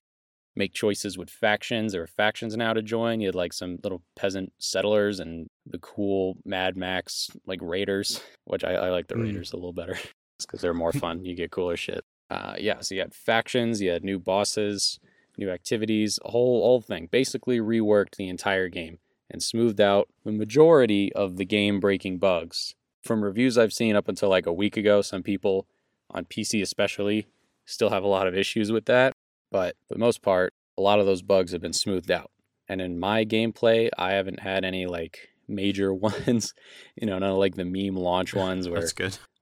make 0.54 0.72
choices 0.72 1.18
with 1.18 1.30
factions. 1.30 1.92
There 1.92 2.02
are 2.02 2.06
factions 2.06 2.56
now 2.56 2.72
to 2.72 2.82
join. 2.82 3.20
You 3.20 3.28
had 3.28 3.34
like 3.34 3.52
some 3.52 3.78
little 3.82 4.02
peasant 4.16 4.52
settlers 4.58 5.18
and 5.20 5.48
the 5.66 5.78
cool 5.78 6.36
Mad 6.44 6.76
Max 6.76 7.30
like 7.46 7.60
raiders, 7.62 8.20
which 8.44 8.64
I, 8.64 8.74
I 8.74 8.90
like 8.90 9.08
the 9.08 9.16
Mm. 9.16 9.22
raiders 9.24 9.52
a 9.52 9.56
little 9.56 9.72
better 9.72 9.98
because 10.38 10.60
they're 10.60 10.74
more 10.74 10.92
fun. 11.04 11.24
You 11.24 11.34
get 11.34 11.50
cooler 11.50 11.76
shit 11.76 12.04
uh, 12.30 12.54
yeah, 12.58 12.80
so 12.80 12.94
you 12.94 13.00
had 13.02 13.14
factions, 13.14 13.82
you 13.82 13.90
had 13.90 14.02
new 14.02 14.18
bosses, 14.18 14.98
new 15.36 15.50
activities, 15.50 16.18
a 16.24 16.30
whole 16.30 16.62
whole 16.62 16.80
thing. 16.80 17.06
Basically 17.12 17.58
reworked 17.58 18.16
the 18.16 18.28
entire 18.28 18.68
game 18.68 18.98
and 19.30 19.42
smoothed 19.42 19.80
out 19.80 20.08
the 20.24 20.32
majority 20.32 21.12
of 21.12 21.36
the 21.36 21.44
game 21.44 21.80
breaking 21.80 22.18
bugs. 22.18 22.74
From 23.04 23.22
reviews 23.22 23.58
I've 23.58 23.72
seen 23.72 23.96
up 23.96 24.08
until 24.08 24.28
like 24.30 24.46
a 24.46 24.52
week 24.52 24.76
ago, 24.76 25.02
some 25.02 25.22
people 25.22 25.66
on 26.10 26.24
PC 26.24 26.62
especially 26.62 27.26
still 27.66 27.90
have 27.90 28.02
a 28.02 28.08
lot 28.08 28.26
of 28.26 28.34
issues 28.36 28.72
with 28.72 28.86
that, 28.86 29.12
but 29.50 29.76
for 29.86 29.94
the 29.94 30.00
most 30.00 30.22
part, 30.22 30.52
a 30.78 30.82
lot 30.82 30.98
of 31.00 31.06
those 31.06 31.22
bugs 31.22 31.52
have 31.52 31.60
been 31.60 31.72
smoothed 31.72 32.10
out. 32.10 32.30
And 32.68 32.80
in 32.80 32.98
my 32.98 33.24
gameplay, 33.24 33.90
I 33.98 34.12
haven't 34.12 34.40
had 34.40 34.64
any 34.64 34.86
like 34.86 35.28
major 35.46 35.92
ones, 36.26 36.54
you 36.96 37.06
know, 37.06 37.18
none 37.18 37.30
of 37.30 37.36
like 37.38 37.54
the 37.56 37.64
meme 37.64 37.96
launch 37.96 38.34
ones 38.46 38.68
where 38.68 38.80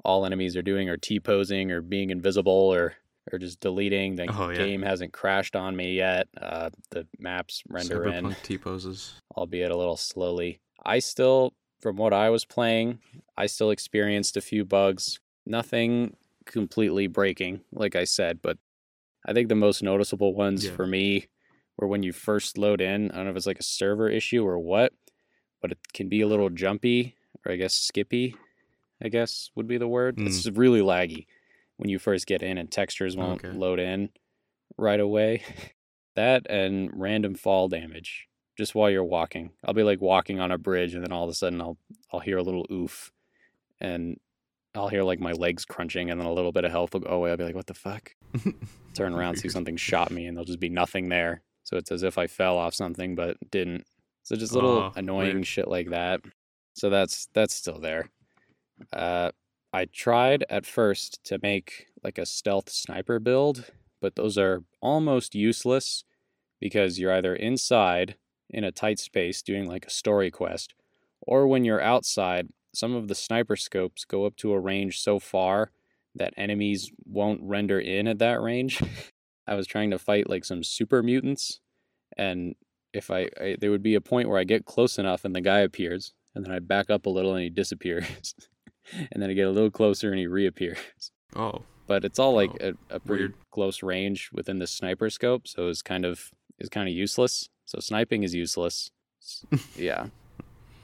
all 0.04 0.26
enemies 0.26 0.56
are 0.56 0.62
doing 0.62 0.88
are 0.88 0.96
T 0.96 1.20
posing 1.20 1.70
or 1.70 1.80
being 1.80 2.10
invisible 2.10 2.52
or 2.52 2.94
or 3.32 3.38
just 3.38 3.60
deleting. 3.60 4.16
The 4.16 4.26
Oh, 4.36 4.48
yeah. 4.50 4.56
game 4.56 4.82
hasn't 4.82 5.12
crashed 5.12 5.54
on 5.54 5.76
me 5.76 5.94
yet. 5.94 6.26
Uh, 6.40 6.70
the 6.90 7.06
maps 7.20 7.62
render 7.68 8.08
in, 8.08 8.34
T 8.42 8.58
poses. 8.58 9.14
albeit 9.36 9.70
a 9.70 9.76
little 9.76 9.96
slowly. 9.96 10.60
I 10.84 10.98
still, 10.98 11.54
from 11.82 11.96
what 11.96 12.12
I 12.14 12.30
was 12.30 12.44
playing, 12.44 13.00
I 13.36 13.46
still 13.46 13.70
experienced 13.70 14.36
a 14.36 14.40
few 14.40 14.64
bugs. 14.64 15.18
Nothing 15.44 16.16
completely 16.46 17.08
breaking, 17.08 17.60
like 17.72 17.96
I 17.96 18.04
said, 18.04 18.40
but 18.40 18.56
I 19.26 19.32
think 19.32 19.48
the 19.48 19.56
most 19.56 19.82
noticeable 19.82 20.32
ones 20.32 20.64
Yeah. 20.64 20.72
for 20.76 20.86
me 20.86 21.26
were 21.76 21.88
when 21.88 22.04
you 22.04 22.12
first 22.12 22.56
load 22.56 22.80
in. 22.80 23.10
I 23.10 23.16
don't 23.16 23.24
know 23.24 23.30
if 23.32 23.36
it's 23.36 23.46
like 23.46 23.58
a 23.58 23.64
server 23.64 24.08
issue 24.08 24.46
or 24.46 24.58
what, 24.58 24.92
but 25.60 25.72
it 25.72 25.78
can 25.92 26.08
be 26.08 26.20
a 26.20 26.28
little 26.28 26.50
jumpy 26.50 27.16
or 27.44 27.52
I 27.52 27.56
guess 27.56 27.74
skippy, 27.74 28.36
I 29.02 29.08
guess 29.08 29.50
would 29.56 29.66
be 29.66 29.78
the 29.78 29.88
word. 29.88 30.18
It's 30.20 30.46
hmm. 30.46 30.54
really 30.54 30.80
laggy 30.80 31.26
when 31.78 31.90
you 31.90 31.98
first 31.98 32.26
get 32.26 32.42
in 32.42 32.58
and 32.58 32.70
textures 32.70 33.16
won't 33.16 33.44
Okay. 33.44 33.56
load 33.56 33.80
in 33.80 34.10
right 34.76 35.00
away. 35.00 35.42
that 36.14 36.46
and 36.48 36.90
random 36.94 37.34
fall 37.34 37.68
damage 37.68 38.28
just 38.62 38.76
while 38.76 38.88
you're 38.88 39.02
walking. 39.04 39.50
I'll 39.64 39.74
be 39.74 39.82
like 39.82 40.00
walking 40.00 40.38
on 40.38 40.52
a 40.52 40.56
bridge 40.58 40.94
and 40.94 41.02
then 41.02 41.10
all 41.10 41.24
of 41.24 41.30
a 41.30 41.34
sudden 41.34 41.60
I'll 41.60 41.76
I'll 42.12 42.20
hear 42.20 42.38
a 42.38 42.42
little 42.44 42.64
oof 42.70 43.10
and 43.80 44.20
I'll 44.74 44.86
hear 44.88 45.02
like 45.02 45.18
my 45.18 45.32
legs 45.32 45.64
crunching 45.64 46.10
and 46.10 46.20
then 46.20 46.28
a 46.28 46.32
little 46.32 46.52
bit 46.52 46.64
of 46.64 46.70
health 46.70 46.92
will 46.92 47.00
go 47.00 47.10
away. 47.10 47.30
I'll 47.32 47.36
be 47.36 47.44
like, 47.44 47.56
what 47.56 47.66
the 47.66 47.74
fuck? 47.74 48.14
Turn 48.94 49.14
around, 49.14 49.36
see 49.36 49.48
something 49.48 49.76
shot 49.76 50.12
me 50.12 50.26
and 50.26 50.36
there'll 50.36 50.44
just 50.52 50.60
be 50.60 50.68
nothing 50.68 51.08
there. 51.08 51.42
So 51.64 51.76
it's 51.76 51.90
as 51.90 52.04
if 52.04 52.18
I 52.18 52.28
fell 52.28 52.56
off 52.56 52.72
something 52.74 53.16
but 53.16 53.36
didn't. 53.50 53.84
So 54.22 54.36
just 54.36 54.52
little 54.52 54.70
Oh, 54.78 54.92
annoying 54.94 55.34
weird. 55.34 55.46
shit 55.46 55.66
like 55.68 55.90
that. 55.90 56.20
So 56.74 56.88
that's 56.88 57.28
that's 57.34 57.54
still 57.54 57.80
there. 57.80 58.10
Uh 58.92 59.32
I 59.74 59.86
tried 59.86 60.44
at 60.50 60.66
first 60.66 61.24
to 61.24 61.38
make 61.42 61.86
like 62.04 62.18
a 62.18 62.26
stealth 62.26 62.68
sniper 62.70 63.18
build, 63.18 63.72
but 64.00 64.14
those 64.16 64.38
are 64.38 64.62
almost 64.80 65.34
useless 65.34 66.04
because 66.60 66.98
you're 67.00 67.12
either 67.12 67.34
inside 67.34 68.16
in 68.52 68.64
a 68.64 68.72
tight 68.72 68.98
space 68.98 69.42
doing 69.42 69.66
like 69.66 69.86
a 69.86 69.90
story 69.90 70.30
quest, 70.30 70.74
or 71.20 71.46
when 71.46 71.64
you're 71.64 71.80
outside, 71.80 72.48
some 72.74 72.94
of 72.94 73.08
the 73.08 73.14
sniper 73.14 73.56
scopes 73.56 74.04
go 74.04 74.24
up 74.24 74.36
to 74.36 74.52
a 74.52 74.60
range 74.60 75.00
so 75.00 75.18
far 75.18 75.70
that 76.14 76.34
enemies 76.36 76.90
won't 77.04 77.40
render 77.42 77.78
in 77.80 78.06
at 78.06 78.18
that 78.18 78.40
range. 78.40 78.82
I 79.46 79.54
was 79.54 79.66
trying 79.66 79.90
to 79.90 79.98
fight 79.98 80.28
like 80.28 80.44
some 80.44 80.62
super 80.62 81.02
mutants, 81.02 81.60
and 82.16 82.54
if 82.92 83.10
I, 83.10 83.28
I 83.40 83.56
there 83.60 83.70
would 83.70 83.82
be 83.82 83.94
a 83.94 84.00
point 84.00 84.28
where 84.28 84.38
I 84.38 84.44
get 84.44 84.64
close 84.66 84.98
enough 84.98 85.24
and 85.24 85.34
the 85.34 85.40
guy 85.40 85.60
appears, 85.60 86.12
and 86.34 86.44
then 86.44 86.52
I 86.52 86.58
back 86.58 86.90
up 86.90 87.06
a 87.06 87.10
little 87.10 87.34
and 87.34 87.42
he 87.42 87.50
disappears, 87.50 88.34
and 89.12 89.22
then 89.22 89.30
I 89.30 89.32
get 89.34 89.46
a 89.48 89.50
little 89.50 89.70
closer 89.70 90.10
and 90.10 90.18
he 90.18 90.26
reappears 90.26 90.78
Oh, 91.34 91.62
but 91.86 92.04
it's 92.04 92.18
all 92.18 92.34
like 92.34 92.50
Oh, 92.60 92.72
a, 92.90 92.96
a 92.96 93.00
pretty 93.00 93.22
weird. 93.24 93.34
close 93.50 93.82
range 93.82 94.30
within 94.32 94.58
the 94.58 94.66
sniper 94.66 95.08
scope, 95.10 95.48
so 95.48 95.68
it's 95.68 95.82
kind 95.82 96.04
of 96.04 96.30
is 96.58 96.68
kind 96.68 96.88
of 96.88 96.94
useless. 96.94 97.48
So 97.72 97.80
sniping 97.80 98.22
is 98.22 98.34
useless. 98.34 98.90
Yeah, 99.76 100.06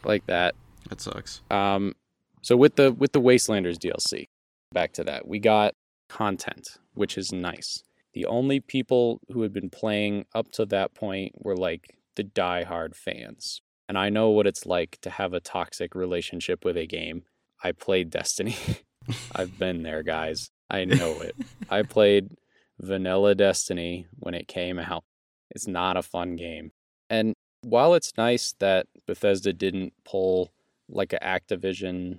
like 0.05 0.25
that. 0.27 0.55
that 0.89 1.01
sucks. 1.01 1.43
Um, 1.51 1.95
so 2.41 2.57
with 2.57 2.77
the 2.77 2.93
with 2.93 3.13
the 3.13 3.21
Wastelanders 3.21 3.77
DLC, 3.77 4.29
back 4.73 4.93
to 4.93 5.05
that, 5.05 5.29
we 5.29 5.39
got 5.39 5.75
content, 6.09 6.79
which 6.95 7.19
is 7.19 7.31
nice. 7.31 7.83
The 8.15 8.25
only 8.25 8.61
people 8.61 9.21
who 9.33 9.43
had 9.43 9.53
been 9.53 9.69
playing 9.69 10.25
up 10.35 10.51
to 10.53 10.65
that 10.67 10.95
point 10.95 11.33
were 11.45 11.57
like 11.57 11.99
the 12.17 12.25
diehard 12.25 12.95
fans, 12.95 13.61
and 13.89 13.99
I 13.99 14.09
know 14.09 14.31
what 14.31 14.47
it's 14.47 14.65
like 14.65 14.99
to 15.03 15.11
have 15.11 15.35
a 15.35 15.41
toxic 15.41 15.95
relationship 15.95 16.65
with 16.65 16.77
a 16.79 16.87
game. 16.87 17.25
I 17.63 17.73
played 17.73 18.09
Destiny. 18.09 18.57
I've 19.35 19.59
been 19.59 19.83
there, 19.83 20.03
guys. 20.03 20.51
I 20.71 20.85
know 20.85 21.21
it. 21.21 21.35
I 21.69 21.83
played 21.83 22.37
vanilla 22.79 23.35
Destiny 23.35 24.07
when 24.21 24.35
it 24.35 24.49
came 24.49 24.79
out. 24.79 25.05
It's 25.51 25.67
not 25.67 25.97
a 25.97 26.03
fun 26.03 26.37
game. 26.37 26.71
And 27.11 27.35
while 27.63 27.95
it's 27.95 28.13
nice 28.17 28.55
that 28.59 28.87
Bethesda 29.07 29.53
didn't 29.53 29.93
pull 30.05 30.53
like 30.89 31.13
an 31.13 31.21
Activision 31.23 32.19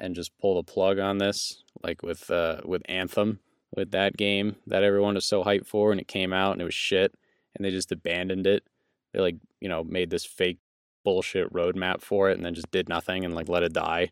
and 0.00 0.14
just 0.14 0.36
pull 0.38 0.56
the 0.56 0.62
plug 0.62 0.98
on 0.98 1.18
this, 1.18 1.62
like 1.82 2.02
with 2.02 2.30
uh, 2.30 2.60
with 2.64 2.82
Anthem, 2.88 3.40
with 3.74 3.90
that 3.92 4.16
game 4.16 4.56
that 4.66 4.82
everyone 4.82 5.14
was 5.14 5.24
so 5.24 5.44
hyped 5.44 5.66
for, 5.66 5.90
and 5.92 6.00
it 6.00 6.08
came 6.08 6.32
out 6.32 6.52
and 6.52 6.60
it 6.60 6.66
was 6.66 6.74
shit, 6.74 7.14
and 7.54 7.64
they 7.64 7.70
just 7.70 7.92
abandoned 7.92 8.46
it. 8.46 8.64
They 9.12 9.20
like 9.20 9.36
you 9.60 9.68
know 9.68 9.84
made 9.84 10.10
this 10.10 10.24
fake 10.24 10.58
bullshit 11.04 11.52
roadmap 11.52 12.00
for 12.00 12.30
it, 12.30 12.36
and 12.36 12.44
then 12.44 12.54
just 12.54 12.70
did 12.70 12.88
nothing 12.88 13.24
and 13.24 13.34
like 13.34 13.48
let 13.48 13.62
it 13.62 13.72
die, 13.72 14.10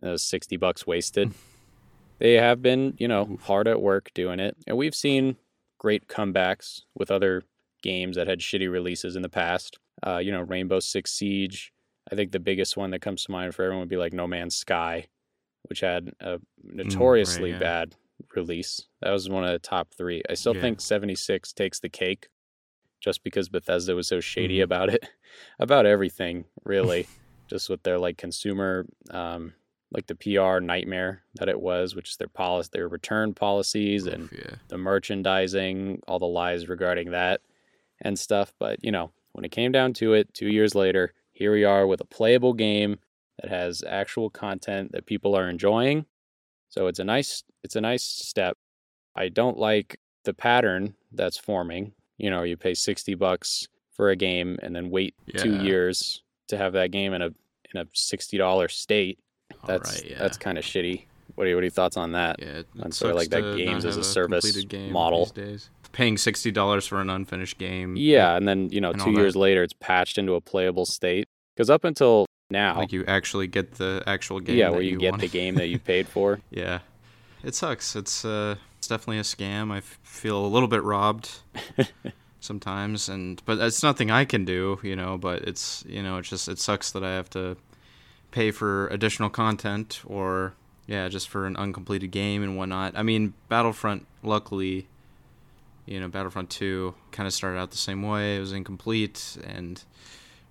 and 0.00 0.08
it 0.08 0.12
was 0.12 0.22
sixty 0.22 0.56
bucks 0.56 0.86
wasted. 0.86 1.32
they 2.18 2.34
have 2.34 2.62
been 2.62 2.94
you 2.98 3.08
know 3.08 3.38
hard 3.42 3.68
at 3.68 3.80
work 3.80 4.10
doing 4.14 4.40
it, 4.40 4.56
and 4.66 4.76
we've 4.76 4.94
seen 4.94 5.36
great 5.78 6.08
comebacks 6.08 6.82
with 6.94 7.10
other 7.10 7.42
games 7.84 8.16
that 8.16 8.26
had 8.26 8.40
shitty 8.40 8.70
releases 8.70 9.14
in 9.14 9.22
the 9.22 9.28
past. 9.28 9.78
Uh, 10.04 10.18
you 10.18 10.32
know, 10.32 10.40
Rainbow 10.40 10.80
Six 10.80 11.12
Siege. 11.12 11.72
I 12.10 12.16
think 12.16 12.32
the 12.32 12.40
biggest 12.40 12.76
one 12.76 12.90
that 12.90 13.00
comes 13.02 13.24
to 13.24 13.30
mind 13.32 13.54
for 13.54 13.62
everyone 13.62 13.80
would 13.82 13.88
be 13.88 13.96
like 13.96 14.12
No 14.12 14.26
Man's 14.26 14.56
Sky, 14.56 15.06
which 15.68 15.80
had 15.80 16.12
a 16.20 16.40
notoriously 16.62 17.50
yeah. 17.50 17.58
bad 17.58 17.94
release. 18.34 18.88
That 19.02 19.10
was 19.12 19.28
one 19.28 19.44
of 19.44 19.50
the 19.52 19.58
top 19.58 19.94
three. 19.96 20.22
I 20.28 20.34
still 20.34 20.54
Yeah. 20.54 20.62
think 20.62 20.80
76 20.80 21.52
takes 21.52 21.78
the 21.80 21.88
cake 21.88 22.28
just 23.00 23.22
because 23.22 23.48
Bethesda 23.48 23.94
was 23.94 24.08
so 24.08 24.18
shady 24.20 24.58
Mhm. 24.58 24.62
about 24.64 24.88
it, 24.88 25.06
about 25.58 25.86
everything, 25.86 26.46
really. 26.64 27.06
just 27.46 27.68
with 27.68 27.82
their 27.82 27.98
like 27.98 28.16
consumer, 28.16 28.86
um, 29.10 29.52
like 29.92 30.06
the 30.06 30.14
PR 30.14 30.60
nightmare 30.60 31.22
that 31.34 31.48
it 31.50 31.60
was, 31.60 31.94
which 31.94 32.08
is 32.10 32.16
their 32.16 32.26
policy, 32.28 32.70
their 32.72 32.88
return 32.88 33.34
policies 33.34 34.06
and 34.06 34.24
Oof, 34.24 34.32
yeah. 34.32 34.54
the 34.68 34.78
merchandising, 34.78 36.00
all 36.08 36.18
the 36.18 36.24
lies 36.26 36.68
regarding 36.70 37.10
that 37.10 37.42
and 38.04 38.16
stuff. 38.18 38.52
But, 38.60 38.78
you 38.84 38.92
know, 38.92 39.10
when 39.32 39.44
it 39.44 39.50
came 39.50 39.72
down 39.72 39.92
to 39.94 40.12
it, 40.12 40.32
two 40.32 40.48
years 40.48 40.74
later, 40.76 41.12
here 41.32 41.52
we 41.52 41.64
are 41.64 41.86
with 41.86 42.00
a 42.00 42.04
playable 42.04 42.52
game 42.52 42.98
that 43.42 43.50
has 43.50 43.82
actual 43.84 44.30
content 44.30 44.92
that 44.92 45.06
people 45.06 45.36
are 45.36 45.48
enjoying. 45.48 46.06
So 46.68 46.86
it's 46.86 47.00
a 47.00 47.04
nice 47.04 47.42
it's 47.64 47.76
a 47.76 47.80
nice 47.80 48.02
step. 48.04 48.56
I 49.16 49.28
don't 49.28 49.58
like 49.58 49.98
the 50.24 50.34
pattern 50.34 50.94
that's 51.12 51.36
forming. 51.38 51.92
You 52.18 52.30
know, 52.30 52.42
you 52.44 52.56
pay 52.56 52.74
60 52.74 53.14
bucks 53.14 53.66
for 53.92 54.10
a 54.10 54.16
game 54.16 54.58
and 54.62 54.74
then 54.74 54.90
wait 54.90 55.14
2 55.36 55.62
years 55.62 56.22
to 56.48 56.56
have 56.56 56.72
that 56.74 56.90
game 56.90 57.12
in 57.14 57.22
a 57.22 57.30
in 57.72 57.80
a 57.80 57.84
$60 57.86 58.70
state. 58.70 59.18
That's 59.66 59.94
right, 60.02 60.10
yeah. 60.10 60.18
that's 60.18 60.36
kind 60.36 60.58
of 60.58 60.64
shitty. 60.64 61.06
What 61.34 61.44
are, 61.44 61.48
your- 61.48 61.56
what 61.56 61.62
are 61.62 61.64
your 61.64 61.70
thoughts 61.70 61.96
on 61.96 62.12
that? 62.12 62.36
Yeah, 62.40 62.46
it, 62.58 62.66
on 62.80 62.92
sort 62.92 63.10
of 63.12 63.16
like 63.16 63.30
that 63.30 63.56
games 63.56 63.84
as 63.84 63.96
a 63.96 64.04
service 64.04 64.62
game 64.64 64.92
model. 64.92 65.24
these 65.24 65.32
days. 65.32 65.70
Paying 65.94 66.18
sixty 66.18 66.50
dollars 66.50 66.86
for 66.86 67.00
an 67.00 67.08
unfinished 67.08 67.56
game. 67.56 67.96
Yeah, 67.96 68.36
and 68.36 68.46
then 68.46 68.68
you 68.70 68.80
know, 68.80 68.92
two 68.92 69.12
years 69.12 69.34
that. 69.34 69.38
later, 69.38 69.62
it's 69.62 69.72
patched 69.72 70.18
into 70.18 70.34
a 70.34 70.40
playable 70.40 70.84
state. 70.84 71.28
Because 71.54 71.70
up 71.70 71.84
until 71.84 72.26
now, 72.50 72.78
like 72.78 72.92
you 72.92 73.04
actually 73.06 73.46
get 73.46 73.76
the 73.76 74.02
actual 74.06 74.40
game. 74.40 74.56
yeah, 74.56 74.70
where 74.70 74.82
you, 74.82 74.98
get 74.98 75.18
the 75.18 75.28
game 75.28 75.54
that 75.54 75.68
you 75.68 75.78
paid 75.92 76.08
for. 76.08 76.40
Yeah, 76.50 76.80
it 77.44 77.54
sucks. 77.54 77.94
It's 77.94 78.24
uh, 78.24 78.56
it's 78.76 78.88
definitely 78.88 79.18
a 79.18 79.22
scam. 79.22 79.72
I 79.72 79.78
f- 79.78 79.98
feel 80.02 80.44
a 80.44 80.48
little 80.48 80.68
bit 80.68 80.82
robbed 80.82 81.30
sometimes, 82.40 83.08
and 83.08 83.40
but 83.44 83.58
it's 83.58 83.82
nothing 83.82 84.10
I 84.10 84.24
can 84.24 84.44
do, 84.44 84.80
you 84.82 84.96
know. 84.96 85.16
But 85.16 85.42
it's 85.42 85.84
you 85.88 86.02
know, 86.02 86.18
it's 86.18 86.28
just 86.28 86.48
it 86.48 86.58
sucks 86.58 86.90
that 86.90 87.04
I 87.04 87.12
have 87.12 87.30
to 87.30 87.56
pay 88.32 88.50
for 88.50 88.88
additional 88.88 89.30
content 89.30 90.02
or 90.04 90.54
yeah, 90.86 91.08
just 91.08 91.28
for 91.28 91.46
an 91.46 91.56
uncompleted 91.56 92.10
game 92.10 92.42
and 92.42 92.56
whatnot. 92.56 92.94
I 92.96 93.02
mean, 93.02 93.34
Battlefront, 93.48 94.06
luckily, 94.22 94.88
you 95.86 96.00
know, 96.00 96.08
Battlefront 96.08 96.50
2 96.50 96.94
kind 97.12 97.26
of 97.26 97.32
started 97.32 97.58
out 97.58 97.70
the 97.70 97.76
same 97.76 98.02
way. 98.02 98.36
It 98.36 98.40
was 98.40 98.52
incomplete 98.52 99.36
and 99.46 99.82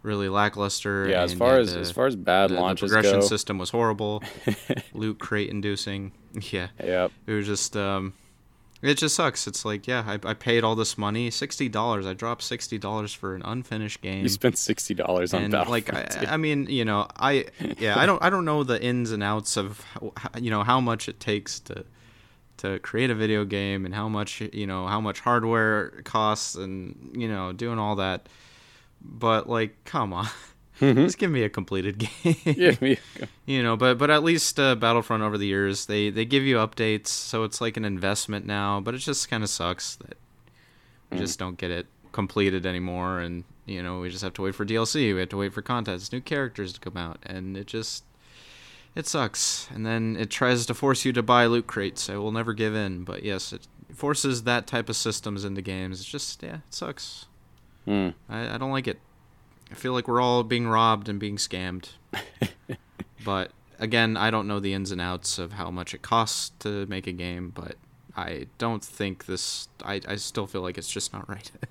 really 0.03 0.29
lackluster. 0.29 1.07
Yeah, 1.09 1.21
as 1.23 1.33
far 1.33 1.57
as 1.59 1.73
the- 1.73 1.79
as 1.79 1.91
far 1.91 2.07
as 2.07 2.15
bad 2.15 2.49
the, 2.51 2.55
the 2.55 2.75
progression 2.75 3.19
go. 3.21 3.25
system 3.25 3.57
was 3.57 3.69
horrible, 3.69 4.21
loot 4.93 5.19
crate 5.19 5.49
inducing. 5.49 6.11
Yeah, 6.51 6.69
Yep. 6.83 7.11
it 7.27 7.31
was 7.31 7.45
just 7.45 7.77
um, 7.77 8.13
it 8.81 8.95
just 8.97 9.15
sucks. 9.15 9.45
It's 9.45 9.63
like 9.65 9.85
yeah, 9.87 10.03
I, 10.05 10.29
I 10.29 10.33
paid 10.33 10.63
all 10.63 10.75
this 10.75 10.97
money, 10.97 11.29
sixty 11.29 11.69
dollars. 11.69 12.07
I 12.07 12.13
dropped 12.13 12.41
sixty 12.41 12.79
dollars 12.79 13.13
for 13.13 13.35
an 13.35 13.43
unfinished 13.45 14.01
game. 14.01 14.23
You 14.23 14.29
spent 14.29 14.57
sixty 14.57 14.95
dollars 14.95 15.31
on 15.33 15.43
and 15.43 15.51
Battlefront. 15.51 15.93
like 15.93 16.21
2. 16.21 16.27
I, 16.27 16.33
I 16.33 16.37
mean 16.37 16.65
you 16.69 16.85
know 16.85 17.07
i 17.17 17.45
yeah 17.77 17.99
i 17.99 18.05
don't 18.07 18.21
i 18.23 18.29
don't 18.31 18.45
know 18.45 18.63
the 18.63 18.81
ins 18.83 19.11
and 19.11 19.21
outs 19.23 19.57
of 19.57 19.79
how- 19.93 20.11
you 20.39 20.49
know 20.49 20.63
how 20.63 20.79
much 20.81 21.07
it 21.07 21.19
takes 21.19 21.59
to 21.61 21.85
to 22.57 22.79
create 22.79 23.09
a 23.09 23.15
video 23.15 23.45
game 23.45 23.85
and 23.85 23.93
how 23.93 24.07
much 24.07 24.41
you 24.41 24.67
know 24.67 24.87
how 24.87 25.01
much 25.01 25.19
hardware 25.21 26.01
costs 26.03 26.55
and 26.55 27.11
you 27.15 27.27
know 27.27 27.51
doing 27.53 27.79
all 27.79 27.95
that. 27.97 28.27
But 29.01 29.49
like 29.49 29.83
come 29.85 30.13
on. 30.13 30.27
Just 30.79 31.17
give 31.19 31.29
me 31.29 31.43
a 31.43 31.49
completed 31.49 31.97
game. 32.23 32.35
Yeah, 32.45 32.75
me- 32.81 32.97
you 33.45 33.61
know 33.61 33.77
but 33.77 33.97
but 33.97 34.09
at 34.09 34.23
least 34.23 34.59
uh, 34.59 34.75
battlefront 34.75 35.21
over 35.23 35.37
the 35.37 35.45
years 35.45 35.85
they 35.85 36.09
they 36.09 36.25
give 36.25 36.43
you 36.43 36.57
updates 36.57 37.07
so 37.07 37.43
it's 37.43 37.61
like 37.61 37.77
an 37.77 37.85
investment 37.85 38.45
now 38.45 38.79
but 38.81 38.93
it 38.95 38.97
just 38.97 39.29
kind 39.29 39.43
of 39.43 39.49
sucks 39.49 39.95
that 39.97 40.17
we 41.11 41.17
just 41.19 41.37
don't 41.37 41.57
get 41.57 41.69
it 41.71 41.85
completed 42.11 42.65
anymore 42.65 43.19
and 43.19 43.43
you 43.65 43.83
know 43.83 43.99
we 43.99 44.09
just 44.09 44.23
have 44.23 44.33
to 44.33 44.41
wait 44.41 44.55
for 44.55 44.65
dlc 44.65 44.95
we 44.95 45.19
have 45.19 45.29
to 45.29 45.37
wait 45.37 45.53
for 45.53 45.61
contents 45.61 46.11
new 46.11 46.19
characters 46.21 46.73
to 46.73 46.79
come 46.79 46.97
out 46.97 47.17
and 47.25 47.55
it 47.55 47.67
just 47.67 48.03
it 48.95 49.07
sucks 49.07 49.67
and 49.73 49.85
then 49.85 50.15
it 50.19 50.29
tries 50.29 50.65
to 50.65 50.73
force 50.73 51.05
you 51.05 51.11
to 51.13 51.23
buy 51.23 51.45
loot 51.45 51.67
crates 51.67 52.09
i 52.09 52.15
will 52.15 52.31
never 52.31 52.53
give 52.53 52.75
in 52.75 53.03
but 53.03 53.23
yes 53.23 53.51
it 53.53 53.67
forces 53.93 54.43
that 54.43 54.65
type 54.67 54.89
of 54.89 54.95
systems 54.95 55.45
into 55.45 55.61
games 55.61 55.99
it's 55.99 56.09
just 56.09 56.41
yeah 56.43 56.55
it 56.55 56.61
sucks 56.73 57.25
Hmm. 57.85 58.09
I, 58.29 58.55
I 58.55 58.57
don't 58.57 58.71
like 58.71 58.87
it. 58.87 58.99
I 59.71 59.75
feel 59.75 59.93
like 59.93 60.07
we're 60.07 60.21
all 60.21 60.43
being 60.43 60.67
robbed 60.67 61.09
and 61.09 61.19
being 61.19 61.37
scammed. 61.37 61.89
but 63.25 63.51
again, 63.79 64.17
I 64.17 64.31
don't 64.31 64.47
know 64.47 64.59
the 64.59 64.73
ins 64.73 64.91
and 64.91 65.01
outs 65.01 65.39
of 65.39 65.53
how 65.53 65.71
much 65.71 65.93
it 65.93 66.01
costs 66.01 66.51
to 66.59 66.85
make 66.85 67.07
a 67.07 67.11
game, 67.11 67.51
but 67.53 67.75
I 68.15 68.47
don't 68.57 68.83
think 68.83 69.25
this. 69.25 69.67
I, 69.83 70.01
I 70.07 70.15
still 70.15 70.47
feel 70.47 70.61
like 70.61 70.77
it's 70.77 70.91
just 70.91 71.13
not 71.13 71.27
right. 71.29 71.49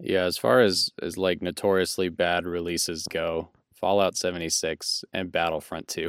Yeah, 0.00 0.26
as 0.26 0.38
far 0.38 0.60
as 0.60 0.92
as 1.02 1.16
like 1.18 1.42
notoriously 1.42 2.08
bad 2.08 2.46
releases 2.46 3.04
go, 3.10 3.48
Fallout 3.74 4.16
76 4.16 5.04
and 5.12 5.32
Battlefront 5.32 5.88
2 5.88 6.08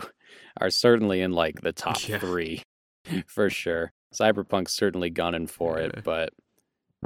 are 0.59 0.69
certainly 0.69 1.21
in 1.21 1.31
like 1.33 1.61
the 1.61 1.71
top 1.73 2.07
Yeah. 2.07 2.19
3 2.19 2.61
for 3.27 3.49
sure. 3.49 3.91
Cyberpunk's 4.13 4.73
certainly 4.73 5.09
gunning 5.09 5.47
for 5.47 5.77
it, 5.79 6.03
but 6.03 6.29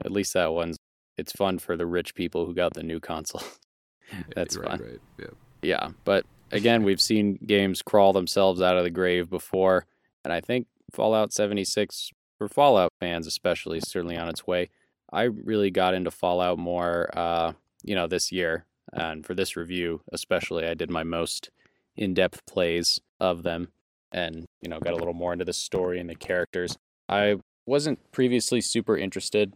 at 0.04 0.12
least 0.12 0.34
that 0.34 0.54
one's 0.54 0.78
it's 1.18 1.32
fun 1.34 1.60
for 1.60 1.78
the 1.78 1.86
rich 1.86 2.16
people 2.16 2.45
who 2.45 2.54
got 2.56 2.74
the 2.74 2.82
new 2.84 2.99
console. 2.99 3.43
That's 4.36 4.58
right, 4.58 4.70
fun. 4.70 4.80
Right. 4.80 4.99
Yeah. 5.20 5.28
Yeah, 5.62 5.89
but 6.04 6.26
again, 6.51 6.84
we've 6.84 7.01
seen 7.01 7.38
games 7.45 7.82
crawl 7.82 8.12
themselves 8.12 8.62
out 8.62 8.78
of 8.78 8.84
the 8.84 8.89
grave 8.89 9.30
before, 9.30 9.86
and 10.26 10.34
I 10.34 10.41
think 10.41 10.68
Fallout 10.91 11.32
76 11.32 12.12
for 12.38 12.49
Fallout 12.49 12.91
fans 12.99 13.28
especially 13.28 13.78
is 13.78 13.89
certainly 13.89 14.18
on 14.18 14.28
its 14.28 14.45
way. 14.45 14.70
I 15.12 15.24
really 15.24 15.72
got 15.72 15.93
into 15.93 16.12
Fallout 16.12 16.58
more 16.58 17.10
uh, 17.18 17.54
you 17.84 17.95
know, 17.95 18.08
this 18.08 18.32
year, 18.32 18.66
and 18.91 19.26
for 19.26 19.36
this 19.36 19.56
review 19.56 20.01
especially, 20.12 20.66
I 20.66 20.74
did 20.74 20.89
my 20.89 21.04
most 21.04 21.49
in-depth 21.95 22.45
plays 22.45 22.99
of 23.24 23.41
them 23.43 23.69
and, 24.11 24.45
you 24.61 24.69
know, 24.69 24.80
got 24.80 24.93
a 24.93 24.97
little 24.97 25.13
more 25.13 25.34
into 25.34 25.45
the 25.45 25.53
story 25.53 25.99
and 25.99 26.09
the 26.09 26.15
characters. 26.15 26.78
I 27.09 27.38
wasn't 27.65 27.99
previously 28.11 28.61
super 28.61 28.97
interested 28.97 29.53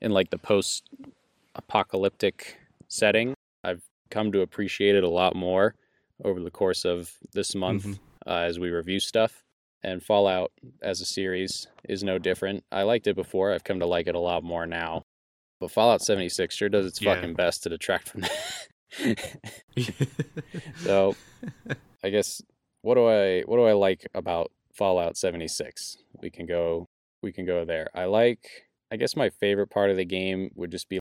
in 0.00 0.12
like 0.12 0.30
the 0.30 0.38
post 0.38 0.88
apocalyptic 1.56 2.56
setting. 2.88 3.34
I've 3.64 3.82
come 4.10 4.32
to 4.32 4.40
appreciate 4.40 4.94
it 4.94 5.04
a 5.04 5.08
lot 5.08 5.34
more 5.36 5.74
over 6.24 6.40
the 6.40 6.50
course 6.50 6.84
of 6.84 7.12
this 7.32 7.54
month 7.54 7.84
Mhm. 7.84 7.98
uh, 8.26 8.30
as 8.48 8.58
we 8.58 8.70
review 8.70 9.00
stuff. 9.00 9.42
And 9.82 10.02
Fallout 10.02 10.52
as 10.82 11.00
a 11.00 11.06
series 11.06 11.66
is 11.88 12.04
no 12.04 12.18
different. 12.18 12.64
I 12.70 12.82
liked 12.82 13.06
it 13.06 13.16
before. 13.16 13.52
I've 13.52 13.64
come 13.64 13.80
to 13.80 13.86
like 13.86 14.06
it 14.06 14.14
a 14.14 14.18
lot 14.20 14.42
more 14.44 14.66
now. 14.66 15.02
But 15.58 15.70
Fallout 15.70 16.02
76 16.02 16.54
sure 16.54 16.68
does 16.68 16.86
its 16.86 17.00
Yeah. 17.00 17.14
fucking 17.14 17.34
best 17.34 17.62
to 17.64 17.68
detract 17.70 18.08
from 18.08 18.22
that. 18.22 18.36
so, 20.84 21.14
I 22.02 22.10
guess 22.10 22.42
what 22.82 22.94
do 22.94 23.06
I 23.06 23.42
what 23.42 23.56
do 23.56 23.64
I 23.64 23.72
like 23.72 24.06
about 24.14 24.50
Fallout 24.72 25.16
76? 25.16 25.98
We 26.20 26.30
can 26.30 26.46
go 26.46 26.86
we 27.22 27.32
can 27.32 27.44
go 27.46 27.64
there. 27.64 27.88
I 27.94 28.04
like 28.04 28.48
I 28.92 28.96
guess 28.96 29.16
my 29.16 29.30
favorite 29.30 29.68
part 29.68 29.90
of 29.90 29.96
the 29.96 30.04
game 30.04 30.50
would 30.54 30.70
just 30.70 30.88
be 30.88 30.98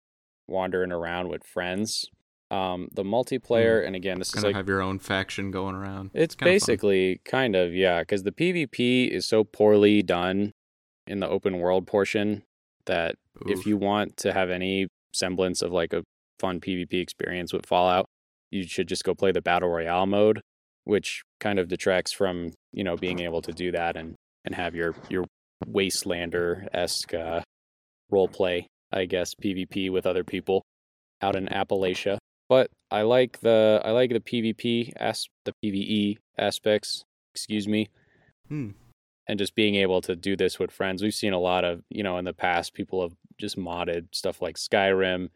wandering 0.47 0.91
around 0.91 1.29
with 1.29 1.43
friends. 1.43 2.05
Um, 2.51 2.87
the 2.91 3.03
multiplayer, 3.03 3.85
and 3.85 3.95
again, 3.95 4.17
this 4.17 4.29
is 4.29 4.33
kind 4.33 4.45
of 4.45 4.49
like 4.49 4.55
have 4.55 4.67
your 4.67 4.81
own 4.81 4.97
faction 4.97 5.51
going 5.51 5.75
around. 5.75 6.09
it's 6.15 6.33
kinda 6.33 6.51
basically 6.51 7.21
kind 7.23 7.55
of 7.55 7.73
yeah, 7.75 7.99
because 7.99 8.23
the 8.23 8.31
PvP 8.31 9.07
is 9.07 9.27
so 9.27 9.43
poorly 9.43 10.01
done 10.01 10.51
in 11.05 11.19
the 11.19 11.29
open 11.29 11.59
world 11.59 11.85
portion 11.85 12.43
that 12.85 13.15
if 13.45 13.67
you 13.67 13.77
want 13.77 14.17
to 14.17 14.33
have 14.33 14.49
any 14.49 14.87
semblance 15.13 15.61
of 15.61 15.71
like 15.71 15.93
a 15.93 16.03
fun 16.39 16.59
PvP 16.59 16.93
experience 16.93 17.53
with 17.53 17.67
Fallout, 17.67 18.07
you 18.49 18.63
should 18.67 18.87
just 18.87 19.03
go 19.03 19.13
play 19.13 19.31
the 19.31 19.41
battle 19.41 19.69
royale 19.69 20.07
mode, 20.07 20.41
which 20.85 21.23
kind 21.39 21.59
of 21.59 21.67
detracts 21.67 22.11
from 22.11 22.51
you 22.71 22.83
know 22.83 22.95
being 22.97 23.19
able 23.19 23.41
to 23.41 23.51
do 23.51 23.71
that 23.71 23.95
and 23.95 24.15
and 24.45 24.55
have 24.55 24.75
your 24.75 24.95
your 25.09 25.25
wastelander 25.67 26.67
esque 26.73 27.13
uh, 27.13 27.41
role 28.09 28.27
play, 28.27 28.67
I 28.91 29.05
guess 29.05 29.33
PvP 29.35 29.91
with 29.91 30.05
other 30.05 30.23
people 30.23 30.63
out 31.21 31.35
in 31.35 31.47
Appalachia. 31.47 32.17
But 32.47 32.69
I 32.89 33.03
like 33.03 33.39
the 33.41 33.81
I 33.83 33.91
like 33.91 34.11
the 34.11 34.19
PvP 34.19 34.93
as 34.95 35.27
the 35.45 35.53
PvE 35.63 36.17
aspects. 36.37 37.03
Excuse 37.35 37.67
me 37.67 37.89
Hmm. 38.47 38.71
and 39.27 39.37
just 39.37 39.53
being 39.53 39.75
able 39.75 40.01
to 40.01 40.15
do 40.15 40.35
this 40.35 40.57
with 40.57 40.71
friends. 40.71 41.03
We've 41.03 41.13
seen 41.13 41.33
a 41.33 41.39
lot 41.39 41.63
of, 41.63 41.83
you 41.89 42.01
know, 42.01 42.17
in 42.17 42.25
the 42.25 42.33
past, 42.33 42.73
people 42.73 43.03
have 43.03 43.13
just 43.37 43.57
modded 43.57 44.07
stuff 44.11 44.41
like 44.41 44.55
Skyrim, 44.57 45.29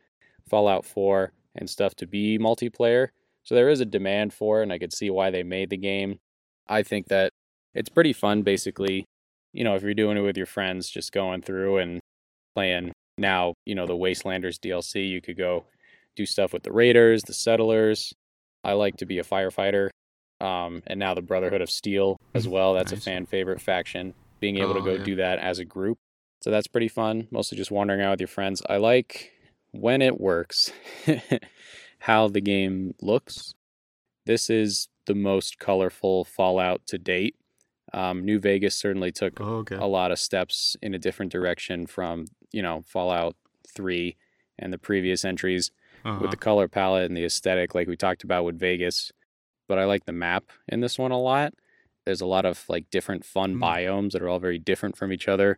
Fallout 0.49 0.83
4, 0.83 1.31
and 1.55 1.69
stuff 1.69 1.93
to 1.97 2.07
be 2.07 2.39
multiplayer. 2.39 3.09
So 3.43 3.55
there 3.55 3.69
is 3.69 3.81
a 3.81 3.85
demand 3.85 4.33
for 4.33 4.59
it, 4.59 4.63
and 4.63 4.73
I 4.73 4.77
could 4.79 4.93
see 4.93 5.09
why 5.09 5.29
they 5.31 5.43
made 5.43 5.69
the 5.69 5.77
game. 5.77 6.17
I 6.67 6.83
think 6.83 7.07
that 7.07 7.31
it's 7.73 7.89
pretty 7.89 8.13
fun, 8.13 8.41
basically, 8.43 9.05
you 9.51 9.63
know, 9.63 9.75
if 9.75 9.83
you're 9.83 9.93
doing 9.93 10.17
it 10.17 10.21
with 10.21 10.37
your 10.37 10.45
friends, 10.45 10.89
just 10.89 11.11
going 11.11 11.41
through 11.41 11.77
and 11.77 11.99
playing. 12.55 12.91
Now, 13.17 13.53
you 13.65 13.75
know, 13.75 13.85
the 13.85 13.95
Wastelanders 13.95 14.57
DLC, 14.59 15.07
you 15.09 15.21
could 15.21 15.37
go 15.37 15.65
do 16.15 16.25
stuff 16.25 16.53
with 16.53 16.63
the 16.63 16.71
Raiders, 16.71 17.21
the 17.23 17.33
Settlers. 17.33 18.13
I 18.63 18.73
like 18.73 18.97
to 18.97 19.05
be 19.05 19.19
a 19.19 19.23
firefighter 19.23 19.89
um, 20.39 20.81
and 20.87 20.99
now 20.99 21.13
the 21.13 21.21
Brotherhood 21.21 21.61
of 21.61 21.69
Steel 21.69 22.17
as 22.33 22.47
well. 22.47 22.73
That's 22.73 22.91
Nice. 22.91 23.01
a 23.01 23.03
fan 23.03 23.25
favorite 23.25 23.61
faction. 23.61 24.13
Being 24.39 24.57
able 24.57 24.73
to 24.73 24.79
Oh, 24.79 24.83
go 24.85 24.93
yeah. 24.93 25.03
do 25.03 25.15
that 25.17 25.39
as 25.39 25.59
a 25.59 25.65
group, 25.65 25.97
so 26.41 26.49
that's 26.51 26.67
pretty 26.67 26.87
fun. 26.89 27.27
Mostly 27.31 27.57
just 27.57 27.71
wandering 27.71 28.01
out 28.01 28.11
with 28.11 28.19
your 28.21 28.27
friends. 28.27 28.61
I 28.69 28.77
like 28.77 29.31
when 29.71 30.01
it 30.01 30.19
works, 30.19 30.71
how 32.07 32.27
the 32.27 32.41
game 32.41 32.93
looks. 33.01 33.53
This 34.25 34.49
is 34.49 34.87
the 35.05 35.15
most 35.15 35.59
colorful 35.59 36.23
Fallout 36.25 36.81
to 36.87 36.97
date. 36.97 37.35
Um, 37.93 38.23
New 38.25 38.39
Vegas 38.39 38.75
certainly 38.75 39.11
took 39.11 39.39
Oh, 39.39 39.57
okay. 39.63 39.75
a 39.75 39.85
lot 39.85 40.11
of 40.11 40.19
steps 40.19 40.75
in 40.81 40.93
a 40.93 40.99
different 40.99 41.31
direction 41.31 41.85
from 41.87 42.25
you 42.51 42.61
know 42.61 42.81
Fallout 42.87 43.35
Three 43.67 44.15
and 44.59 44.71
the 44.73 44.77
previous 44.77 45.25
entries 45.25 45.71
Uh-huh. 46.05 46.19
with 46.21 46.31
the 46.31 46.37
color 46.37 46.67
palette 46.67 47.05
and 47.09 47.15
the 47.17 47.25
aesthetic, 47.25 47.73
like 47.75 47.87
we 47.87 47.97
talked 47.97 48.23
about 48.23 48.43
with 48.45 48.59
Vegas. 48.59 49.11
But 49.69 49.79
I 49.79 49.85
like 49.85 50.05
the 50.05 50.11
map 50.13 50.43
in 50.67 50.81
this 50.81 50.99
one 50.99 51.11
a 51.11 51.19
lot. 51.19 51.53
There's 52.05 52.21
a 52.21 52.25
lot 52.35 52.45
of 52.45 52.65
like 52.67 52.89
different 52.89 53.23
fun 53.25 53.55
Mm. 53.55 53.61
biomes 53.61 54.11
that 54.11 54.21
are 54.21 54.29
all 54.29 54.39
very 54.39 54.59
different 54.59 54.97
from 54.97 55.11
each 55.13 55.27
other. 55.29 55.57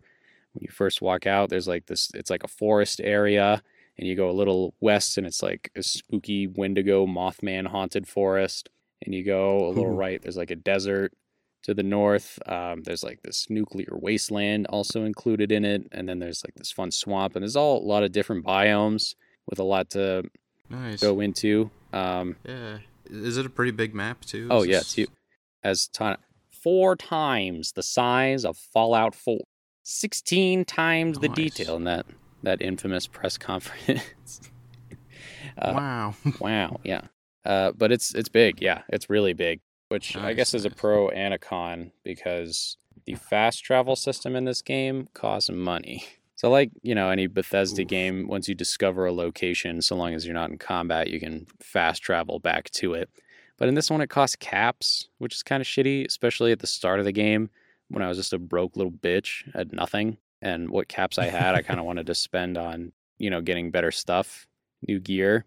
When 0.53 0.61
you 0.61 0.69
first 0.69 1.01
walk 1.01 1.25
out, 1.27 1.49
there's 1.49 1.67
like 1.67 1.87
this, 1.87 2.11
it's 2.13 2.29
like 2.29 2.43
a 2.43 2.47
forest 2.47 3.01
area, 3.03 3.61
and 3.97 4.07
you 4.07 4.15
go 4.15 4.29
a 4.29 4.33
little 4.33 4.73
west, 4.81 5.17
and 5.17 5.25
it's 5.25 5.41
like 5.43 5.71
a 5.75 5.83
spooky 5.83 6.47
Wendigo 6.47 7.05
Mothman 7.05 7.67
haunted 7.67 8.07
forest. 8.07 8.69
And 9.05 9.13
you 9.13 9.23
go 9.23 9.67
a 9.67 9.69
little 9.69 9.91
Ooh. 9.91 9.95
right, 9.95 10.21
there's 10.21 10.37
like 10.37 10.51
a 10.51 10.55
desert. 10.55 11.13
To 11.63 11.73
the 11.73 11.81
north, 11.81 12.37
um, 12.47 12.83
there's 12.83 13.03
like 13.03 13.23
this 13.23 13.47
nuclear 13.49 13.89
wasteland 13.93 14.67
also 14.67 15.03
included 15.03 15.51
in 15.51 15.65
it, 15.65 15.87
and 15.91 16.07
then 16.07 16.19
there's 16.19 16.43
like 16.45 16.53
this 16.53 16.71
fun 16.71 16.91
swamp, 16.91 17.35
and 17.35 17.41
there's 17.41 17.55
all 17.55 17.79
a 17.79 17.87
lot 17.87 18.03
of 18.03 18.11
different 18.11 18.45
biomes 18.45 19.15
with 19.49 19.57
a 19.57 19.63
lot 19.63 19.89
to 19.91 20.29
nice. 20.69 21.01
go 21.01 21.19
into. 21.21 21.71
Um, 21.91 22.35
Yeah. 22.47 22.77
Is 23.09 23.37
it 23.37 23.47
a 23.47 23.49
pretty 23.49 23.71
big 23.71 23.95
map 23.95 24.23
too? 24.25 24.47
oh 24.51 24.61
Is 24.61 24.67
yeah, 24.67 24.77
this- 24.77 24.97
it's 24.99 25.11
as 25.63 25.87
ton 25.87 26.17
four 26.51 26.95
times 26.95 27.71
the 27.71 27.81
size 27.81 28.45
of 28.45 28.57
Fallout 28.57 29.15
Four. 29.15 29.39
Sixteen 29.81 30.65
times 30.65 31.17
the 31.17 31.29
detail 31.29 31.77
in 31.77 31.83
that 31.85 32.05
that 32.45 32.61
infamous 32.61 33.07
press 33.07 33.37
conference. 33.37 34.41
uh, 35.57 35.73
wow. 35.75 36.15
wow, 36.39 36.79
yeah. 36.83 37.01
Uh, 37.43 37.71
but 37.77 37.91
it's 37.91 38.15
it's 38.15 38.29
big, 38.29 38.61
yeah. 38.61 38.81
It's 38.89 39.09
really 39.09 39.33
big. 39.33 39.59
Which 39.89 40.17
I 40.17 40.33
guess 40.33 40.55
is 40.55 40.65
a 40.65 40.71
pro 40.71 41.09
and 41.09 41.33
a 41.33 41.37
con 41.37 41.91
because 42.03 42.77
the 43.05 43.13
fast 43.15 43.63
travel 43.63 43.95
system 43.95 44.35
in 44.35 44.45
this 44.45 44.61
game 44.61 45.07
costs 45.13 45.49
money. 45.49 46.05
So, 46.37 46.49
like, 46.49 46.69
you 46.83 46.93
know, 46.93 47.09
any 47.09 47.27
Bethesda 47.27 47.83
Oof. 47.83 47.87
game, 47.87 48.27
once 48.27 48.49
you 48.49 48.55
discover 48.55 49.05
a 49.05 49.13
location, 49.13 49.81
so 49.81 49.95
long 49.95 50.13
as 50.13 50.25
you're 50.25 50.33
not 50.33 50.49
in 50.49 50.57
combat, 50.57 51.09
you 51.09 51.17
can 51.17 51.47
fast 51.61 52.03
travel 52.03 52.39
back 52.39 52.69
to 52.71 52.93
it. 52.93 53.09
But 53.57 53.69
in 53.69 53.75
this 53.75 53.89
one, 53.89 54.01
it 54.01 54.09
costs 54.09 54.35
caps, 54.35 55.07
which 55.17 55.33
is 55.33 55.43
kind 55.43 55.61
of 55.61 55.67
shitty, 55.67 56.05
especially 56.05 56.51
at 56.51 56.59
the 56.59 56.67
start 56.67 56.99
of 56.99 57.05
the 57.05 57.13
game 57.13 57.49
when 57.87 58.03
I 58.03 58.09
was 58.09 58.17
just 58.17 58.33
a 58.33 58.37
broke 58.37 58.75
little 58.75 58.91
bitch, 58.91 59.49
at 59.55 59.71
nothing. 59.71 60.17
And 60.45 60.69
what 60.69 60.87
caps 60.87 61.17
I 61.17 61.25
had, 61.25 61.55
I 61.55 61.61
kind 61.63 61.79
of 61.79 61.85
wanted 61.91 62.05
to 62.07 62.15
spend 62.15 62.57
on, 62.57 62.91
you 63.17 63.29
know, 63.31 63.41
getting 63.41 63.71
better 63.71 63.91
stuff, 63.91 64.47
new 64.87 64.99
gear. 64.99 65.45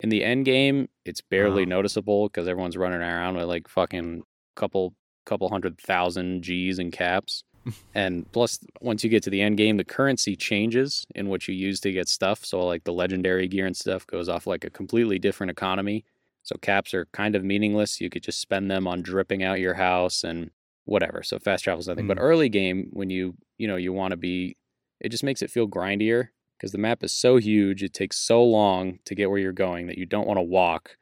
In 0.00 0.08
the 0.08 0.24
end 0.24 0.44
game, 0.44 0.88
it's 1.04 1.20
barely 1.20 1.64
Wow. 1.64 1.70
noticeable 1.76 2.28
because 2.28 2.48
everyone's 2.48 2.76
running 2.76 3.00
around 3.00 3.36
with 3.36 3.44
like 3.44 3.68
fucking 3.68 4.24
couple 4.56 4.94
couple 5.26 5.48
hundred 5.50 5.78
thousand 5.78 6.42
G's 6.42 6.78
in 6.80 6.90
caps. 6.90 7.44
and 7.94 8.26
plus, 8.32 8.58
once 8.80 9.04
you 9.04 9.10
get 9.10 9.22
to 9.24 9.30
the 9.30 9.42
end 9.42 9.56
game, 9.58 9.76
the 9.76 9.84
currency 9.84 10.34
changes 10.34 11.06
in 11.14 11.28
what 11.28 11.46
you 11.46 11.54
use 11.54 11.78
to 11.80 11.92
get 11.92 12.08
stuff. 12.08 12.44
So, 12.44 12.60
like 12.66 12.84
the 12.84 12.92
legendary 12.92 13.46
gear 13.46 13.66
and 13.66 13.76
stuff 13.76 14.06
goes 14.06 14.28
off 14.28 14.46
like 14.46 14.64
a 14.64 14.70
completely 14.70 15.18
different 15.18 15.50
economy. 15.50 16.04
So, 16.42 16.56
caps 16.56 16.94
are 16.94 17.06
kind 17.12 17.36
of 17.36 17.44
meaningless. 17.44 18.00
You 18.00 18.10
could 18.10 18.22
just 18.22 18.40
spend 18.40 18.70
them 18.70 18.86
on 18.88 19.02
dripping 19.02 19.42
out 19.44 19.60
your 19.60 19.74
house 19.74 20.24
and 20.24 20.50
whatever. 20.86 21.22
So, 21.22 21.38
fast 21.38 21.64
travel 21.64 21.80
is 21.80 21.88
nothing. 21.88 22.06
But 22.08 22.16
Mm. 22.16 22.22
early 22.22 22.48
game, 22.48 22.88
when 22.92 23.10
you 23.10 23.36
you 23.60 23.68
know 23.68 23.76
you 23.76 23.92
want 23.92 24.12
to 24.12 24.16
be, 24.16 24.56
it 25.00 25.10
just 25.10 25.22
makes 25.24 25.42
it 25.42 25.50
feel 25.50 25.68
grindier 25.68 26.28
because 26.56 26.72
the 26.72 26.78
map 26.78 27.02
is 27.04 27.12
so 27.12 27.36
huge. 27.36 27.82
It 27.82 27.92
takes 27.94 28.16
so 28.18 28.42
long 28.42 28.98
to 29.04 29.14
get 29.14 29.28
where 29.30 29.38
you're 29.38 29.52
going 29.52 29.86
that 29.88 29.98
you 29.98 30.06
don't 30.06 30.26
want 30.26 30.38
to 30.38 30.42
walk, 30.42 30.96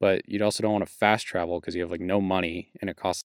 but 0.00 0.22
you 0.28 0.42
also 0.44 0.62
don't 0.62 0.72
want 0.72 0.86
to 0.86 0.92
fast 0.92 1.26
travel 1.26 1.60
because 1.60 1.74
you 1.74 1.82
have 1.82 1.90
like 1.90 2.00
no 2.00 2.20
money 2.20 2.70
and 2.80 2.88
it 2.90 2.96
costs 2.96 3.22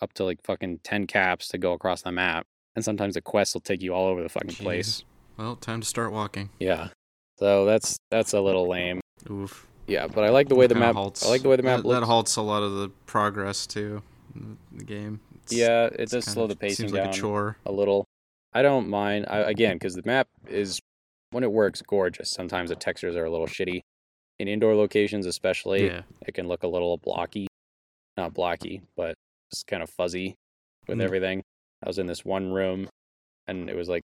up 0.00 0.12
to 0.14 0.24
like 0.24 0.42
fucking 0.44 0.80
10 0.82 1.06
caps 1.06 1.48
to 1.48 1.58
go 1.58 1.72
across 1.72 2.02
the 2.02 2.12
map. 2.12 2.46
And 2.74 2.84
sometimes 2.84 3.14
the 3.14 3.20
quests 3.20 3.54
will 3.54 3.60
take 3.60 3.82
you 3.82 3.92
all 3.94 4.06
over 4.06 4.22
the 4.22 4.28
fucking 4.28 4.54
place. 4.56 5.04
Well, 5.36 5.56
time 5.56 5.80
to 5.80 5.86
start 5.86 6.12
walking. 6.12 6.50
Yeah. 6.58 6.88
So 7.38 7.64
that's 7.64 7.96
that's 8.10 8.32
a 8.32 8.40
little 8.40 8.68
lame. 8.68 9.00
Oof. 9.30 9.66
Yeah, 9.86 10.06
but 10.06 10.24
I 10.24 10.30
like 10.30 10.48
the 10.48 10.54
way 10.54 10.66
the 10.68 10.74
map 10.76 10.94
halts- 10.94 11.24
I 11.26 11.28
like 11.28 11.42
the 11.42 11.48
way 11.48 11.56
the 11.56 11.62
map 11.64 11.78
that, 11.82 11.86
looks. 11.86 12.00
that 12.00 12.06
halts 12.06 12.36
a 12.36 12.42
lot 12.42 12.62
of 12.62 12.72
the 12.76 12.88
progress 13.06 13.66
too. 13.66 14.02
in 14.34 14.56
The 14.72 14.84
game. 14.84 15.20
It's- 15.44 15.52
yeah, 15.52 15.88
it 15.92 16.08
does 16.10 16.24
slow 16.24 16.46
the 16.46 16.54
pacing 16.56 16.84
seems 16.88 16.92
down 16.92 17.06
like 17.06 17.14
a 17.16 17.18
chore. 17.18 17.56
a 17.66 17.72
little. 17.72 18.04
I 18.54 18.62
don't 18.62 18.88
mind 18.88 19.26
I, 19.28 19.38
again 19.38 19.76
because 19.76 19.94
the 19.94 20.02
map 20.04 20.28
is 20.48 20.80
when 21.30 21.44
it 21.44 21.50
works 21.52 21.80
gorgeous. 21.82 22.30
Sometimes 22.30 22.70
the 22.70 22.76
textures 22.76 23.16
are 23.16 23.24
a 23.24 23.30
little 23.30 23.46
shitty. 23.46 23.80
In 24.38 24.48
indoor 24.48 24.74
locations, 24.74 25.26
especially, 25.26 25.86
Yeah. 25.86 26.02
it 26.26 26.34
can 26.34 26.48
look 26.48 26.62
a 26.62 26.68
little 26.68 26.98
blocky. 26.98 27.46
Not 28.16 28.34
blocky, 28.34 28.82
but 28.96 29.14
just 29.52 29.66
kind 29.66 29.82
of 29.82 29.88
fuzzy 29.90 30.34
with 30.88 30.98
Mm. 30.98 31.04
everything. 31.04 31.42
I 31.82 31.88
was 31.88 31.98
in 31.98 32.06
this 32.06 32.24
one 32.24 32.52
room 32.52 32.88
and 33.46 33.70
it 33.70 33.76
was 33.76 33.88
like, 33.88 34.02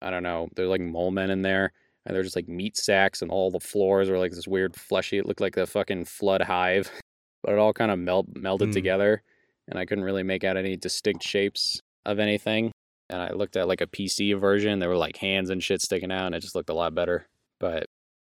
I 0.00 0.10
don't 0.10 0.22
know, 0.22 0.48
there's 0.54 0.68
like 0.68 0.80
mole 0.80 1.10
men 1.10 1.30
in 1.30 1.42
there 1.42 1.72
and 2.06 2.14
they're 2.16 2.22
just 2.22 2.36
like 2.36 2.48
meat 2.48 2.76
sacks 2.76 3.20
and 3.22 3.30
all 3.30 3.50
the 3.50 3.60
floors 3.60 4.08
were 4.08 4.18
like 4.18 4.32
this 4.32 4.48
weird 4.48 4.74
fleshy. 4.76 5.18
It 5.18 5.26
looked 5.26 5.40
like 5.40 5.54
the 5.54 5.66
fucking 5.66 6.06
flood 6.06 6.40
hive, 6.42 6.90
but 7.42 7.52
it 7.52 7.58
all 7.58 7.72
kind 7.74 7.90
of 7.90 7.98
melt 7.98 8.32
melded 8.32 8.68
Mm. 8.68 8.72
together 8.72 9.22
and 9.68 9.78
I 9.78 9.84
couldn't 9.84 10.04
really 10.04 10.22
make 10.22 10.42
out 10.44 10.56
any 10.56 10.76
distinct 10.76 11.22
shapes 11.22 11.80
of 12.06 12.18
anything. 12.18 12.72
And 13.10 13.20
I 13.20 13.32
looked 13.32 13.56
at 13.56 13.68
like 13.68 13.80
a 13.80 13.86
PC 13.86 14.38
version, 14.38 14.78
there 14.78 14.88
were 14.88 14.96
like 14.96 15.16
hands 15.16 15.50
and 15.50 15.62
shit 15.62 15.82
sticking 15.82 16.12
out 16.12 16.26
and 16.26 16.34
it 16.34 16.40
just 16.40 16.54
looked 16.54 16.70
a 16.70 16.74
lot 16.74 16.94
better. 16.94 17.26
But 17.58 17.86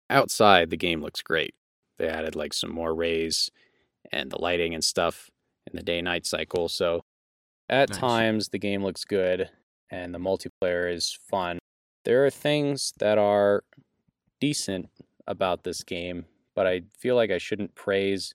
outside, 0.10 0.70
the 0.70 0.78
game 0.78 1.02
looks 1.02 1.22
great. 1.22 1.54
They 2.00 2.08
added 2.08 2.36
like 2.36 2.54
some 2.54 2.72
more 2.72 2.94
rays 2.94 3.50
and 4.12 4.32
the 4.32 4.42
lighting 4.42 4.74
and 4.74 4.84
stuff 4.84 5.30
in 5.72 5.78
the 5.78 5.84
day 5.84 6.02
night 6.02 6.26
cycle. 6.26 6.68
So 6.70 7.04
at 7.70 7.90
Nice. 7.90 8.00
times 8.00 8.50
the 8.50 8.60
game 8.60 8.84
looks 8.84 9.06
good 9.06 9.50
and 9.92 10.14
the 10.14 10.20
multiplayer 10.20 10.92
is 10.92 11.18
fun. 11.30 11.60
There 12.04 12.26
are 12.26 12.32
things 12.32 12.94
that 13.00 13.18
are 13.18 13.64
decent 14.42 14.90
about 15.28 15.64
this 15.64 15.84
game, 15.84 16.26
but 16.56 16.68
I 16.68 16.82
feel 16.98 17.16
like 17.16 17.32
I 17.32 17.38
shouldn't 17.38 17.76
praise 17.76 18.34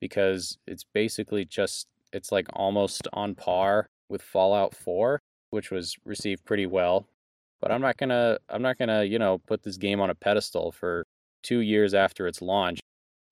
because 0.00 0.58
it's 0.66 0.84
basically 0.92 1.44
just 1.44 1.86
it's 2.12 2.30
like 2.32 2.46
almost 2.52 3.08
on 3.12 3.34
par 3.34 3.86
with 4.08 4.22
Fallout 4.22 4.74
4, 4.74 5.20
which 5.50 5.70
was 5.70 5.96
received 6.04 6.44
pretty 6.44 6.66
well. 6.66 7.06
But 7.60 7.70
mm. 7.70 7.74
I'm 7.74 7.80
not 7.80 7.96
going 7.96 8.10
to 8.10 8.38
I'm 8.48 8.62
not 8.62 8.78
to, 8.78 9.06
you 9.06 9.18
know, 9.18 9.38
put 9.46 9.62
this 9.62 9.76
game 9.76 10.00
on 10.00 10.10
a 10.10 10.14
pedestal 10.14 10.72
for 10.72 11.06
2 11.42 11.60
years 11.60 11.94
after 11.94 12.26
its 12.26 12.42
launch 12.42 12.80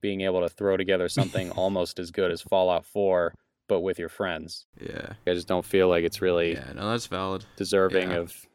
being 0.01 0.21
able 0.21 0.41
to 0.41 0.49
throw 0.49 0.77
together 0.77 1.09
something 1.09 1.51
almost 1.51 1.99
as 1.99 2.11
good 2.11 2.31
as 2.31 2.41
Fallout 2.41 2.85
4 2.85 3.33
but 3.67 3.81
with 3.81 3.97
your 3.97 4.09
friends. 4.09 4.67
Yeah. 4.79 5.13
I 5.25 5.33
just 5.33 5.47
don't 5.47 5.65
feel 5.65 5.87
like 5.87 6.03
it's 6.03 6.21
really 6.21 6.53
Yeah. 6.53 6.71
No, 6.75 6.91
that's 6.91 7.07
valid. 7.07 7.45
deserving 7.57 8.11
Yeah. 8.11 8.17
of 8.17 8.45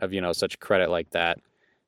of 0.00 0.12
you 0.12 0.20
know 0.20 0.32
such 0.32 0.58
credit 0.60 0.90
like 0.90 1.10
that. 1.10 1.38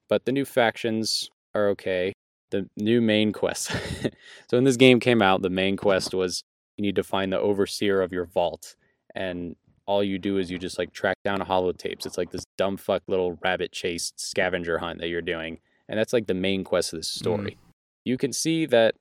But 0.09 0.25
the 0.25 0.33
new 0.33 0.45
factions 0.45 1.29
are 1.55 1.69
okay. 1.71 2.13
The 2.51 2.69
new 2.77 3.01
main 3.01 3.33
quest. 3.33 3.71
so 4.49 4.57
when 4.57 4.65
this 4.65 4.77
game 4.77 5.01
came 5.01 5.21
out, 5.21 5.43
the 5.43 5.51
main 5.51 5.77
quest 5.77 6.15
was 6.15 6.43
you 6.79 6.83
need 6.83 6.97
to 6.97 7.03
find 7.03 7.33
the 7.33 7.41
overseer 7.41 8.01
of 8.01 8.13
your 8.13 8.25
vault, 8.25 8.77
and 9.15 9.57
all 9.89 10.05
you 10.05 10.19
do 10.19 10.37
is 10.37 10.51
you 10.51 10.59
just 10.59 10.79
like 10.79 10.93
track 10.93 11.17
down 11.25 11.41
holotapes. 11.41 12.05
It's 12.07 12.19
like 12.19 12.31
this 12.31 12.45
dumb 12.59 12.77
fuck 12.77 13.03
little 13.09 13.39
rabbit 13.43 13.73
chase 13.73 14.13
scavenger 14.17 14.79
hunt 14.79 15.01
that 15.01 15.09
you're 15.09 15.23
doing, 15.23 15.59
and 15.89 15.99
that's 15.99 16.13
like 16.13 16.27
the 16.27 16.35
main 16.35 16.63
quest 16.63 16.93
of 16.93 16.99
this 16.99 17.09
story. 17.09 17.57
You 18.05 18.19
can 18.19 18.33
see 18.33 18.67
that 18.67 18.95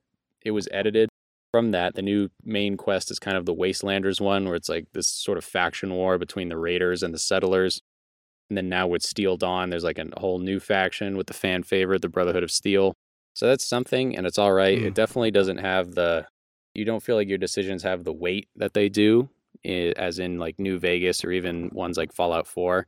it 0.43 0.51
was 0.51 0.67
edited 0.71 1.09
from 1.51 1.71
that. 1.71 1.95
The 1.95 2.01
new 2.01 2.29
main 2.43 2.77
quest 2.77 3.11
is 3.11 3.19
kind 3.19 3.35
of 3.37 3.45
the 3.45 3.53
Wastelanders 3.53 4.21
one, 4.21 4.45
where 4.45 4.55
it's 4.55 4.69
like 4.69 4.85
this 4.93 5.07
sort 5.07 5.37
of 5.37 5.43
faction 5.43 5.93
war 5.93 6.17
between 6.17 6.49
the 6.49 6.57
raiders 6.57 7.03
and 7.03 7.13
the 7.13 7.19
settlers. 7.19 7.81
And 8.49 8.57
then 8.57 8.69
now 8.69 8.87
with 8.87 9.03
Steel 9.03 9.35
Dawn, 9.35 9.69
there's 9.69 9.83
like 9.83 9.99
a 9.99 10.07
whole 10.17 10.39
new 10.39 10.59
faction 10.59 11.17
with 11.17 11.27
the 11.27 11.33
fan 11.33 11.63
favorite, 11.63 12.01
the 12.01 12.09
Brotherhood 12.09 12.43
of 12.43 12.51
Steel. 12.51 12.93
So 13.33 13.45
that's 13.45 13.67
something, 13.67 14.15
and 14.17 14.25
it's 14.25 14.37
all 14.37 14.53
right. 14.53 14.79
Hmm. 14.79 14.85
It 14.85 14.95
definitely 14.95 15.31
doesn't 15.31 15.57
have 15.57 15.95
the, 15.95 16.25
you 16.73 16.85
don't 16.85 17.03
feel 17.03 17.17
like 17.17 17.27
your 17.27 17.37
decisions 17.37 17.83
have 17.83 18.03
the 18.03 18.13
weight 18.13 18.47
that 18.55 18.73
they 18.73 18.87
do, 18.87 19.29
as 19.65 20.19
in 20.19 20.39
like 20.39 20.59
New 20.59 20.79
Vegas 20.79 21.23
or 21.23 21.31
even 21.31 21.69
ones 21.73 21.97
like 21.97 22.13
Fallout 22.13 22.47
4. 22.47 22.83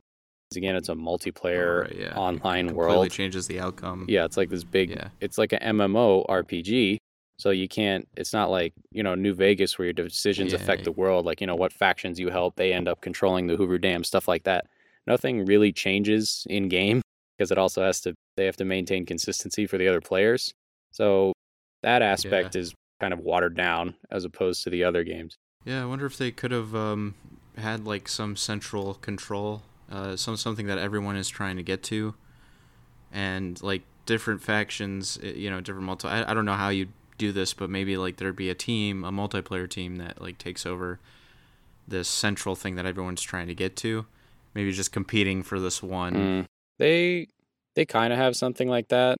'Cause 0.50 0.56
again, 0.56 0.74
it's 0.74 0.88
a 0.88 0.94
multiplayer 0.94 1.76
Alright, 1.84 1.96
yeah. 1.96 2.16
online 2.16 2.66
Completely 2.68 2.88
world. 2.94 3.06
It 3.06 3.12
changes 3.12 3.46
the 3.46 3.60
outcome. 3.60 4.06
Yeah, 4.08 4.24
it's 4.24 4.36
like 4.36 4.50
this 4.50 4.64
big. 4.64 4.90
Yeah. 4.90 5.10
It's 5.20 5.38
like 5.38 5.52
an 5.52 5.60
MMO 5.62 6.24
RPG. 6.28 6.98
So 7.38 7.50
you 7.50 7.68
can't. 7.68 8.06
It's 8.16 8.32
not 8.32 8.50
like 8.50 8.74
you 8.90 9.02
know 9.02 9.14
New 9.14 9.32
Vegas 9.32 9.78
where 9.78 9.86
your 9.86 9.92
decisions 9.94 10.52
affect 10.52 10.80
Yeah. 10.80 10.84
the 10.86 10.92
world. 10.92 11.24
Like 11.24 11.40
you 11.40 11.46
know 11.46 11.54
what 11.54 11.72
factions 11.72 12.18
you 12.18 12.28
help, 12.30 12.56
they 12.56 12.72
end 12.72 12.88
up 12.88 13.00
controlling 13.00 13.46
the 13.46 13.56
Hoover 13.56 13.78
Dam, 13.78 14.02
stuff 14.04 14.26
like 14.28 14.42
that. 14.42 14.66
Nothing 15.06 15.46
really 15.46 15.72
changes 15.72 16.46
in 16.50 16.68
game 16.68 17.00
because 17.38 17.50
it 17.52 17.56
also 17.58 17.82
has 17.82 18.00
to. 18.02 18.14
They 18.36 18.44
have 18.44 18.56
to 18.56 18.64
maintain 18.64 19.06
consistency 19.06 19.66
for 19.66 19.78
the 19.78 19.86
other 19.88 20.00
players. 20.00 20.52
So 20.92 21.32
that 21.82 22.02
aspect 22.02 22.56
is 22.56 22.74
kind 23.00 23.14
of 23.14 23.20
watered 23.20 23.56
down 23.56 23.94
as 24.10 24.24
opposed 24.24 24.64
to 24.64 24.70
the 24.70 24.84
other 24.84 25.04
games. 25.04 25.36
Yeah, 25.64 25.82
I 25.82 25.86
wonder 25.86 26.06
if 26.06 26.16
they 26.16 26.30
could 26.30 26.50
have 26.52 26.74
um, 26.74 27.14
had 27.56 27.84
like 27.84 28.08
some 28.08 28.36
central 28.36 28.94
control, 28.94 29.62
uh, 29.90 30.16
some 30.16 30.36
something 30.36 30.66
that 30.66 30.78
everyone 30.78 31.16
is 31.16 31.28
trying 31.28 31.56
to 31.56 31.62
get 31.62 31.82
to, 31.84 32.14
and 33.12 33.62
like 33.62 33.82
different 34.06 34.42
factions, 34.42 35.18
you 35.22 35.50
know, 35.50 35.60
different 35.60 35.86
multi. 35.86 36.08
I, 36.08 36.30
I 36.30 36.34
don't 36.34 36.46
know 36.46 36.54
how 36.54 36.70
you 36.70 36.88
do 37.18 37.32
this, 37.32 37.52
but 37.52 37.68
maybe 37.68 37.96
like 37.96 38.16
there'd 38.16 38.36
be 38.36 38.48
a 38.48 38.54
team, 38.54 39.04
a 39.04 39.12
multiplayer 39.12 39.68
team 39.68 39.96
that 39.96 40.20
like 40.20 40.38
takes 40.38 40.64
over 40.64 40.98
this 41.86 42.08
central 42.08 42.56
thing 42.56 42.76
that 42.76 42.86
everyone's 42.86 43.22
trying 43.22 43.46
to 43.48 43.54
get 43.54 43.76
to. 43.76 44.06
Maybe 44.54 44.72
just 44.72 44.92
competing 44.92 45.42
for 45.42 45.60
this 45.60 45.82
one. 45.82 46.14
Mm. 46.14 46.46
They 46.78 47.28
they 47.76 47.84
kind 47.84 48.12
of 48.12 48.18
have 48.18 48.34
something 48.34 48.68
like 48.68 48.88
that. 48.88 49.18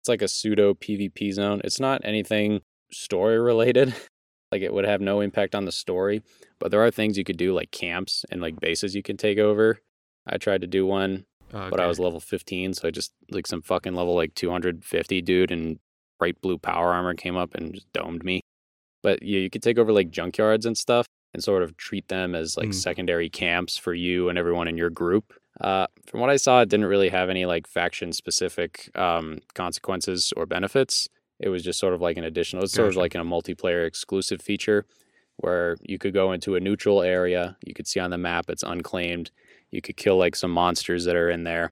It's 0.00 0.08
like 0.08 0.22
a 0.22 0.28
pseudo 0.28 0.74
PvP 0.74 1.32
zone. 1.32 1.60
It's 1.62 1.78
not 1.78 2.02
anything 2.04 2.60
story 2.90 3.38
related. 3.38 3.94
like 4.52 4.62
it 4.62 4.72
would 4.72 4.84
have 4.84 5.00
no 5.00 5.20
impact 5.20 5.54
on 5.54 5.64
the 5.64 5.72
story, 5.72 6.22
but 6.58 6.70
there 6.70 6.84
are 6.84 6.90
things 6.90 7.18
you 7.18 7.24
could 7.24 7.36
do 7.36 7.52
like 7.54 7.70
camps 7.70 8.24
and 8.30 8.40
like 8.40 8.60
bases 8.60 8.94
you 8.94 9.02
can 9.02 9.16
take 9.16 9.38
over. 9.38 9.80
I 10.26 10.38
tried 10.38 10.60
to 10.62 10.66
do 10.66 10.86
one, 10.86 11.24
Uh, 11.52 11.70
but 11.70 11.80
I 11.80 11.86
was 11.86 11.98
level 12.00 12.20
15, 12.20 12.74
so 12.74 12.88
I 12.88 12.90
just 12.90 13.12
like 13.30 13.46
some 13.46 13.62
fucking 13.62 13.94
level 13.94 14.14
like 14.14 14.34
250 14.34 15.22
dude 15.22 15.50
in 15.52 15.78
bright 16.18 16.40
blue 16.40 16.58
power 16.58 16.92
armor 16.92 17.14
came 17.14 17.36
up 17.36 17.54
and 17.54 17.74
just 17.74 17.92
domed 17.92 18.24
me. 18.24 18.40
But 19.02 19.22
yeah, 19.22 19.38
you 19.40 19.50
could 19.50 19.62
take 19.62 19.78
over 19.78 19.92
like 19.92 20.10
junkyards 20.10 20.64
and 20.66 20.76
stuff 20.76 21.06
and 21.34 21.42
sort 21.44 21.62
of 21.62 21.76
treat 21.76 22.08
them 22.08 22.34
as 22.34 22.56
like 22.56 22.70
Mm. 22.70 22.74
secondary 22.74 23.28
camps 23.28 23.76
for 23.76 23.94
you 23.94 24.28
and 24.28 24.38
everyone 24.38 24.68
in 24.68 24.76
your 24.78 24.90
group. 24.90 25.34
Uh, 25.60 25.86
from 26.06 26.20
what 26.20 26.30
I 26.30 26.36
saw, 26.36 26.60
it 26.62 26.68
didn't 26.68 26.86
really 26.86 27.08
have 27.10 27.28
any 27.30 27.46
like 27.46 27.66
faction 27.66 28.12
specific 28.12 28.90
um, 28.96 29.40
consequences 29.54 30.32
or 30.36 30.46
benefits. 30.46 31.08
It 31.38 31.48
was 31.48 31.62
just 31.62 31.78
sort 31.78 31.94
of 31.94 32.00
like 32.00 32.16
an 32.16 32.24
additional, 32.24 32.64
it's 32.64 32.72
sort 32.72 32.88
of 32.88 32.94
Gotcha. 32.94 33.00
like 33.00 33.14
in 33.14 33.20
a 33.20 33.24
multiplayer 33.24 33.86
exclusive 33.86 34.40
feature 34.40 34.86
where 35.36 35.76
you 35.82 35.98
could 35.98 36.14
go 36.14 36.32
into 36.32 36.54
a 36.54 36.60
neutral 36.60 37.02
area. 37.02 37.56
You 37.64 37.74
could 37.74 37.86
see 37.86 38.00
on 38.00 38.10
the 38.10 38.18
map 38.18 38.46
it's 38.48 38.62
unclaimed. 38.62 39.30
You 39.70 39.82
could 39.82 39.96
kill 39.96 40.16
like 40.16 40.34
some 40.34 40.50
monsters 40.50 41.04
that 41.04 41.16
are 41.16 41.28
in 41.28 41.44
there, 41.44 41.70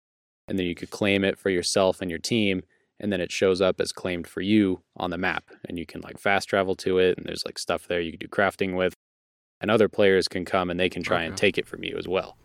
and 0.49 0.59
then 0.59 0.67
you 0.67 0.75
could 0.75 0.91
claim 0.91 1.25
it 1.25 1.39
for 1.39 1.51
yourself 1.51 2.03
and 2.03 2.11
your 2.11 2.19
team. 2.19 2.63
And 3.01 3.13
then 3.13 3.21
it 3.21 3.33
shows 3.33 3.61
up 3.61 3.81
as 3.81 3.91
claimed 3.91 4.27
for 4.29 4.41
you 4.41 4.81
on 4.97 5.11
the 5.11 5.19
map, 5.19 5.45
and 5.69 5.79
you 5.79 5.85
can 5.87 6.01
like 6.01 6.19
fast 6.19 6.49
travel 6.49 6.77
to 6.77 6.99
it. 6.99 7.19
And 7.19 7.27
there's 7.27 7.45
like 7.45 7.59
stuff 7.59 7.89
there 7.89 8.01
you 8.01 8.13
can 8.13 8.21
do 8.21 8.29
crafting 8.29 8.77
with, 8.77 8.95
and 9.61 9.71
other 9.71 9.89
players 9.89 10.29
can 10.29 10.45
come 10.45 10.71
and 10.71 10.79
they 10.79 10.89
can 10.89 11.03
try 11.03 11.23
and 11.23 11.37
take 11.37 11.59
it 11.59 11.67
from 11.67 11.83
you 11.83 11.97
as 11.97 12.07
well. 12.07 12.37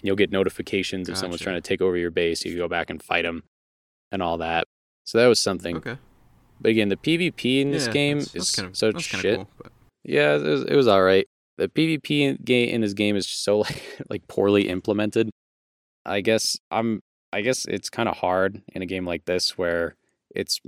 And 0.00 0.06
You'll 0.06 0.16
get 0.16 0.30
notifications 0.30 1.08
if 1.08 1.16
someone's 1.16 1.40
trying 1.40 1.56
to 1.56 1.62
take 1.62 1.80
over 1.80 1.96
your 1.96 2.10
base. 2.10 2.44
You 2.44 2.50
can 2.52 2.58
go 2.58 2.68
back 2.68 2.90
and 2.90 3.02
fight 3.02 3.22
them 3.22 3.44
and 4.12 4.22
all 4.22 4.38
that. 4.38 4.64
So 5.04 5.18
that 5.18 5.26
was 5.28 5.38
something. 5.38 5.76
Okay. 5.78 5.96
But 6.60 6.70
again, 6.70 6.88
the 6.88 6.96
PvP 6.96 7.60
in 7.60 7.70
this 7.70 7.86
Yeah, 7.86 7.92
game 7.92 8.18
that's, 8.20 8.32
that's 8.32 8.48
is 8.50 8.56
kind 8.56 8.68
of, 8.68 8.76
such 8.76 9.02
shit. 9.02 9.36
cool. 9.36 9.48
But 9.62 9.72
Yeah, 10.04 10.36
it 10.36 10.42
was, 10.42 10.62
it 10.64 10.74
was 10.76 10.88
all 10.88 11.02
right. 11.02 11.26
The 11.58 11.68
PvP 11.68 12.20
in, 12.20 12.38
ga- 12.44 12.70
in 12.70 12.80
this 12.82 12.92
game 12.94 13.16
is 13.16 13.26
just 13.26 13.42
so 13.44 13.58
like, 13.60 13.82
like 14.10 14.28
poorly 14.28 14.68
implemented. 14.68 15.30
I 16.04 16.20
guess 16.20 16.56
I'm. 16.70 17.00
I 17.32 17.40
guess 17.42 17.66
it's 17.66 17.90
kind 17.90 18.08
of 18.08 18.16
hard 18.18 18.62
in 18.72 18.80
a 18.82 18.86
game 18.86 19.04
like 19.04 19.24
this 19.26 19.58
where 19.58 19.96
it's 20.34 20.60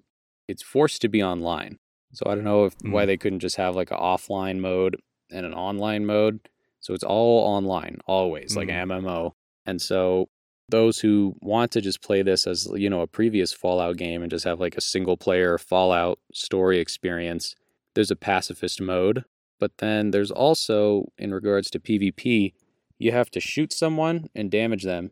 it's 0.49 0.63
forced 0.63 1.01
to 1.03 1.09
be 1.09 1.23
online. 1.23 1.79
So 2.13 2.25
I 2.27 2.35
don't 2.35 2.45
know 2.45 2.65
if 2.65 2.75
why 2.83 3.05
Mm. 3.05 3.07
they 3.07 3.17
couldn't 3.17 3.39
just 3.41 3.57
have 3.57 3.77
like 3.77 3.91
an 3.91 3.99
offline 3.99 4.59
mode 4.59 4.97
and 5.31 5.47
an 5.47 5.55
online 5.55 6.05
mode. 6.07 6.41
So 6.81 6.95
it's 6.95 7.05
all 7.05 7.41
online, 7.47 7.99
always 8.07 8.57
like 8.57 8.69
Mm. 8.69 8.89
MMO. 8.89 9.33
And 9.67 9.81
so 9.81 10.29
those 10.69 10.99
who 10.99 11.35
want 11.41 11.71
to 11.73 11.81
just 11.81 12.03
play 12.03 12.23
this 12.23 12.47
as 12.47 12.69
you 12.75 12.91
know 12.91 13.01
a 13.01 13.07
previous 13.07 13.53
Fallout 13.53 13.97
game 13.97 14.23
and 14.23 14.31
just 14.31 14.45
have 14.45 14.61
like 14.61 14.77
a 14.77 14.81
single 14.83 15.17
player 15.17 15.59
Fallout 15.59 16.19
story 16.33 16.79
experience, 16.79 17.55
there's 17.95 18.11
a 18.11 18.17
pacifist 18.17 18.81
mode. 18.81 19.25
But 19.61 19.79
then 19.79 20.13
there's 20.13 20.31
also 20.31 21.11
in 21.19 21.35
regards 21.35 21.71
to 21.71 21.81
PvP, 21.81 22.53
you 22.99 23.13
have 23.13 23.31
to 23.31 23.41
shoot 23.41 23.73
someone 23.73 24.29
and 24.35 24.51
damage 24.51 24.85
them, 24.85 25.11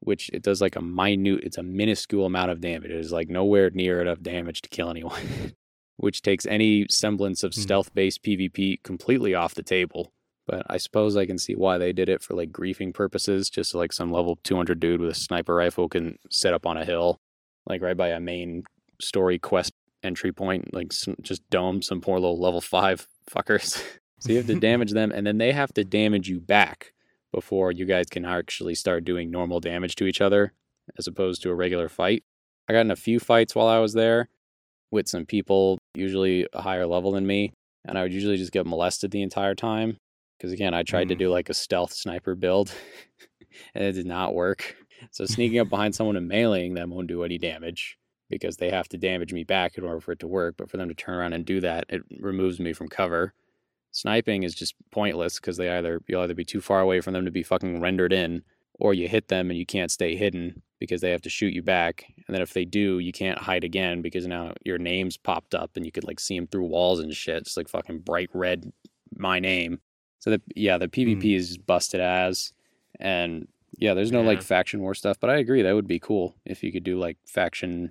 which 0.00 0.30
it 0.32 0.42
does 0.42 0.60
like 0.60 0.76
a 0.76 0.82
minute, 0.82 1.40
it's 1.42 1.58
a 1.58 1.62
minuscule 1.62 2.26
amount 2.26 2.50
of 2.50 2.60
damage. 2.60 2.90
It 2.90 3.00
is 3.00 3.12
like 3.12 3.28
nowhere 3.28 3.70
near 3.70 4.00
enough 4.00 4.20
damage 4.20 4.62
to 4.62 4.68
kill 4.68 4.90
anyone, 4.90 5.54
which 5.96 6.22
takes 6.22 6.46
any 6.46 6.86
semblance 6.88 7.42
of 7.42 7.54
Hmm. 7.54 7.60
stealth 7.60 7.94
based 7.94 8.22
PvP 8.22 8.82
completely 8.82 9.34
off 9.34 9.54
the 9.54 9.62
table. 9.62 10.12
But 10.50 10.66
I 10.68 10.78
suppose 10.78 11.16
I 11.16 11.26
can 11.26 11.38
see 11.38 11.54
why 11.54 11.78
they 11.78 11.92
did 11.92 12.08
it 12.08 12.22
for 12.22 12.34
like 12.34 12.50
griefing 12.50 12.92
purposes, 12.92 13.48
just 13.48 13.72
like 13.72 13.92
some 13.92 14.10
level 14.10 14.36
200 14.42 14.80
dude 14.80 15.00
with 15.00 15.10
a 15.10 15.14
sniper 15.14 15.54
rifle 15.54 15.88
can 15.88 16.18
set 16.28 16.52
up 16.52 16.66
on 16.66 16.76
a 16.76 16.84
hill, 16.84 17.18
like 17.66 17.80
right 17.80 17.96
by 17.96 18.08
a 18.08 18.18
main 18.18 18.64
story 19.00 19.38
quest 19.38 19.70
entry 20.02 20.32
point, 20.32 20.74
like 20.74 20.88
s- 20.90 21.06
just 21.22 21.48
dome 21.50 21.82
some 21.82 22.00
poor 22.00 22.18
little 22.18 22.40
level 22.40 22.60
five 22.60 23.06
fuckers. 23.30 23.80
so 24.18 24.32
you 24.32 24.38
have 24.38 24.48
to 24.48 24.58
damage 24.58 24.90
them, 24.90 25.12
and 25.12 25.24
then 25.24 25.38
they 25.38 25.52
have 25.52 25.72
to 25.74 25.84
damage 25.84 26.28
you 26.28 26.40
back 26.40 26.94
before 27.32 27.70
you 27.70 27.84
guys 27.84 28.06
can 28.10 28.24
actually 28.24 28.74
start 28.74 29.04
doing 29.04 29.30
normal 29.30 29.60
damage 29.60 29.94
to 29.94 30.06
each 30.06 30.20
other, 30.20 30.52
as 30.98 31.06
opposed 31.06 31.42
to 31.42 31.50
a 31.50 31.54
regular 31.54 31.88
fight. 31.88 32.24
I 32.68 32.72
got 32.72 32.80
in 32.80 32.90
a 32.90 32.96
few 32.96 33.20
fights 33.20 33.54
while 33.54 33.68
I 33.68 33.78
was 33.78 33.92
there 33.92 34.28
with 34.90 35.06
some 35.06 35.26
people, 35.26 35.78
usually 35.94 36.48
a 36.52 36.60
higher 36.62 36.86
level 36.88 37.12
than 37.12 37.24
me, 37.24 37.52
and 37.84 37.96
I 37.96 38.02
would 38.02 38.12
usually 38.12 38.36
just 38.36 38.50
get 38.50 38.66
molested 38.66 39.12
the 39.12 39.22
entire 39.22 39.54
time. 39.54 39.96
Because 40.40 40.52
again, 40.52 40.72
I 40.72 40.84
tried 40.84 41.10
to 41.10 41.14
Mm. 41.14 41.18
do 41.18 41.28
like 41.28 41.50
a 41.50 41.54
stealth 41.54 41.92
sniper 41.92 42.34
build, 42.34 42.72
and 43.74 43.84
it 43.84 43.92
did 43.92 44.06
not 44.06 44.34
work. 44.34 44.74
So 45.10 45.26
sneaking 45.26 45.58
up 45.58 45.68
behind 45.68 45.94
someone 45.94 46.16
and 46.16 46.30
meleeing 46.30 46.74
them 46.74 46.90
won't 46.90 47.08
do 47.08 47.24
any 47.24 47.36
damage 47.36 47.98
because 48.30 48.56
they 48.56 48.70
have 48.70 48.88
to 48.88 48.96
damage 48.98 49.34
me 49.34 49.44
back 49.44 49.76
in 49.76 49.84
order 49.84 50.00
for 50.00 50.12
it 50.12 50.20
to 50.20 50.28
work. 50.28 50.54
But 50.56 50.70
for 50.70 50.78
them 50.78 50.88
to 50.88 50.94
turn 50.94 51.16
around 51.16 51.34
and 51.34 51.44
do 51.44 51.60
that, 51.60 51.84
it 51.90 52.02
removes 52.20 52.58
me 52.58 52.72
from 52.72 52.88
cover. 52.88 53.34
Sniping 53.92 54.44
is 54.44 54.54
just 54.54 54.74
pointless 54.92 55.40
because 55.40 55.58
they 55.58 55.68
either 55.68 56.00
you'll 56.08 56.22
either 56.22 56.34
be 56.34 56.44
too 56.44 56.62
far 56.62 56.80
away 56.80 57.00
from 57.02 57.12
them 57.12 57.26
to 57.26 57.30
be 57.30 57.42
fucking 57.42 57.80
rendered 57.82 58.12
in, 58.12 58.42
or 58.78 58.94
you 58.94 59.08
hit 59.08 59.28
them 59.28 59.50
and 59.50 59.58
you 59.58 59.66
can't 59.66 59.90
stay 59.90 60.16
hidden 60.16 60.62
because 60.78 61.02
they 61.02 61.10
have 61.10 61.22
to 61.22 61.30
shoot 61.30 61.52
you 61.52 61.62
back. 61.62 62.04
And 62.26 62.34
then 62.34 62.40
if 62.40 62.54
they 62.54 62.64
do, 62.64 62.98
you 63.00 63.12
can't 63.12 63.38
hide 63.38 63.64
again 63.64 64.00
because 64.00 64.26
now 64.26 64.54
your 64.64 64.78
name's 64.78 65.18
popped 65.18 65.54
up 65.54 65.72
and 65.76 65.84
you 65.84 65.92
could 65.92 66.04
like 66.04 66.20
see 66.20 66.38
them 66.38 66.46
through 66.46 66.64
walls 66.66 67.00
and 67.00 67.12
shit. 67.14 67.38
It's 67.42 67.56
like 67.58 67.68
fucking 67.68 68.00
bright 68.00 68.30
red, 68.32 68.72
my 69.16 69.38
name. 69.40 69.80
So 70.20 70.30
the 70.30 70.40
yeah, 70.54 70.78
the 70.78 70.88
PvP 70.88 71.34
is 71.34 71.58
busted 71.58 72.00
as, 72.00 72.52
and 73.00 73.48
yeah, 73.78 73.94
there's 73.94 74.12
no 74.12 74.20
like 74.20 74.42
faction 74.42 74.80
war 74.80 74.94
stuff. 74.94 75.18
But 75.18 75.30
I 75.30 75.36
agree 75.38 75.62
that 75.62 75.74
would 75.74 75.88
be 75.88 75.98
cool 75.98 76.36
if 76.44 76.62
you 76.62 76.70
could 76.70 76.84
do 76.84 76.98
like 76.98 77.16
faction 77.26 77.90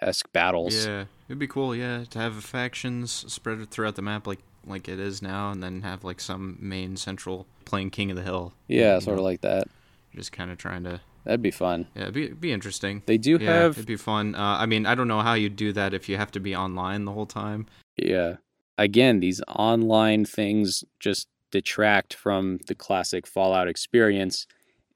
esque 0.00 0.30
battles. 0.32 0.86
Yeah, 0.86 1.04
it'd 1.28 1.38
be 1.38 1.46
cool. 1.46 1.74
Yeah, 1.74 2.04
to 2.10 2.18
have 2.18 2.42
factions 2.44 3.24
spread 3.32 3.70
throughout 3.70 3.94
the 3.94 4.02
map 4.02 4.26
like 4.26 4.40
like 4.66 4.88
it 4.88 4.98
is 4.98 5.22
now, 5.22 5.50
and 5.50 5.62
then 5.62 5.82
have 5.82 6.02
like 6.02 6.20
some 6.20 6.58
main 6.60 6.96
central 6.96 7.46
playing 7.64 7.90
King 7.90 8.10
of 8.10 8.16
the 8.16 8.24
Hill. 8.24 8.52
Yeah, 8.66 8.98
sort 8.98 9.18
of 9.18 9.24
like 9.24 9.40
that. 9.42 9.68
just 10.14 10.32
kind 10.32 10.50
of 10.50 10.58
trying 10.58 10.82
to. 10.84 11.00
That'd 11.24 11.42
be 11.42 11.50
fun. 11.50 11.86
Yeah, 11.94 12.02
it'd 12.02 12.14
be 12.14 12.24
it'd 12.24 12.40
be 12.40 12.52
interesting. 12.52 13.02
They 13.06 13.18
do 13.18 13.38
yeah, 13.40 13.52
have 13.52 13.72
it'd 13.72 13.86
be 13.86 13.96
fun. 13.96 14.34
Uh, 14.34 14.56
I 14.58 14.66
mean, 14.66 14.86
I 14.86 14.96
don't 14.96 15.08
know 15.08 15.20
how 15.20 15.34
you'd 15.34 15.56
do 15.56 15.72
that 15.74 15.94
if 15.94 16.08
you 16.08 16.16
have 16.16 16.32
to 16.32 16.40
be 16.40 16.56
online 16.56 17.04
the 17.04 17.12
whole 17.12 17.26
time. 17.26 17.66
Yeah. 17.96 18.36
Again, 18.76 19.20
these 19.20 19.40
online 19.48 20.24
things 20.24 20.84
just 21.00 21.28
detract 21.50 22.14
from 22.14 22.58
the 22.66 22.74
classic 22.74 23.26
Fallout 23.26 23.68
experience 23.68 24.46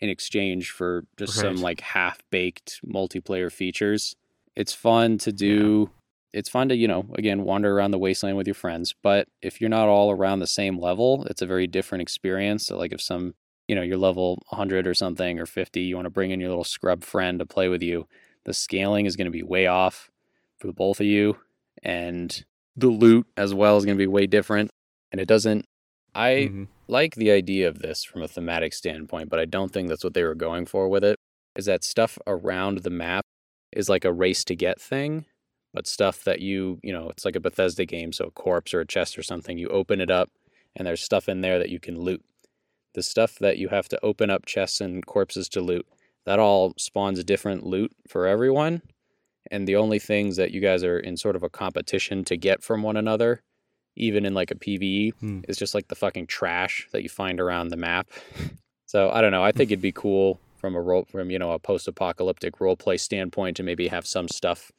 in 0.00 0.08
exchange 0.08 0.70
for 0.70 1.04
just 1.16 1.34
some 1.34 1.56
like 1.56 1.80
half 1.80 2.18
baked 2.30 2.80
multiplayer 2.84 3.50
features. 3.50 4.16
It's 4.56 4.72
fun 4.72 5.16
to 5.18 5.32
do. 5.32 5.90
It's 6.32 6.48
fun 6.48 6.68
to, 6.70 6.76
you 6.76 6.88
know, 6.88 7.06
again, 7.14 7.44
wander 7.44 7.76
around 7.76 7.92
the 7.92 7.98
wasteland 7.98 8.36
with 8.36 8.46
your 8.46 8.54
friends. 8.54 8.94
But 9.02 9.28
if 9.42 9.60
you're 9.60 9.70
not 9.70 9.88
all 9.88 10.10
around 10.10 10.40
the 10.40 10.46
same 10.46 10.78
level, 10.78 11.24
it's 11.30 11.42
a 11.42 11.46
very 11.46 11.66
different 11.66 12.02
experience. 12.02 12.66
So, 12.66 12.76
like, 12.76 12.92
if 12.92 13.00
some, 13.00 13.34
you 13.68 13.74
know, 13.76 13.82
you're 13.82 13.96
level 13.96 14.42
100 14.48 14.86
or 14.86 14.94
something 14.94 15.38
or 15.38 15.46
50, 15.46 15.80
you 15.80 15.94
want 15.94 16.06
to 16.06 16.10
bring 16.10 16.32
in 16.32 16.40
your 16.40 16.48
little 16.48 16.64
scrub 16.64 17.04
friend 17.04 17.38
to 17.38 17.46
play 17.46 17.68
with 17.68 17.82
you, 17.82 18.08
the 18.44 18.54
scaling 18.54 19.06
is 19.06 19.14
going 19.14 19.26
to 19.26 19.30
be 19.30 19.42
way 19.42 19.66
off 19.66 20.10
for 20.58 20.72
both 20.72 21.00
of 21.00 21.06
you. 21.06 21.36
And 21.82 22.44
the 22.76 22.88
loot 22.88 23.26
as 23.36 23.54
well 23.54 23.76
is 23.76 23.84
going 23.84 23.96
to 23.96 24.02
be 24.02 24.08
way 24.08 24.26
different. 24.26 24.70
And 25.12 25.20
it 25.20 25.28
doesn't, 25.28 25.66
I 26.14 26.50
Mhm. 26.50 26.68
like 26.88 27.14
the 27.14 27.30
idea 27.30 27.68
of 27.68 27.78
this 27.80 28.04
from 28.04 28.22
a 28.22 28.28
thematic 28.28 28.72
standpoint, 28.74 29.30
but 29.30 29.38
I 29.40 29.44
don't 29.46 29.72
think 29.72 29.88
that's 29.88 30.04
what 30.04 30.14
they 30.14 30.24
were 30.24 30.34
going 30.34 30.66
for 30.66 30.88
with 30.88 31.04
it. 31.04 31.16
Is 31.56 31.66
that 31.66 31.84
stuff 31.84 32.18
around 32.26 32.78
the 32.78 32.90
map 32.90 33.24
is 33.72 33.88
like 33.88 34.04
a 34.04 34.12
race 34.12 34.44
to 34.44 34.54
get 34.56 34.80
thing, 34.80 35.26
but 35.72 35.86
stuff 35.86 36.24
that 36.24 36.40
you, 36.40 36.78
you 36.82 36.92
know, 36.92 37.08
it's 37.08 37.24
like 37.24 37.36
a 37.36 37.40
Bethesda 37.40 37.86
game, 37.86 38.12
so 38.12 38.26
a 38.26 38.30
corpse 38.30 38.74
or 38.74 38.80
a 38.80 38.86
chest 38.86 39.18
or 39.18 39.22
something, 39.22 39.58
you 39.58 39.68
open 39.68 40.00
it 40.00 40.10
up 40.10 40.30
and 40.76 40.86
there's 40.86 41.02
stuff 41.02 41.28
in 41.28 41.40
there 41.40 41.58
that 41.58 41.70
you 41.70 41.80
can 41.80 41.98
loot. 41.98 42.22
The 42.94 43.02
stuff 43.02 43.38
that 43.38 43.58
you 43.58 43.68
have 43.68 43.88
to 43.90 44.04
open 44.04 44.30
up 44.30 44.46
chests 44.46 44.80
and 44.80 45.04
corpses 45.06 45.48
to 45.50 45.60
loot, 45.60 45.86
that 46.26 46.38
all 46.38 46.74
spawns 46.78 47.22
different 47.24 47.64
loot 47.64 47.92
for 48.08 48.26
everyone. 48.26 48.82
And 49.50 49.66
the 49.68 49.76
only 49.76 49.98
things 49.98 50.36
that 50.36 50.52
you 50.52 50.60
guys 50.60 50.84
are 50.84 50.98
in 50.98 51.16
sort 51.16 51.36
of 51.36 51.42
a 51.42 51.50
competition 51.50 52.24
to 52.24 52.36
get 52.36 52.62
from 52.62 52.82
one 52.82 52.96
another, 52.96 53.42
even 53.96 54.24
in 54.24 54.34
like 54.34 54.50
a 54.50 54.54
PvE, 54.54 55.14
Hmm. 55.20 55.40
is 55.48 55.56
just 55.56 55.74
like 55.74 55.88
the 55.88 55.94
fucking 55.94 56.26
trash 56.26 56.88
that 56.92 57.02
you 57.02 57.08
find 57.08 57.40
around 57.40 57.68
the 57.68 57.76
map. 57.76 58.08
So 58.86 59.08
I 59.10 59.22
don't 59.22 59.30
know. 59.32 59.42
I 59.42 59.52
think 59.52 59.70
it'd 59.70 59.80
be 59.80 59.90
cool 59.90 60.38
from 60.58 60.74
a 60.74 60.80
role 60.82 61.06
from 61.10 61.30
you 61.30 61.38
know 61.38 61.52
a 61.52 61.58
post-apocalyptic 61.58 62.60
role 62.60 62.76
play 62.76 62.98
standpoint 62.98 63.56
to 63.56 63.62
maybe 63.62 63.88
have 63.88 64.06
some 64.06 64.28
stuff 64.28 64.70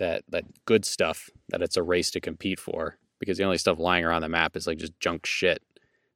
that 0.00 0.24
that 0.28 0.44
good 0.64 0.84
stuff 0.84 1.30
that 1.50 1.62
it's 1.62 1.76
a 1.76 1.82
race 1.84 2.10
to 2.10 2.20
compete 2.20 2.58
for 2.58 2.98
because 3.20 3.38
the 3.38 3.44
only 3.44 3.58
stuff 3.58 3.78
lying 3.78 4.04
around 4.04 4.22
the 4.22 4.28
map 4.28 4.56
is 4.56 4.66
like 4.66 4.78
just 4.78 4.98
junk 4.98 5.24
shit 5.24 5.62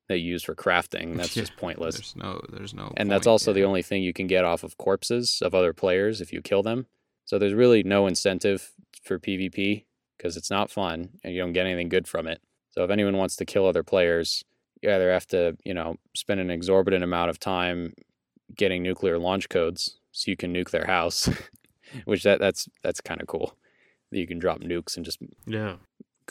that 0.09 0.19
you 0.19 0.33
use 0.33 0.43
for 0.43 0.57
crafting. 0.57 1.17
That's 1.17 1.29
Yeah, 1.37 1.43
just 1.43 1.57
pointless. 1.57 1.95
There's 1.95 2.17
no, 2.17 2.41
there's 2.51 2.75
no. 2.75 2.93
And 2.97 3.09
that's 3.09 3.21
point, 3.27 3.33
also 3.33 3.53
the 3.53 3.63
only 3.65 3.83
thing 3.83 4.03
you 4.03 4.13
can 4.13 4.27
get 4.27 4.45
off 4.45 4.65
of 4.65 4.77
corpses 4.77 5.41
of 5.41 5.55
other 5.55 5.73
players 5.73 6.21
if 6.21 6.33
you 6.33 6.43
kill 6.43 6.65
them. 6.65 6.87
So 7.25 7.39
there's 7.39 7.55
really 7.55 7.85
no 7.85 8.09
incentive 8.09 8.73
for 9.05 9.21
PvP 9.21 9.85
because 10.19 10.37
it's 10.37 10.51
not 10.51 10.71
fun 10.71 11.11
and 11.25 11.33
you 11.33 11.41
don't 11.41 11.53
get 11.55 11.65
anything 11.67 11.89
good 11.89 12.07
from 12.07 12.27
it. 12.27 12.41
So 12.73 12.85
if 12.85 12.91
anyone 12.91 13.17
wants 13.17 13.37
to 13.37 13.45
kill 13.47 13.67
other 13.67 13.83
players, 13.83 14.45
you 14.83 14.93
either 14.93 15.11
have 15.13 15.27
to, 15.29 15.57
you 15.65 15.73
know, 15.73 15.97
spend 16.15 16.41
an 16.41 16.51
exorbitant 16.51 17.03
amount 17.03 17.31
of 17.31 17.39
time 17.41 17.95
getting 18.55 18.83
nuclear 18.83 19.19
launch 19.19 19.49
codes 19.49 19.99
so 20.13 20.31
you 20.31 20.37
can 20.37 20.53
nuke 20.53 20.71
their 20.71 20.87
house, 20.87 21.29
which 22.05 22.23
that 22.25 22.39
that's 22.41 22.69
that's 22.83 23.01
kind 23.01 23.21
of 23.21 23.27
cool. 23.27 23.57
That 24.11 24.19
you 24.19 24.27
can 24.27 24.39
drop 24.39 24.61
nukes 24.61 24.97
and 24.97 25.05
just 25.05 25.19
Yeah. 25.47 25.77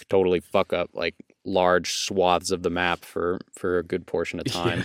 totally 0.09 0.39
fuck 0.39 0.73
up 0.73 0.89
like 0.93 1.15
large 1.45 1.93
swaths 1.93 2.51
of 2.51 2.63
the 2.63 2.69
map 2.69 3.03
for 3.05 3.39
for 3.57 3.77
a 3.79 3.83
good 3.83 4.05
portion 4.07 4.39
of 4.39 4.45
time. 4.51 4.83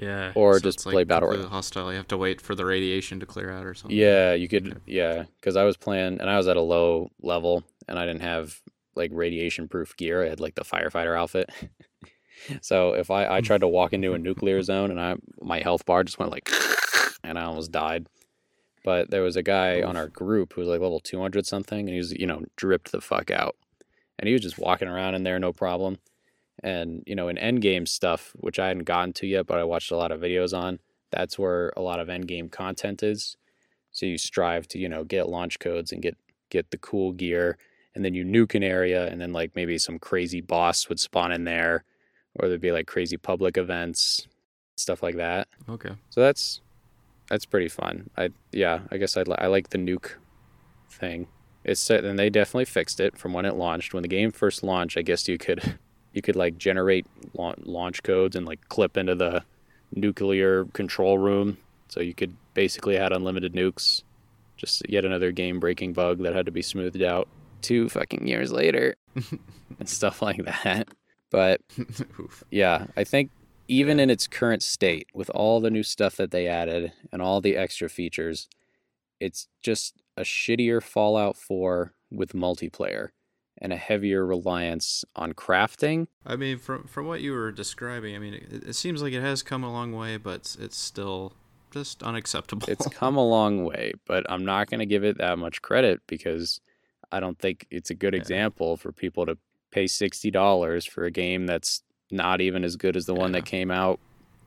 Yeah. 0.00 0.32
Or 0.34 0.54
so 0.54 0.60
just 0.60 0.78
it's, 0.78 0.84
play 0.84 1.04
Battle 1.04 1.30
Royale. 1.30 1.48
Hostile. 1.48 1.90
You 1.90 1.96
have 1.96 2.08
to 2.08 2.16
wait 2.16 2.40
for 2.40 2.54
the 2.54 2.64
radiation 2.64 3.20
to 3.20 3.26
clear 3.26 3.50
out 3.50 3.66
or 3.66 3.74
something. 3.74 3.96
Yeah, 3.96 4.34
you 4.34 4.48
could. 4.48 4.68
Okay. 4.68 4.80
Yeah, 4.86 5.24
because 5.40 5.56
I 5.56 5.64
was 5.64 5.76
playing 5.76 6.20
and 6.20 6.30
I 6.30 6.36
was 6.36 6.48
at 6.48 6.56
a 6.56 6.62
low 6.62 7.10
level 7.22 7.64
and 7.86 7.98
I 7.98 8.06
didn't 8.06 8.22
have 8.22 8.60
like 8.94 9.10
radiation 9.12 9.68
proof 9.68 9.96
gear. 9.96 10.24
I 10.24 10.28
had 10.28 10.40
like 10.40 10.54
the 10.54 10.64
firefighter 10.64 11.18
outfit. 11.18 11.50
so 12.60 12.92
if 12.92 13.10
I 13.10 13.36
I 13.36 13.40
tried 13.40 13.60
to 13.60 13.68
walk 13.68 13.92
into 13.92 14.12
a 14.12 14.18
nuclear 14.18 14.62
zone 14.62 14.90
and 14.90 15.00
I 15.00 15.16
my 15.40 15.60
health 15.60 15.86
bar 15.86 16.04
just 16.04 16.18
went 16.18 16.32
like, 16.32 16.50
and 17.24 17.38
I 17.38 17.44
almost 17.44 17.72
died. 17.72 18.06
But 18.84 19.10
there 19.10 19.22
was 19.22 19.36
a 19.36 19.42
guy 19.42 19.82
on 19.82 19.96
our 19.96 20.08
group 20.08 20.52
who 20.52 20.60
was 20.60 20.68
like 20.68 20.80
level 20.80 21.00
two 21.00 21.20
hundred 21.20 21.46
something, 21.46 21.80
and 21.80 21.88
he 21.88 21.98
was 21.98 22.12
you 22.12 22.26
know 22.26 22.44
dripped 22.56 22.92
the 22.92 23.00
fuck 23.00 23.30
out, 23.30 23.56
and 24.18 24.28
he 24.28 24.32
was 24.32 24.42
just 24.42 24.58
walking 24.58 24.88
around 24.88 25.14
in 25.14 25.24
there 25.24 25.38
no 25.38 25.52
problem. 25.52 25.98
And 26.62 27.02
you 27.06 27.14
know 27.14 27.28
in 27.28 27.36
endgame 27.36 27.86
stuff, 27.86 28.32
which 28.36 28.58
I 28.58 28.68
hadn't 28.68 28.84
gotten 28.84 29.12
to 29.14 29.26
yet, 29.26 29.46
but 29.46 29.58
I 29.58 29.64
watched 29.64 29.90
a 29.90 29.96
lot 29.96 30.12
of 30.12 30.20
videos 30.20 30.56
on. 30.56 30.80
That's 31.10 31.38
where 31.38 31.72
a 31.76 31.80
lot 31.80 32.00
of 32.00 32.08
endgame 32.08 32.50
content 32.50 33.02
is. 33.02 33.36
So 33.92 34.06
you 34.06 34.18
strive 34.18 34.68
to, 34.68 34.78
you 34.78 34.88
know, 34.88 35.04
get 35.04 35.28
launch 35.28 35.58
codes 35.58 35.92
and 35.92 36.02
get 36.02 36.16
get 36.50 36.70
the 36.70 36.78
cool 36.78 37.12
gear, 37.12 37.58
and 37.94 38.04
then 38.04 38.14
you 38.14 38.24
nuke 38.24 38.54
an 38.54 38.62
area, 38.62 39.06
and 39.06 39.20
then 39.20 39.32
like 39.32 39.54
maybe 39.54 39.78
some 39.78 39.98
crazy 39.98 40.40
boss 40.40 40.88
would 40.88 41.00
spawn 41.00 41.32
in 41.32 41.44
there, 41.44 41.84
or 42.34 42.48
there'd 42.48 42.60
be 42.60 42.72
like 42.72 42.86
crazy 42.86 43.16
public 43.16 43.56
events, 43.56 44.26
stuff 44.76 45.02
like 45.02 45.16
that. 45.16 45.48
Okay. 45.68 45.90
So 46.10 46.20
that's 46.20 46.60
that's 47.28 47.44
pretty 47.44 47.68
fun. 47.68 48.10
I 48.16 48.30
yeah, 48.52 48.80
I 48.90 48.96
guess 48.96 49.16
I 49.16 49.22
li- 49.22 49.36
I 49.38 49.46
like 49.46 49.70
the 49.70 49.78
nuke 49.78 50.12
thing. 50.90 51.28
It's 51.64 51.90
and 51.90 52.18
they 52.18 52.30
definitely 52.30 52.64
fixed 52.64 53.00
it 53.00 53.18
from 53.18 53.32
when 53.32 53.44
it 53.44 53.54
launched. 53.54 53.92
When 53.92 54.02
the 54.02 54.08
game 54.08 54.30
first 54.30 54.62
launched, 54.62 54.96
I 54.96 55.02
guess 55.02 55.28
you 55.28 55.38
could 55.38 55.78
you 56.18 56.22
could 56.22 56.34
like 56.34 56.58
generate 56.58 57.06
launch 57.34 58.02
codes 58.02 58.34
and 58.34 58.44
like 58.44 58.68
clip 58.68 58.96
into 58.96 59.14
the 59.14 59.44
nuclear 59.94 60.64
control 60.72 61.16
room, 61.16 61.58
so 61.86 62.00
you 62.00 62.12
could 62.12 62.34
basically 62.54 62.96
had 62.96 63.12
unlimited 63.12 63.54
nukes. 63.54 64.02
Just 64.56 64.82
yet 64.88 65.04
another 65.04 65.30
game 65.30 65.60
breaking 65.60 65.92
bug 65.92 66.18
that 66.24 66.34
had 66.34 66.46
to 66.46 66.50
be 66.50 66.60
smoothed 66.60 67.02
out 67.02 67.28
two 67.62 67.88
fucking 67.88 68.26
years 68.26 68.50
later 68.50 68.96
and 69.78 69.88
stuff 69.88 70.20
like 70.20 70.44
that. 70.44 70.88
But 71.30 71.60
yeah, 72.50 72.86
I 72.96 73.04
think 73.04 73.30
even 73.68 74.00
in 74.00 74.10
its 74.10 74.26
current 74.26 74.64
state, 74.64 75.06
with 75.14 75.30
all 75.30 75.60
the 75.60 75.70
new 75.70 75.84
stuff 75.84 76.16
that 76.16 76.32
they 76.32 76.48
added 76.48 76.92
and 77.12 77.22
all 77.22 77.40
the 77.40 77.56
extra 77.56 77.88
features, 77.88 78.48
it's 79.20 79.46
just 79.62 79.94
a 80.16 80.22
shittier 80.22 80.82
Fallout 80.82 81.36
4 81.36 81.92
with 82.10 82.32
multiplayer 82.32 83.10
and 83.60 83.72
a 83.72 83.76
heavier 83.76 84.24
reliance 84.24 85.04
on 85.16 85.32
crafting. 85.32 86.06
I 86.24 86.36
mean, 86.36 86.58
from 86.58 86.84
from 86.84 87.06
what 87.06 87.20
you 87.20 87.32
were 87.32 87.52
describing, 87.52 88.14
I 88.14 88.18
mean, 88.18 88.34
it, 88.34 88.68
it 88.68 88.74
seems 88.74 89.02
like 89.02 89.12
it 89.12 89.22
has 89.22 89.42
come 89.42 89.64
a 89.64 89.72
long 89.72 89.92
way, 89.92 90.16
but 90.16 90.56
it's 90.60 90.76
still 90.76 91.32
just 91.70 92.02
unacceptable. 92.02 92.68
It's 92.68 92.86
come 92.92 93.16
a 93.16 93.26
long 93.26 93.64
way, 93.64 93.92
but 94.06 94.24
I'm 94.30 94.44
not 94.44 94.68
going 94.68 94.80
to 94.80 94.86
give 94.86 95.04
it 95.04 95.18
that 95.18 95.38
much 95.38 95.62
credit 95.62 96.00
because 96.06 96.60
I 97.12 97.20
don't 97.20 97.38
think 97.38 97.66
it's 97.70 97.90
a 97.90 97.94
good 97.94 98.14
yeah. 98.14 98.20
example 98.20 98.76
for 98.76 98.92
people 98.92 99.26
to 99.26 99.38
pay 99.70 99.84
$60 99.84 100.88
for 100.88 101.04
a 101.04 101.10
game 101.10 101.46
that's 101.46 101.82
not 102.10 102.40
even 102.40 102.64
as 102.64 102.76
good 102.76 102.96
as 102.96 103.06
the 103.06 103.14
yeah. 103.14 103.20
one 103.20 103.32
that 103.32 103.44
came 103.44 103.70
out 103.70 104.00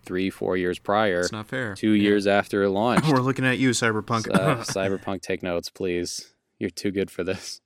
three, 0.04 0.30
four 0.30 0.58
years 0.58 0.80
prior. 0.80 1.22
It's 1.22 1.32
not 1.32 1.48
fair. 1.48 1.76
Two 1.76 1.92
yeah. 1.92 2.04
years 2.04 2.28
after 2.28 2.64
it 2.64 2.70
launched. 2.72 3.08
We're 3.08 3.20
looking 3.20 3.46
at 3.46 3.60
you, 3.60 3.72
Cyberpunk. 3.72 4.34
uh, 4.34 4.58
Cyberpunk, 4.64 5.22
take 5.22 5.44
notes, 5.44 5.70
please. 5.70 6.34
You're 6.60 6.70
too 6.70 6.92
good 6.92 7.10
for 7.10 7.24
this. 7.24 7.62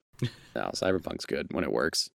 No, 0.56 0.62
Cyberpunk's 0.74 1.26
good 1.26 1.48
when 1.52 1.64
it 1.64 1.72
works. 1.72 2.10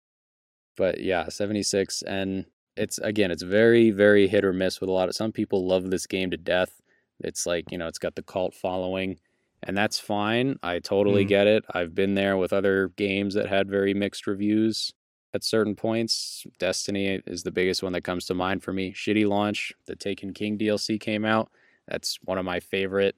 But 0.77 1.01
yeah, 1.01 1.29
76. 1.29 2.03
And 2.03 2.47
it's, 2.77 2.99
again, 2.99 3.31
it's 3.31 3.43
very, 3.43 3.91
very 3.91 4.29
hit 4.29 4.45
or 4.45 4.53
miss 4.53 4.81
with 4.81 4.89
a 4.89 4.93
lot 4.93 5.09
of, 5.09 5.15
some 5.15 5.33
people 5.33 5.67
love 5.67 5.91
this 5.91 6.07
game 6.07 6.31
to 6.31 6.37
death. 6.37 6.81
It's 7.21 7.45
like, 7.45 7.71
you 7.71 7.79
know, 7.79 7.87
it's 7.87 7.99
got 7.99 8.15
the 8.15 8.23
cult 8.23 8.55
following 8.55 9.19
and 9.63 9.77
that's 9.77 9.99
fine. 10.01 10.59
I 10.63 10.79
totally 10.79 11.25
mm. 11.25 11.29
get 11.29 11.47
it. 11.47 11.65
I've 11.73 11.95
been 11.95 12.15
there 12.15 12.37
with 12.37 12.53
other 12.53 12.89
games 12.97 13.35
that 13.35 13.49
had 13.49 13.69
very 13.69 13.95
mixed 13.95 14.27
reviews 14.27 14.95
at 15.35 15.45
certain 15.45 15.77
points. 15.77 16.47
Destiny 16.59 17.21
is 17.27 17.43
the 17.43 17.51
biggest 17.51 17.83
one 17.83 17.93
that 17.93 18.03
comes 18.03 18.27
to 18.27 18.35
mind 18.35 18.63
for 18.63 18.73
me. 18.73 18.93
Shitty 18.93 19.29
launch. 19.29 19.73
The 19.87 19.97
Taken 19.97 20.33
King 20.33 20.59
DLC 20.59 20.99
came 20.99 21.25
out. 21.25 21.51
That's 21.87 22.19
one 22.25 22.39
of 22.39 22.45
my 22.45 22.61
favorite, 22.61 23.17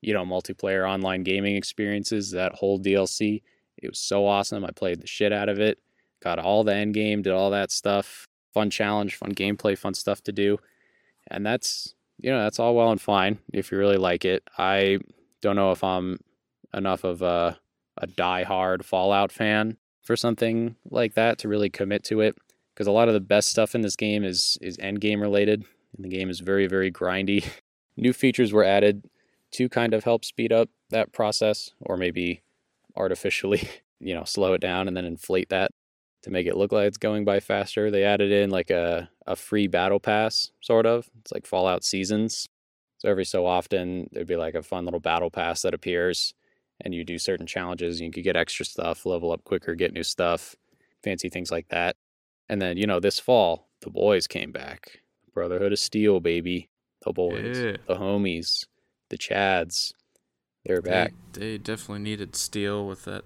you 0.00 0.12
know, 0.12 0.24
multiplayer 0.24 0.88
online 0.88 1.22
gaming 1.22 1.56
experiences. 1.56 2.30
That 2.32 2.54
whole 2.54 2.78
DLC. 2.78 3.42
It 3.82 3.90
was 3.90 4.00
so 4.00 4.26
awesome. 4.26 4.64
I 4.64 4.70
played 4.70 5.00
the 5.00 5.06
shit 5.06 5.32
out 5.32 5.48
of 5.48 5.58
it. 5.58 5.78
Got 6.22 6.38
all 6.38 6.64
the 6.64 6.74
end 6.74 6.94
game, 6.94 7.22
did 7.22 7.32
all 7.32 7.50
that 7.50 7.70
stuff. 7.70 8.26
Fun 8.52 8.70
challenge, 8.70 9.14
fun 9.14 9.34
gameplay, 9.34 9.76
fun 9.76 9.94
stuff 9.94 10.22
to 10.24 10.32
do. 10.32 10.58
And 11.30 11.46
that's 11.46 11.94
you 12.18 12.30
know, 12.30 12.42
that's 12.42 12.58
all 12.58 12.74
well 12.74 12.90
and 12.90 13.00
fine 13.00 13.38
if 13.52 13.72
you 13.72 13.78
really 13.78 13.96
like 13.96 14.24
it. 14.24 14.42
I 14.58 14.98
don't 15.40 15.56
know 15.56 15.70
if 15.70 15.82
I'm 15.82 16.18
enough 16.74 17.04
of 17.04 17.22
a 17.22 17.58
a 17.96 18.06
die-hard 18.06 18.84
Fallout 18.84 19.32
fan 19.32 19.76
for 20.02 20.16
something 20.16 20.76
like 20.90 21.14
that 21.14 21.38
to 21.38 21.48
really 21.48 21.68
commit 21.68 22.02
to 22.04 22.20
it 22.20 22.34
because 22.72 22.86
a 22.86 22.92
lot 22.92 23.08
of 23.08 23.14
the 23.14 23.20
best 23.20 23.48
stuff 23.48 23.74
in 23.74 23.80
this 23.82 23.96
game 23.96 24.24
is 24.24 24.58
is 24.60 24.78
end 24.78 25.00
game 25.00 25.20
related 25.20 25.64
and 25.96 26.04
the 26.04 26.08
game 26.08 26.30
is 26.30 26.40
very 26.40 26.66
very 26.66 26.90
grindy. 26.90 27.46
New 27.96 28.12
features 28.12 28.52
were 28.52 28.64
added 28.64 29.04
to 29.52 29.68
kind 29.68 29.92
of 29.92 30.04
help 30.04 30.24
speed 30.24 30.52
up 30.52 30.68
that 30.90 31.12
process 31.12 31.72
or 31.80 31.96
maybe 31.96 32.42
artificially, 32.96 33.68
you 34.00 34.14
know, 34.14 34.24
slow 34.24 34.54
it 34.54 34.60
down 34.60 34.88
and 34.88 34.96
then 34.96 35.04
inflate 35.04 35.48
that 35.50 35.70
to 36.22 36.30
make 36.30 36.46
it 36.46 36.56
look 36.56 36.72
like 36.72 36.86
it's 36.86 36.98
going 36.98 37.24
by 37.24 37.40
faster. 37.40 37.90
They 37.90 38.04
added 38.04 38.30
in 38.32 38.50
like 38.50 38.70
a 38.70 39.08
a 39.26 39.36
free 39.36 39.68
battle 39.68 40.00
pass 40.00 40.50
sort 40.60 40.86
of. 40.86 41.08
It's 41.20 41.32
like 41.32 41.46
Fallout 41.46 41.84
Seasons 41.84 42.48
so 43.00 43.08
every 43.08 43.24
so 43.24 43.46
often 43.46 44.08
there'd 44.12 44.26
be 44.26 44.36
like 44.36 44.54
a 44.54 44.62
fun 44.62 44.84
little 44.84 45.00
battle 45.00 45.30
pass 45.30 45.62
that 45.62 45.72
appears 45.72 46.34
and 46.82 46.94
you 46.94 47.02
do 47.02 47.18
certain 47.18 47.46
challenges 47.46 47.98
and 47.98 48.06
you 48.06 48.12
could 48.12 48.24
get 48.24 48.36
extra 48.36 48.64
stuff, 48.64 49.06
level 49.06 49.32
up 49.32 49.42
quicker, 49.44 49.74
get 49.74 49.94
new 49.94 50.02
stuff, 50.02 50.54
fancy 51.02 51.30
things 51.30 51.50
like 51.50 51.68
that. 51.68 51.96
And 52.50 52.60
then, 52.60 52.76
you 52.76 52.86
know, 52.86 53.00
this 53.00 53.18
fall, 53.18 53.68
the 53.80 53.88
boys 53.88 54.26
came 54.26 54.52
back. 54.52 55.00
Brotherhood 55.32 55.72
of 55.72 55.78
Steel, 55.78 56.20
baby. 56.20 56.68
The 57.06 57.12
boys, 57.12 57.58
yeah. 57.58 57.76
the 57.86 57.94
homies, 57.94 58.66
the 59.08 59.16
Chads. 59.16 59.94
They're 60.64 60.80
they, 60.80 60.90
back. 60.90 61.14
They 61.32 61.58
definitely 61.58 62.02
needed 62.02 62.36
Steel 62.36 62.86
with 62.86 63.04
that 63.04 63.24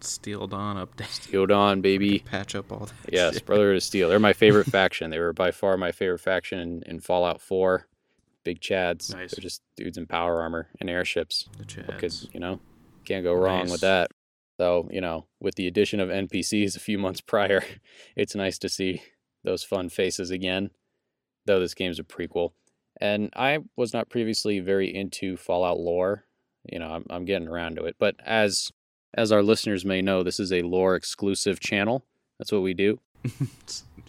Steel 0.00 0.46
Dawn 0.46 0.76
update. 0.76 1.08
Steel 1.08 1.46
Dawn, 1.46 1.80
baby. 1.80 2.20
Patch 2.20 2.54
up 2.54 2.70
all 2.70 2.86
that. 2.86 3.12
Yes, 3.12 3.34
shit. 3.34 3.46
Brotherhood 3.46 3.76
of 3.76 3.82
Steel. 3.82 4.08
They're 4.08 4.18
my 4.18 4.32
favorite 4.32 4.66
faction. 4.70 5.10
They 5.10 5.18
were 5.18 5.32
by 5.32 5.50
far 5.50 5.76
my 5.76 5.92
favorite 5.92 6.20
faction 6.20 6.58
in, 6.58 6.82
in 6.86 7.00
Fallout 7.00 7.40
4 7.40 7.86
big 8.46 8.60
chads. 8.60 9.12
Nice. 9.12 9.34
They're 9.34 9.42
just 9.42 9.60
dudes 9.76 9.98
in 9.98 10.06
power 10.06 10.40
armor 10.40 10.68
and 10.80 10.88
airships. 10.88 11.48
The 11.58 11.64
chads. 11.64 11.86
Because, 11.86 12.28
you 12.32 12.38
know, 12.38 12.60
can't 13.04 13.24
go 13.24 13.34
wrong 13.34 13.62
nice. 13.62 13.72
with 13.72 13.80
that. 13.80 14.10
So, 14.58 14.88
you 14.90 15.00
know, 15.00 15.26
with 15.40 15.56
the 15.56 15.66
addition 15.66 16.00
of 16.00 16.08
NPCs 16.08 16.76
a 16.76 16.80
few 16.80 16.98
months 17.06 17.20
prior, 17.20 17.62
it's 18.14 18.34
nice 18.34 18.58
to 18.60 18.68
see 18.68 19.02
those 19.44 19.64
fun 19.64 19.88
faces 19.88 20.30
again, 20.30 20.70
though 21.44 21.60
this 21.60 21.74
game's 21.74 21.98
a 21.98 22.04
prequel. 22.04 22.52
And 23.00 23.30
I 23.36 23.58
was 23.76 23.92
not 23.92 24.08
previously 24.08 24.60
very 24.60 24.94
into 24.94 25.36
Fallout 25.36 25.78
lore. 25.78 26.24
You 26.70 26.78
know, 26.78 26.90
I'm, 26.90 27.06
I'm 27.10 27.24
getting 27.24 27.48
around 27.48 27.76
to 27.76 27.84
it. 27.84 27.96
But 27.98 28.16
as 28.24 28.72
as 29.14 29.32
our 29.32 29.42
listeners 29.42 29.84
may 29.84 30.02
know, 30.02 30.22
this 30.22 30.40
is 30.40 30.52
a 30.52 30.62
lore 30.62 30.94
exclusive 30.94 31.60
channel. 31.60 32.04
That's 32.38 32.52
what 32.52 32.62
we 32.62 32.74
do. 32.74 33.00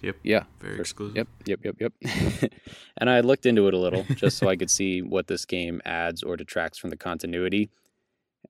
Yep. 0.01 0.15
Yeah. 0.23 0.43
Very 0.59 0.79
exclusive. 0.79 1.17
Yep. 1.17 1.27
Yep. 1.45 1.59
Yep. 1.65 1.75
Yep. 1.79 2.51
and 2.97 3.09
I 3.09 3.21
looked 3.21 3.45
into 3.45 3.67
it 3.67 3.73
a 3.73 3.77
little 3.77 4.03
just 4.15 4.37
so 4.37 4.47
I 4.47 4.55
could 4.55 4.69
see 4.69 5.01
what 5.01 5.27
this 5.27 5.45
game 5.45 5.81
adds 5.85 6.23
or 6.23 6.37
detracts 6.37 6.77
from 6.77 6.91
the 6.91 6.97
continuity. 6.97 7.69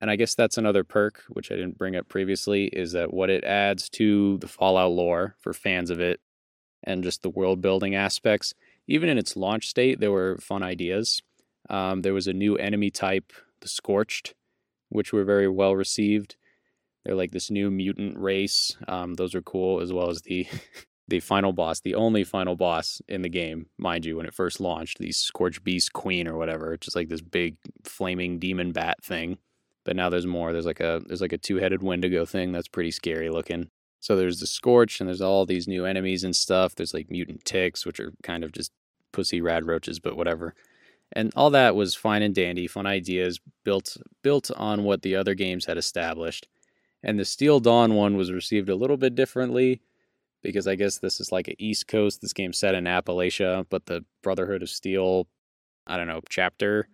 And 0.00 0.10
I 0.10 0.16
guess 0.16 0.34
that's 0.34 0.58
another 0.58 0.84
perk, 0.84 1.22
which 1.28 1.50
I 1.50 1.54
didn't 1.54 1.78
bring 1.78 1.96
up 1.96 2.08
previously, 2.08 2.66
is 2.66 2.92
that 2.92 3.12
what 3.12 3.30
it 3.30 3.44
adds 3.44 3.88
to 3.90 4.38
the 4.38 4.46
Fallout 4.46 4.92
lore 4.92 5.34
for 5.40 5.52
fans 5.52 5.90
of 5.90 6.00
it 6.00 6.20
and 6.84 7.02
just 7.02 7.22
the 7.22 7.30
world 7.30 7.60
building 7.60 7.94
aspects. 7.94 8.54
Even 8.86 9.08
in 9.08 9.18
its 9.18 9.36
launch 9.36 9.68
state, 9.68 10.00
there 10.00 10.12
were 10.12 10.38
fun 10.38 10.62
ideas. 10.62 11.22
Um, 11.68 12.02
there 12.02 12.14
was 12.14 12.28
a 12.28 12.32
new 12.32 12.56
enemy 12.56 12.90
type, 12.90 13.32
the 13.60 13.68
Scorched, 13.68 14.34
which 14.88 15.12
were 15.12 15.24
very 15.24 15.48
well 15.48 15.74
received. 15.74 16.36
They're 17.04 17.14
like 17.14 17.32
this 17.32 17.50
new 17.50 17.70
mutant 17.70 18.18
race. 18.18 18.76
Um, 18.86 19.14
those 19.14 19.34
are 19.34 19.42
cool, 19.42 19.80
as 19.80 19.92
well 19.92 20.10
as 20.10 20.22
the 20.22 20.46
the 21.08 21.20
final 21.20 21.52
boss, 21.52 21.80
the 21.80 21.94
only 21.94 22.22
final 22.22 22.54
boss 22.54 23.00
in 23.08 23.22
the 23.22 23.30
game, 23.30 23.66
mind 23.78 24.04
you, 24.04 24.16
when 24.16 24.26
it 24.26 24.34
first 24.34 24.60
launched, 24.60 24.98
the 24.98 25.10
Scorched 25.10 25.64
Beast 25.64 25.94
Queen 25.94 26.28
or 26.28 26.36
whatever, 26.36 26.76
just 26.76 26.94
like 26.94 27.08
this 27.08 27.22
big 27.22 27.56
flaming 27.82 28.38
demon 28.38 28.72
bat 28.72 29.02
thing. 29.02 29.38
But 29.84 29.96
now 29.96 30.10
there's 30.10 30.26
more. 30.26 30.52
There's 30.52 30.66
like 30.66 30.80
a 30.80 31.00
there's 31.06 31.22
like 31.22 31.32
a 31.32 31.38
two-headed 31.38 31.82
Wendigo 31.82 32.26
thing 32.26 32.52
that's 32.52 32.68
pretty 32.68 32.90
scary 32.90 33.30
looking. 33.30 33.70
So 34.00 34.14
there's 34.14 34.40
the 34.40 34.46
Scorch 34.46 35.00
and 35.00 35.08
there's 35.08 35.22
all 35.22 35.46
these 35.46 35.66
new 35.66 35.84
enemies 35.84 36.24
and 36.24 36.36
stuff. 36.36 36.74
There's 36.74 36.94
like 36.94 37.10
mutant 37.10 37.44
ticks, 37.44 37.86
which 37.86 37.98
are 37.98 38.12
kind 38.22 38.44
of 38.44 38.52
just 38.52 38.70
pussy 39.12 39.40
rad 39.40 39.66
roaches, 39.66 39.98
but 39.98 40.16
whatever. 40.16 40.54
And 41.12 41.32
all 41.36 41.50
that 41.50 41.74
was 41.74 41.94
fine 41.94 42.22
and 42.22 42.34
dandy, 42.34 42.66
fun 42.66 42.86
ideas 42.86 43.40
built 43.64 43.96
built 44.22 44.50
on 44.56 44.84
what 44.84 45.02
the 45.02 45.16
other 45.16 45.34
games 45.34 45.64
had 45.64 45.78
established. 45.78 46.48
And 47.02 47.18
the 47.18 47.24
Steel 47.24 47.60
Dawn 47.60 47.94
one 47.94 48.16
was 48.16 48.32
received 48.32 48.68
a 48.68 48.76
little 48.76 48.96
bit 48.96 49.14
differently 49.14 49.80
because 50.42 50.66
I 50.66 50.74
guess 50.74 50.98
this 50.98 51.20
is 51.20 51.32
like 51.32 51.48
a 51.48 51.62
East 51.62 51.88
Coast. 51.88 52.20
This 52.20 52.32
game 52.32 52.52
set 52.52 52.74
in 52.74 52.84
Appalachia, 52.84 53.66
but 53.70 53.86
the 53.86 54.04
Brotherhood 54.22 54.62
of 54.62 54.68
Steel, 54.68 55.26
I 55.86 55.96
don't 55.96 56.08
know, 56.08 56.20
chapter 56.28 56.88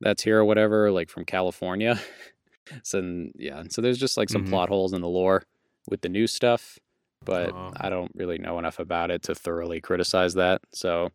that's 0.00 0.22
here 0.22 0.38
or 0.38 0.44
whatever, 0.44 0.90
like 0.90 1.10
from 1.10 1.24
California. 1.24 2.00
so 2.82 3.28
yeah, 3.36 3.64
so 3.68 3.82
there's 3.82 3.98
just 3.98 4.16
like 4.16 4.30
some 4.30 4.42
mm-hmm. 4.42 4.52
plot 4.52 4.68
holes 4.68 4.92
in 4.94 5.02
the 5.02 5.08
lore 5.08 5.42
with 5.88 6.00
the 6.00 6.08
new 6.08 6.26
stuff, 6.26 6.78
but. 7.24 7.54
I 7.76 7.90
don't 7.90 8.12
really 8.14 8.38
know 8.38 8.58
enough 8.58 8.78
about 8.78 9.10
it 9.10 9.22
to 9.24 9.34
thoroughly 9.34 9.80
criticize 9.80 10.34
that. 10.34 10.62
So 10.72 11.10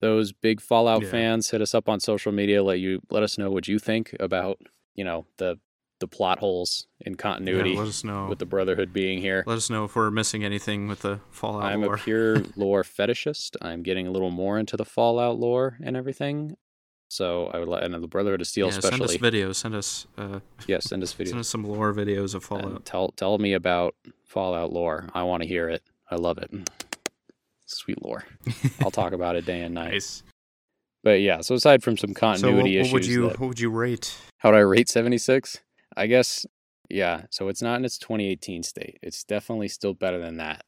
those 0.00 0.32
big 0.32 0.60
Fallout 0.60 1.02
yeah. 1.02 1.10
fans 1.10 1.50
hit 1.50 1.60
us 1.60 1.74
up 1.74 1.88
on 1.88 2.00
social 2.00 2.32
media. 2.32 2.62
Let 2.62 2.80
you 2.80 3.00
let 3.10 3.22
us 3.22 3.38
know 3.38 3.50
what 3.50 3.68
you 3.68 3.78
think 3.78 4.14
about 4.20 4.60
you 4.94 5.04
know 5.04 5.26
the 5.38 5.58
the 5.98 6.06
plot 6.06 6.38
holes 6.38 6.86
in 7.00 7.14
continuity. 7.14 7.70
Yeah, 7.70 7.78
let 7.78 7.88
us 7.88 8.04
know 8.04 8.26
with 8.28 8.38
the 8.38 8.46
Brotherhood 8.46 8.92
being 8.92 9.20
here. 9.20 9.44
Let 9.46 9.56
us 9.56 9.70
know 9.70 9.84
if 9.84 9.96
we're 9.96 10.10
missing 10.10 10.44
anything 10.44 10.88
with 10.88 11.00
the 11.00 11.20
Fallout. 11.30 11.64
I'm 11.64 11.82
lore. 11.82 11.94
a 11.94 11.98
pure 11.98 12.42
lore 12.56 12.82
fetishist. 12.82 13.56
I'm 13.62 13.82
getting 13.82 14.06
a 14.06 14.10
little 14.10 14.30
more 14.30 14.58
into 14.58 14.76
the 14.76 14.84
Fallout 14.84 15.38
lore 15.38 15.78
and 15.82 15.96
everything. 15.96 16.56
So 17.08 17.46
I 17.54 17.58
would 17.60 17.68
like, 17.68 17.84
and 17.84 17.94
the 17.94 18.08
Brotherhood 18.08 18.40
of 18.40 18.48
Steel, 18.48 18.66
yeah, 18.66 18.78
especially. 18.78 19.08
Send 19.08 19.24
us 19.24 19.32
videos. 19.32 19.54
Send 19.56 19.74
us. 19.74 20.06
Uh, 20.18 20.40
yeah, 20.66 20.80
send 20.80 21.02
us 21.02 21.14
videos. 21.14 21.28
Send 21.28 21.40
us 21.40 21.48
some 21.48 21.64
lore 21.64 21.94
videos 21.94 22.34
of 22.34 22.44
Fallout. 22.44 22.66
And 22.66 22.84
tell 22.84 23.10
tell 23.12 23.38
me 23.38 23.52
about 23.52 23.94
Fallout 24.24 24.72
lore. 24.72 25.08
I 25.14 25.22
want 25.22 25.42
to 25.42 25.48
hear 25.48 25.68
it. 25.70 25.82
I 26.10 26.16
love 26.16 26.38
it. 26.38 26.50
Sweet 27.66 28.02
lore. 28.04 28.24
I'll 28.80 28.90
talk 28.90 29.12
about 29.12 29.36
it 29.36 29.44
day 29.44 29.60
and 29.62 29.74
night. 29.74 29.92
Nice. 29.92 30.22
But 31.02 31.20
yeah, 31.20 31.40
so 31.40 31.54
aside 31.54 31.82
from 31.82 31.96
some 31.96 32.10
So 32.10 32.12
what, 32.12 32.20
continuity 32.20 32.76
what 32.78 32.80
issues, 32.86 32.92
would 32.92 33.06
you 33.06 33.22
that- 33.28 33.40
what 33.40 33.48
would 33.48 33.60
you 33.60 33.70
rate? 33.70 34.16
how 34.38 34.50
would 34.50 34.56
I 34.58 34.60
rate 34.62 34.88
76? 34.88 35.60
I 35.96 36.06
guess, 36.06 36.44
yeah. 36.90 37.22
So 37.30 37.48
it's 37.48 37.62
not 37.62 37.78
in 37.78 37.84
its 37.84 37.98
2018 37.98 38.62
state. 38.62 38.98
It's 39.02 39.22
definitely 39.24 39.68
still 39.68 39.94
better 39.94 40.18
than 40.18 40.36
that, 40.38 40.64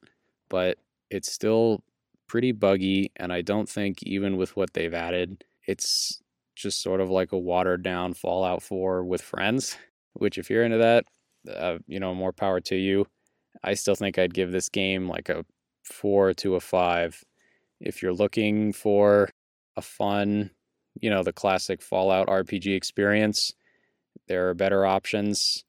but 0.48 0.78
it's 1.10 1.30
still 1.30 1.82
pretty 2.28 2.52
buggy. 2.52 3.10
And 3.16 3.32
I 3.32 3.42
don't 3.42 3.68
think, 3.68 4.02
even 4.04 4.36
with 4.36 4.56
what 4.56 4.72
they've 4.74 4.94
added, 4.94 5.44
it's 5.66 6.22
just 6.56 6.82
sort 6.82 7.00
of 7.00 7.10
like 7.10 7.32
a 7.32 7.38
watered 7.38 7.82
down 7.82 8.14
Fallout 8.14 8.62
4 8.62 9.04
with 9.04 9.22
friends, 9.22 9.76
which, 10.14 10.38
if 10.38 10.50
you're 10.50 10.64
into 10.64 10.78
that, 10.78 11.04
uh, 11.52 11.78
you 11.86 12.00
know, 12.00 12.14
more 12.14 12.32
power 12.32 12.60
to 12.60 12.76
you. 12.76 13.06
I 13.62 13.74
still 13.74 13.94
think 13.94 14.18
I'd 14.18 14.34
give 14.34 14.50
this 14.52 14.68
game 14.68 15.08
like 15.08 15.28
a 15.28 15.44
four 15.88 16.34
to 16.34 16.54
a 16.54 16.60
five. 16.60 17.24
If 17.80 18.02
you're 18.02 18.12
looking 18.12 18.72
for 18.72 19.30
a 19.76 19.82
fun, 19.82 20.50
you 21.00 21.10
know, 21.10 21.22
the 21.22 21.32
classic 21.32 21.82
Fallout 21.82 22.28
RPG 22.28 22.74
experience, 22.74 23.52
there 24.26 24.48
are 24.48 24.54
better 24.54 24.84
options 24.84 25.64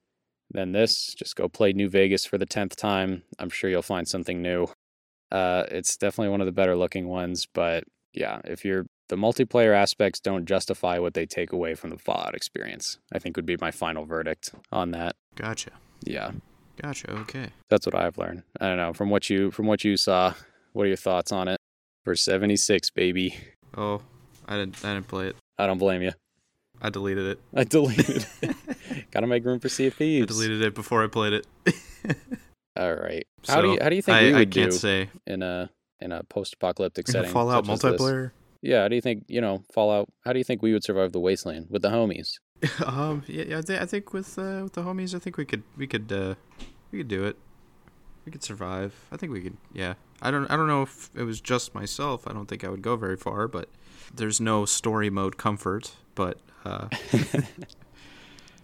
than 0.52 0.72
this. 0.72 1.14
Just 1.14 1.36
go 1.36 1.48
play 1.48 1.74
New 1.74 1.90
Vegas 1.90 2.26
for 2.26 2.38
the 2.38 2.46
10th 2.46 2.76
time. 2.76 3.24
I'm 3.38 3.50
sure 3.50 3.70
you'll 3.70 3.82
find 3.82 4.08
something 4.08 4.42
new. 4.42 4.68
Uh, 5.32 5.64
it's 5.70 5.96
definitely 5.98 6.30
one 6.30 6.42
of 6.42 6.48
the 6.48 6.52
better 6.52 6.76
looking 6.76 7.08
ones, 7.08 7.48
but 7.54 7.84
yeah, 8.14 8.42
if 8.46 8.66
you're 8.66 8.88
the 9.10 9.16
multiplayer 9.16 9.76
aspects 9.76 10.20
don't 10.20 10.46
justify 10.46 10.98
what 11.00 11.14
they 11.14 11.26
take 11.26 11.52
away 11.52 11.76
from 11.76 11.92
the 11.92 11.98
Fallout 11.98 12.36
experience, 12.36 12.98
I 13.12 13.20
think 13.20 13.36
would 13.36 13.46
be 13.46 13.58
my 13.58 13.72
final 13.72 14.06
verdict 14.06 14.54
on 14.72 14.92
that. 14.92 15.16
Gotcha. 15.36 15.72
Yeah, 16.04 16.32
Gotcha. 16.82 17.12
Okay. 17.12 17.48
that's 17.70 17.86
what 17.86 17.96
I've 17.96 18.18
learned. 18.18 18.44
I 18.60 18.68
don't 18.68 18.78
know 18.78 18.94
from 18.94 19.10
what 19.10 19.30
you 19.30 19.52
from 19.52 19.68
what 19.68 19.84
you 19.84 19.98
saw. 19.98 20.34
What 20.74 20.84
are 20.84 20.88
your 20.88 20.98
thoughts 20.98 21.32
on 21.32 21.48
it? 21.48 21.58
For 22.06 22.16
76, 22.16 22.90
baby. 22.92 23.36
Oh, 23.76 24.02
I 24.48 24.56
didn't 24.56 24.84
I 24.84 24.94
didn't 24.94 25.08
play 25.08 25.28
it. 25.28 25.36
I 25.58 25.68
don't 25.68 25.78
blame 25.78 26.02
you. 26.02 26.14
I 26.82 26.90
deleted 26.90 27.26
it. 27.26 27.40
I 27.54 27.64
deleted. 27.66 28.26
it. 28.42 28.56
Gotta 29.12 29.28
make 29.28 29.44
room 29.44 29.60
for 29.60 29.70
Sea 29.70 29.88
of 29.88 29.96
I 30.00 30.26
deleted 30.26 30.62
it 30.62 30.74
before 30.74 31.04
I 31.04 31.08
played 31.08 31.34
it. 31.34 31.48
All 32.78 32.94
right. 32.94 33.28
So 33.44 33.54
How 33.54 33.62
do 33.62 33.72
you 33.72 33.78
how 33.82 33.90
do 33.90 33.96
you 33.96 34.02
think 34.02 34.18
I, 34.18 34.24
we 34.24 34.32
would 34.34 34.42
I 34.42 34.46
can't 34.46 34.72
do 34.72 34.78
say. 34.78 35.10
in 35.28 35.44
a 35.44 35.70
in 36.00 36.12
a 36.12 36.24
post-apocalyptic 36.24 37.08
setting? 37.08 37.32
Fallout 37.32 37.66
multiplayer. 37.66 38.32
Yeah. 38.62 38.84
How 38.84 38.88
do 38.88 38.96
you 38.96 39.02
think 39.02 39.26
you 39.28 39.42
know 39.42 39.64
Fallout? 39.74 40.08
How 40.24 40.32
do 40.32 40.40
you 40.40 40.46
think 40.46 40.62
we 40.62 40.72
would 40.72 40.84
survive 40.84 41.12
the 41.12 41.20
wasteland 41.20 41.68
with 41.70 41.82
the 41.82 41.90
homies? 41.90 42.36
um, 42.86 43.24
yeah, 43.28 43.44
yeah, 43.48 43.62
I, 43.70 43.84
I 43.84 43.86
think 43.86 44.14
with 44.14 44.38
uh, 44.38 44.62
with 44.64 44.74
the 44.74 44.82
homies, 44.82 45.16
I 45.16 45.20
think 45.20 45.38
we 45.38 45.46
could 45.46 45.64
we 45.78 45.88
could 45.88 46.12
uh, 46.12 46.36
we 46.92 47.00
could 47.00 47.08
do 47.08 47.24
it. 47.24 47.38
We 48.26 48.32
could 48.32 48.44
survive. 48.44 48.94
I 49.12 49.18
think 49.18 49.32
we 49.32 49.42
could. 49.42 49.58
Yeah. 49.74 49.94
I 50.22 50.32
don't 50.32 50.50
I 50.52 50.56
don't 50.56 50.68
know 50.68 50.82
if 50.82 51.10
it 51.16 51.24
was 51.24 51.40
just 51.40 51.74
myself. 51.74 52.28
I 52.28 52.34
don't 52.34 52.48
think 52.48 52.64
I 52.64 52.70
would 52.70 52.82
go 52.82 52.96
very 52.96 53.16
far, 53.16 53.48
but 53.48 53.70
there's 54.14 54.42
no 54.42 54.66
story 54.66 55.10
mode 55.10 55.38
comfort. 55.38 55.94
But 56.16 56.40
uh, 56.66 56.90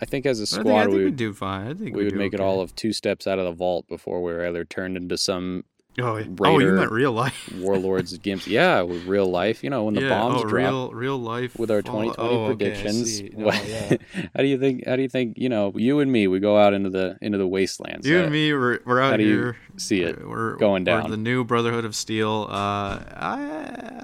I 0.02 0.06
think 0.06 0.26
as 0.26 0.40
a 0.40 0.46
squad 0.46 0.64
think, 0.64 0.76
I 0.76 0.84
think 0.84 0.94
we 0.96 1.06
we'd 1.06 1.16
do 1.16 1.34
fine. 1.34 1.68
I 1.68 1.74
think 1.74 1.96
we 1.96 2.04
would 2.04 2.16
make 2.16 2.34
it 2.34 2.40
all 2.40 2.62
of 2.62 2.76
two 2.76 2.92
steps 2.92 3.28
out 3.28 3.40
of 3.40 3.46
the 3.46 3.54
vault 3.54 3.88
before 3.88 4.22
we 4.22 4.34
were 4.34 4.46
either 4.46 4.66
turned 4.66 4.98
into 4.98 5.18
some 5.18 5.64
Oh, 5.98 6.18
yeah. 6.18 6.26
oh, 6.42 6.60
you 6.60 6.66
Raider 6.66 6.74
meant 6.74 6.92
real 6.92 7.14
life. 7.14 7.54
warlords 7.60 8.18
gimps. 8.20 8.48
Yeah, 8.48 8.82
with 8.82 9.06
real 9.06 9.28
life. 9.28 9.64
You 9.64 9.70
know 9.70 9.86
when 9.86 9.94
the 9.94 10.02
yeah, 10.02 10.10
bombs 10.10 10.42
oh, 10.42 10.48
drop. 10.48 10.54
real 10.54 10.92
real 10.92 11.18
life 11.18 11.58
with 11.58 11.72
our 11.72 11.82
Fallout- 11.82 12.16
2020 12.18 12.36
oh, 12.36 12.44
okay, 12.44 12.56
predictions. 12.56 13.22
No, 13.36 13.46
yeah. 13.52 13.98
how 14.36 14.42
do 14.42 14.48
you 14.48 14.58
think? 14.60 14.86
How 14.86 14.98
do 14.98 15.02
you 15.02 15.08
think? 15.10 15.38
You 15.38 15.48
know, 15.48 15.72
you 15.76 16.00
and 16.02 16.12
me, 16.12 16.28
we 16.28 16.40
go 16.40 16.58
out 16.58 16.74
into 16.74 16.90
the 16.90 17.18
into 17.22 17.38
the 17.38 17.48
wastelands. 17.48 18.06
You 18.06 18.20
Uh, 18.20 18.24
and 18.24 18.32
me, 18.32 18.52
we're, 18.54 18.80
we're 18.86 19.02
out 19.02 19.12
how 19.12 19.18
do 19.18 19.24
you 19.24 19.30
here. 19.30 19.58
see 19.78 20.02
it 20.02 20.28
we're 20.28 20.56
going 20.58 20.84
we're 20.84 21.02
down? 21.02 21.12
the 21.12 21.18
new 21.18 21.46
Brotherhood 21.46 21.86
of 21.86 21.96
Steel. 21.96 22.48
Uh, 22.50 23.00
I, 23.14 23.44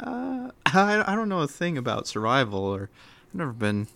uh, 0.04 0.52
I 0.68 1.12
I 1.12 1.16
don't 1.16 1.28
know 1.30 1.42
a 1.42 1.48
thing 1.48 1.78
about 1.78 2.08
survival, 2.08 2.60
or 2.64 2.90
I've 3.30 3.36
never 3.36 3.54
been 3.54 3.88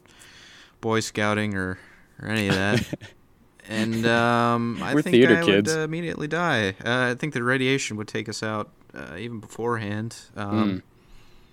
Boy 0.82 1.00
Scouting 1.00 1.56
or 1.56 1.80
or 2.22 2.28
any 2.28 2.50
of 2.50 2.56
that. 2.56 3.00
And 3.70 4.06
um, 4.06 4.82
I 4.82 4.94
We're 4.94 5.02
think 5.02 5.16
theater 5.16 5.38
I 5.38 5.44
kids. 5.46 5.74
would 5.74 5.82
uh, 5.82 5.84
immediately 5.84 6.28
die. 6.28 6.70
Uh, 6.84 7.12
I 7.12 7.16
think 7.16 7.34
the 7.34 7.44
radiation 7.44 7.98
would 7.98 8.08
take 8.08 8.28
us 8.30 8.44
out 8.44 8.72
uh, 8.94 9.16
even 9.18 9.40
beforehand. 9.40 10.16
Um, 10.36 10.52
Mm. 10.56 10.82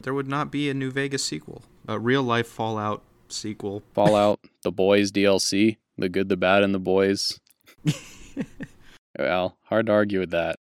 There 0.03 0.15
would 0.15 0.27
not 0.29 0.51
be 0.51 0.69
a 0.69 0.75
New 0.75 0.91
Vegas 0.91 1.25
sequel, 1.25 1.63
a 1.87 1.97
real 1.97 2.25
life 2.25 2.49
Fallout 2.49 3.03
sequel. 3.29 3.85
Fallout, 3.95 4.41
the 4.63 4.73
Boys 4.73 5.13
DLC, 5.13 5.77
the 5.97 6.09
good, 6.09 6.29
the 6.29 6.37
bad, 6.37 6.65
and 6.65 6.75
the 6.75 6.81
boys. 6.81 7.39
well, 9.19 9.57
hard 9.65 9.87
to 9.87 9.93
argue 9.93 10.19
with 10.21 10.31
that. 10.31 10.57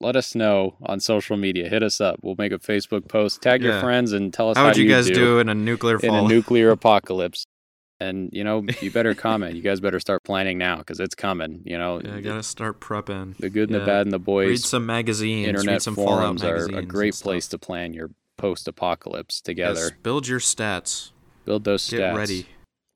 Let 0.00 0.16
us 0.16 0.34
know 0.34 0.76
on 0.82 1.00
social 1.00 1.36
media. 1.36 1.68
Hit 1.68 1.82
us 1.82 2.00
up. 2.00 2.20
We'll 2.22 2.34
make 2.36 2.52
a 2.52 2.58
Facebook 2.58 3.08
post. 3.08 3.40
Tag 3.42 3.62
your 3.62 3.80
friends 3.80 4.12
and 4.12 4.32
tell 4.32 4.50
us 4.50 4.56
How 4.56 4.64
how, 4.64 4.68
would 4.68 4.76
you 4.76 4.88
guys 4.88 5.06
do, 5.06 5.14
do 5.14 5.38
in 5.38 5.48
a 5.48 5.54
nuclear 5.54 5.98
in 5.98 6.14
a 6.14 6.22
nuclear 6.22 6.70
apocalypse. 6.70 7.46
And 8.00 8.30
you 8.32 8.42
know, 8.44 8.64
you 8.80 8.90
better 8.90 9.14
comment. 9.14 9.54
You 9.56 9.62
guys 9.62 9.80
better 9.80 10.00
start 10.00 10.24
planning 10.24 10.58
now 10.58 10.78
because 10.78 10.98
it's 11.00 11.14
coming. 11.14 11.62
You 11.64 11.78
know, 11.78 12.00
yeah, 12.04 12.16
I 12.16 12.20
gotta 12.20 12.42
start 12.42 12.80
prepping. 12.80 13.36
the 13.38 13.48
good 13.50 13.70
and 13.70 13.80
the 13.80 13.84
bad 13.86 14.02
and 14.06 14.12
the 14.12 14.18
boys. 14.18 14.48
Read 14.48 14.60
some 14.60 14.84
magazines. 14.86 15.46
read 15.46 15.50
internet 15.56 15.82
some 15.82 15.94
forums 15.94 16.42
are 16.42 16.66
a 16.76 16.82
great 16.82 17.14
place 17.14 17.46
to 17.48 17.58
plan 17.58 17.94
your 17.94 18.10
post-apocalypse 18.36 19.40
together. 19.40 19.80
Yes, 19.80 19.90
build 20.02 20.26
your 20.28 20.40
stats. 20.40 21.10
Build 21.44 21.64
those 21.64 21.88
Get 21.88 22.00
stats. 22.00 22.16
ready. 22.16 22.46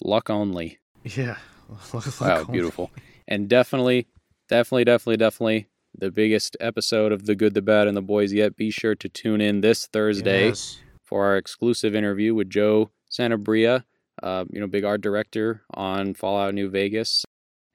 Luck 0.02 0.30
only. 0.30 0.78
Yeah. 1.04 1.36
Wow, 2.20 2.44
beautiful. 2.44 2.90
And 3.26 3.46
definitely, 3.48 4.06
definitely, 4.48 4.84
definitely, 4.84 5.16
definitely 5.18 5.66
the 5.96 6.10
biggest 6.10 6.56
episode 6.60 7.12
of 7.12 7.26
The 7.26 7.34
Good, 7.34 7.52
the 7.52 7.60
Bad, 7.60 7.86
and 7.88 7.94
the 7.96 8.00
Boys 8.02 8.32
yet. 8.32 8.56
Be 8.56 8.70
sure 8.70 8.94
to 8.94 9.08
tune 9.08 9.40
in 9.42 9.60
this 9.60 9.86
Thursday 9.86 10.46
Yes. 10.48 10.78
for 11.04 11.26
our 11.26 11.36
exclusive 11.36 11.94
interview 11.94 12.34
with 12.34 12.48
Joe 12.48 12.90
Sanabria, 13.10 13.84
uh, 14.22 14.44
you 14.50 14.60
know, 14.60 14.66
big 14.66 14.84
art 14.84 15.00
director 15.00 15.62
on 15.74 16.14
Fallout 16.14 16.54
New 16.54 16.68
Vegas, 16.68 17.24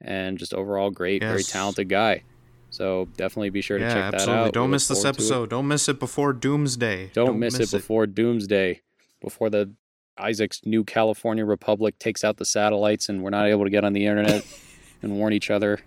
and 0.02 0.38
just 0.38 0.54
overall 0.54 0.90
great, 0.92 1.22
very 1.22 1.44
talented 1.44 1.90
guy. 1.90 2.24
So 2.70 3.08
definitely 3.18 3.52
be 3.52 3.62
sure 3.62 3.78
to 3.78 3.84
Yeah, 3.84 3.94
check 3.94 4.04
that 4.12 4.14
absolutely. 4.16 4.46
out. 4.48 4.54
Don't 4.54 4.72
miss 4.72 4.88
this 4.88 5.06
it. 5.06 5.08
episode. 5.08 5.50
Don't 5.52 5.68
miss 5.68 5.88
it 5.88 6.00
before 6.00 6.34
Doomsday. 6.34 7.12
Don't, 7.14 7.38
miss, 7.38 7.60
it 7.60 7.70
before 7.70 8.08
Doomsday, 8.08 8.82
before 9.22 9.52
the 9.52 9.72
Isaac's 10.18 10.62
new 10.66 10.84
California 10.84 11.46
Republic 11.46 12.00
takes 12.00 12.24
out 12.24 12.38
the 12.38 12.46
satellites 12.46 13.10
and 13.10 13.22
we're 13.24 13.30
not 13.30 13.46
able 13.48 13.64
to 13.64 13.70
get 13.70 13.84
on 13.84 13.94
the 13.94 14.06
internet 14.08 14.44
and 15.04 15.18
warn 15.18 15.34
each 15.34 15.52
other 15.52 15.80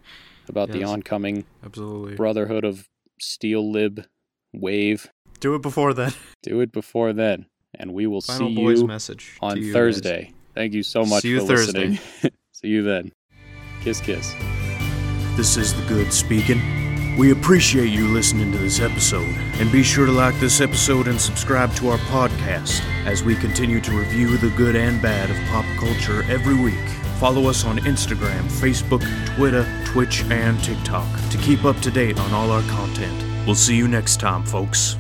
about 0.49 0.71
the 0.71 0.85
oncoming 0.85 1.45
Absolutely. 1.65 2.15
Brotherhood 2.15 2.65
of 2.65 2.89
Steel 3.21 3.69
Lib 3.69 4.05
wave. 4.53 5.11
Do 5.41 5.55
it 5.57 5.63
before 5.63 5.93
then. 5.93 6.13
Do 6.45 6.61
it 6.61 6.71
before 6.71 7.13
then, 7.13 7.47
and 7.75 7.95
we 7.95 8.07
will 8.07 8.21
Final 8.21 8.49
see 8.49 8.61
you 8.61 8.87
message 8.87 9.37
on 9.41 9.57
you 9.57 9.73
guys. 9.73 10.01
Thursday. 10.57 10.61
Thank 10.63 10.75
you 10.75 10.83
so 10.83 11.05
much 11.05 11.23
See 11.23 11.31
you 11.31 11.41
for 11.41 11.47
Thursday. 11.47 11.89
listening. 11.89 12.33
see 12.53 12.69
you 12.69 12.83
then. 12.83 13.13
Kiss, 13.83 14.01
kiss. 14.01 14.35
This 15.37 15.57
is 15.57 15.75
the 15.75 15.87
good 15.87 16.13
speaking. 16.13 16.61
We 17.19 17.33
appreciate 17.33 17.89
you 17.89 18.09
listening 18.09 18.53
to 18.53 18.59
this 18.59 18.81
episode, 18.81 19.35
and 19.59 19.73
be 19.73 19.83
sure 19.83 20.05
to 20.05 20.13
like 20.13 20.39
this 20.39 20.61
episode 20.61 21.09
and 21.09 21.19
subscribe 21.19 21.75
to 21.77 21.89
our 21.89 21.99
podcast 21.99 22.83
as 23.07 23.23
we 23.23 23.35
continue 23.37 23.81
to 23.83 23.93
review 23.99 24.37
the 24.37 24.51
good 24.51 24.77
and 24.77 25.01
bad 25.01 25.31
of 25.31 25.37
pop 25.49 25.65
culture 25.79 26.25
every 26.31 26.55
week. 26.55 26.89
Follow 27.19 27.49
us 27.49 27.65
on 27.65 27.79
Instagram, 27.81 28.43
Facebook, 28.51 29.03
Twitter, 29.35 29.67
Twitch, 29.87 30.25
and 30.25 30.63
TikTok 30.63 31.07
to 31.31 31.39
keep 31.39 31.65
up 31.65 31.79
to 31.81 31.91
date 31.91 32.19
on 32.19 32.35
all 32.35 32.51
our 32.51 32.63
content. 32.63 33.47
We'll 33.47 33.55
see 33.55 33.77
you 33.77 33.89
next 33.89 34.21
time, 34.21 34.45
folks. 34.45 34.99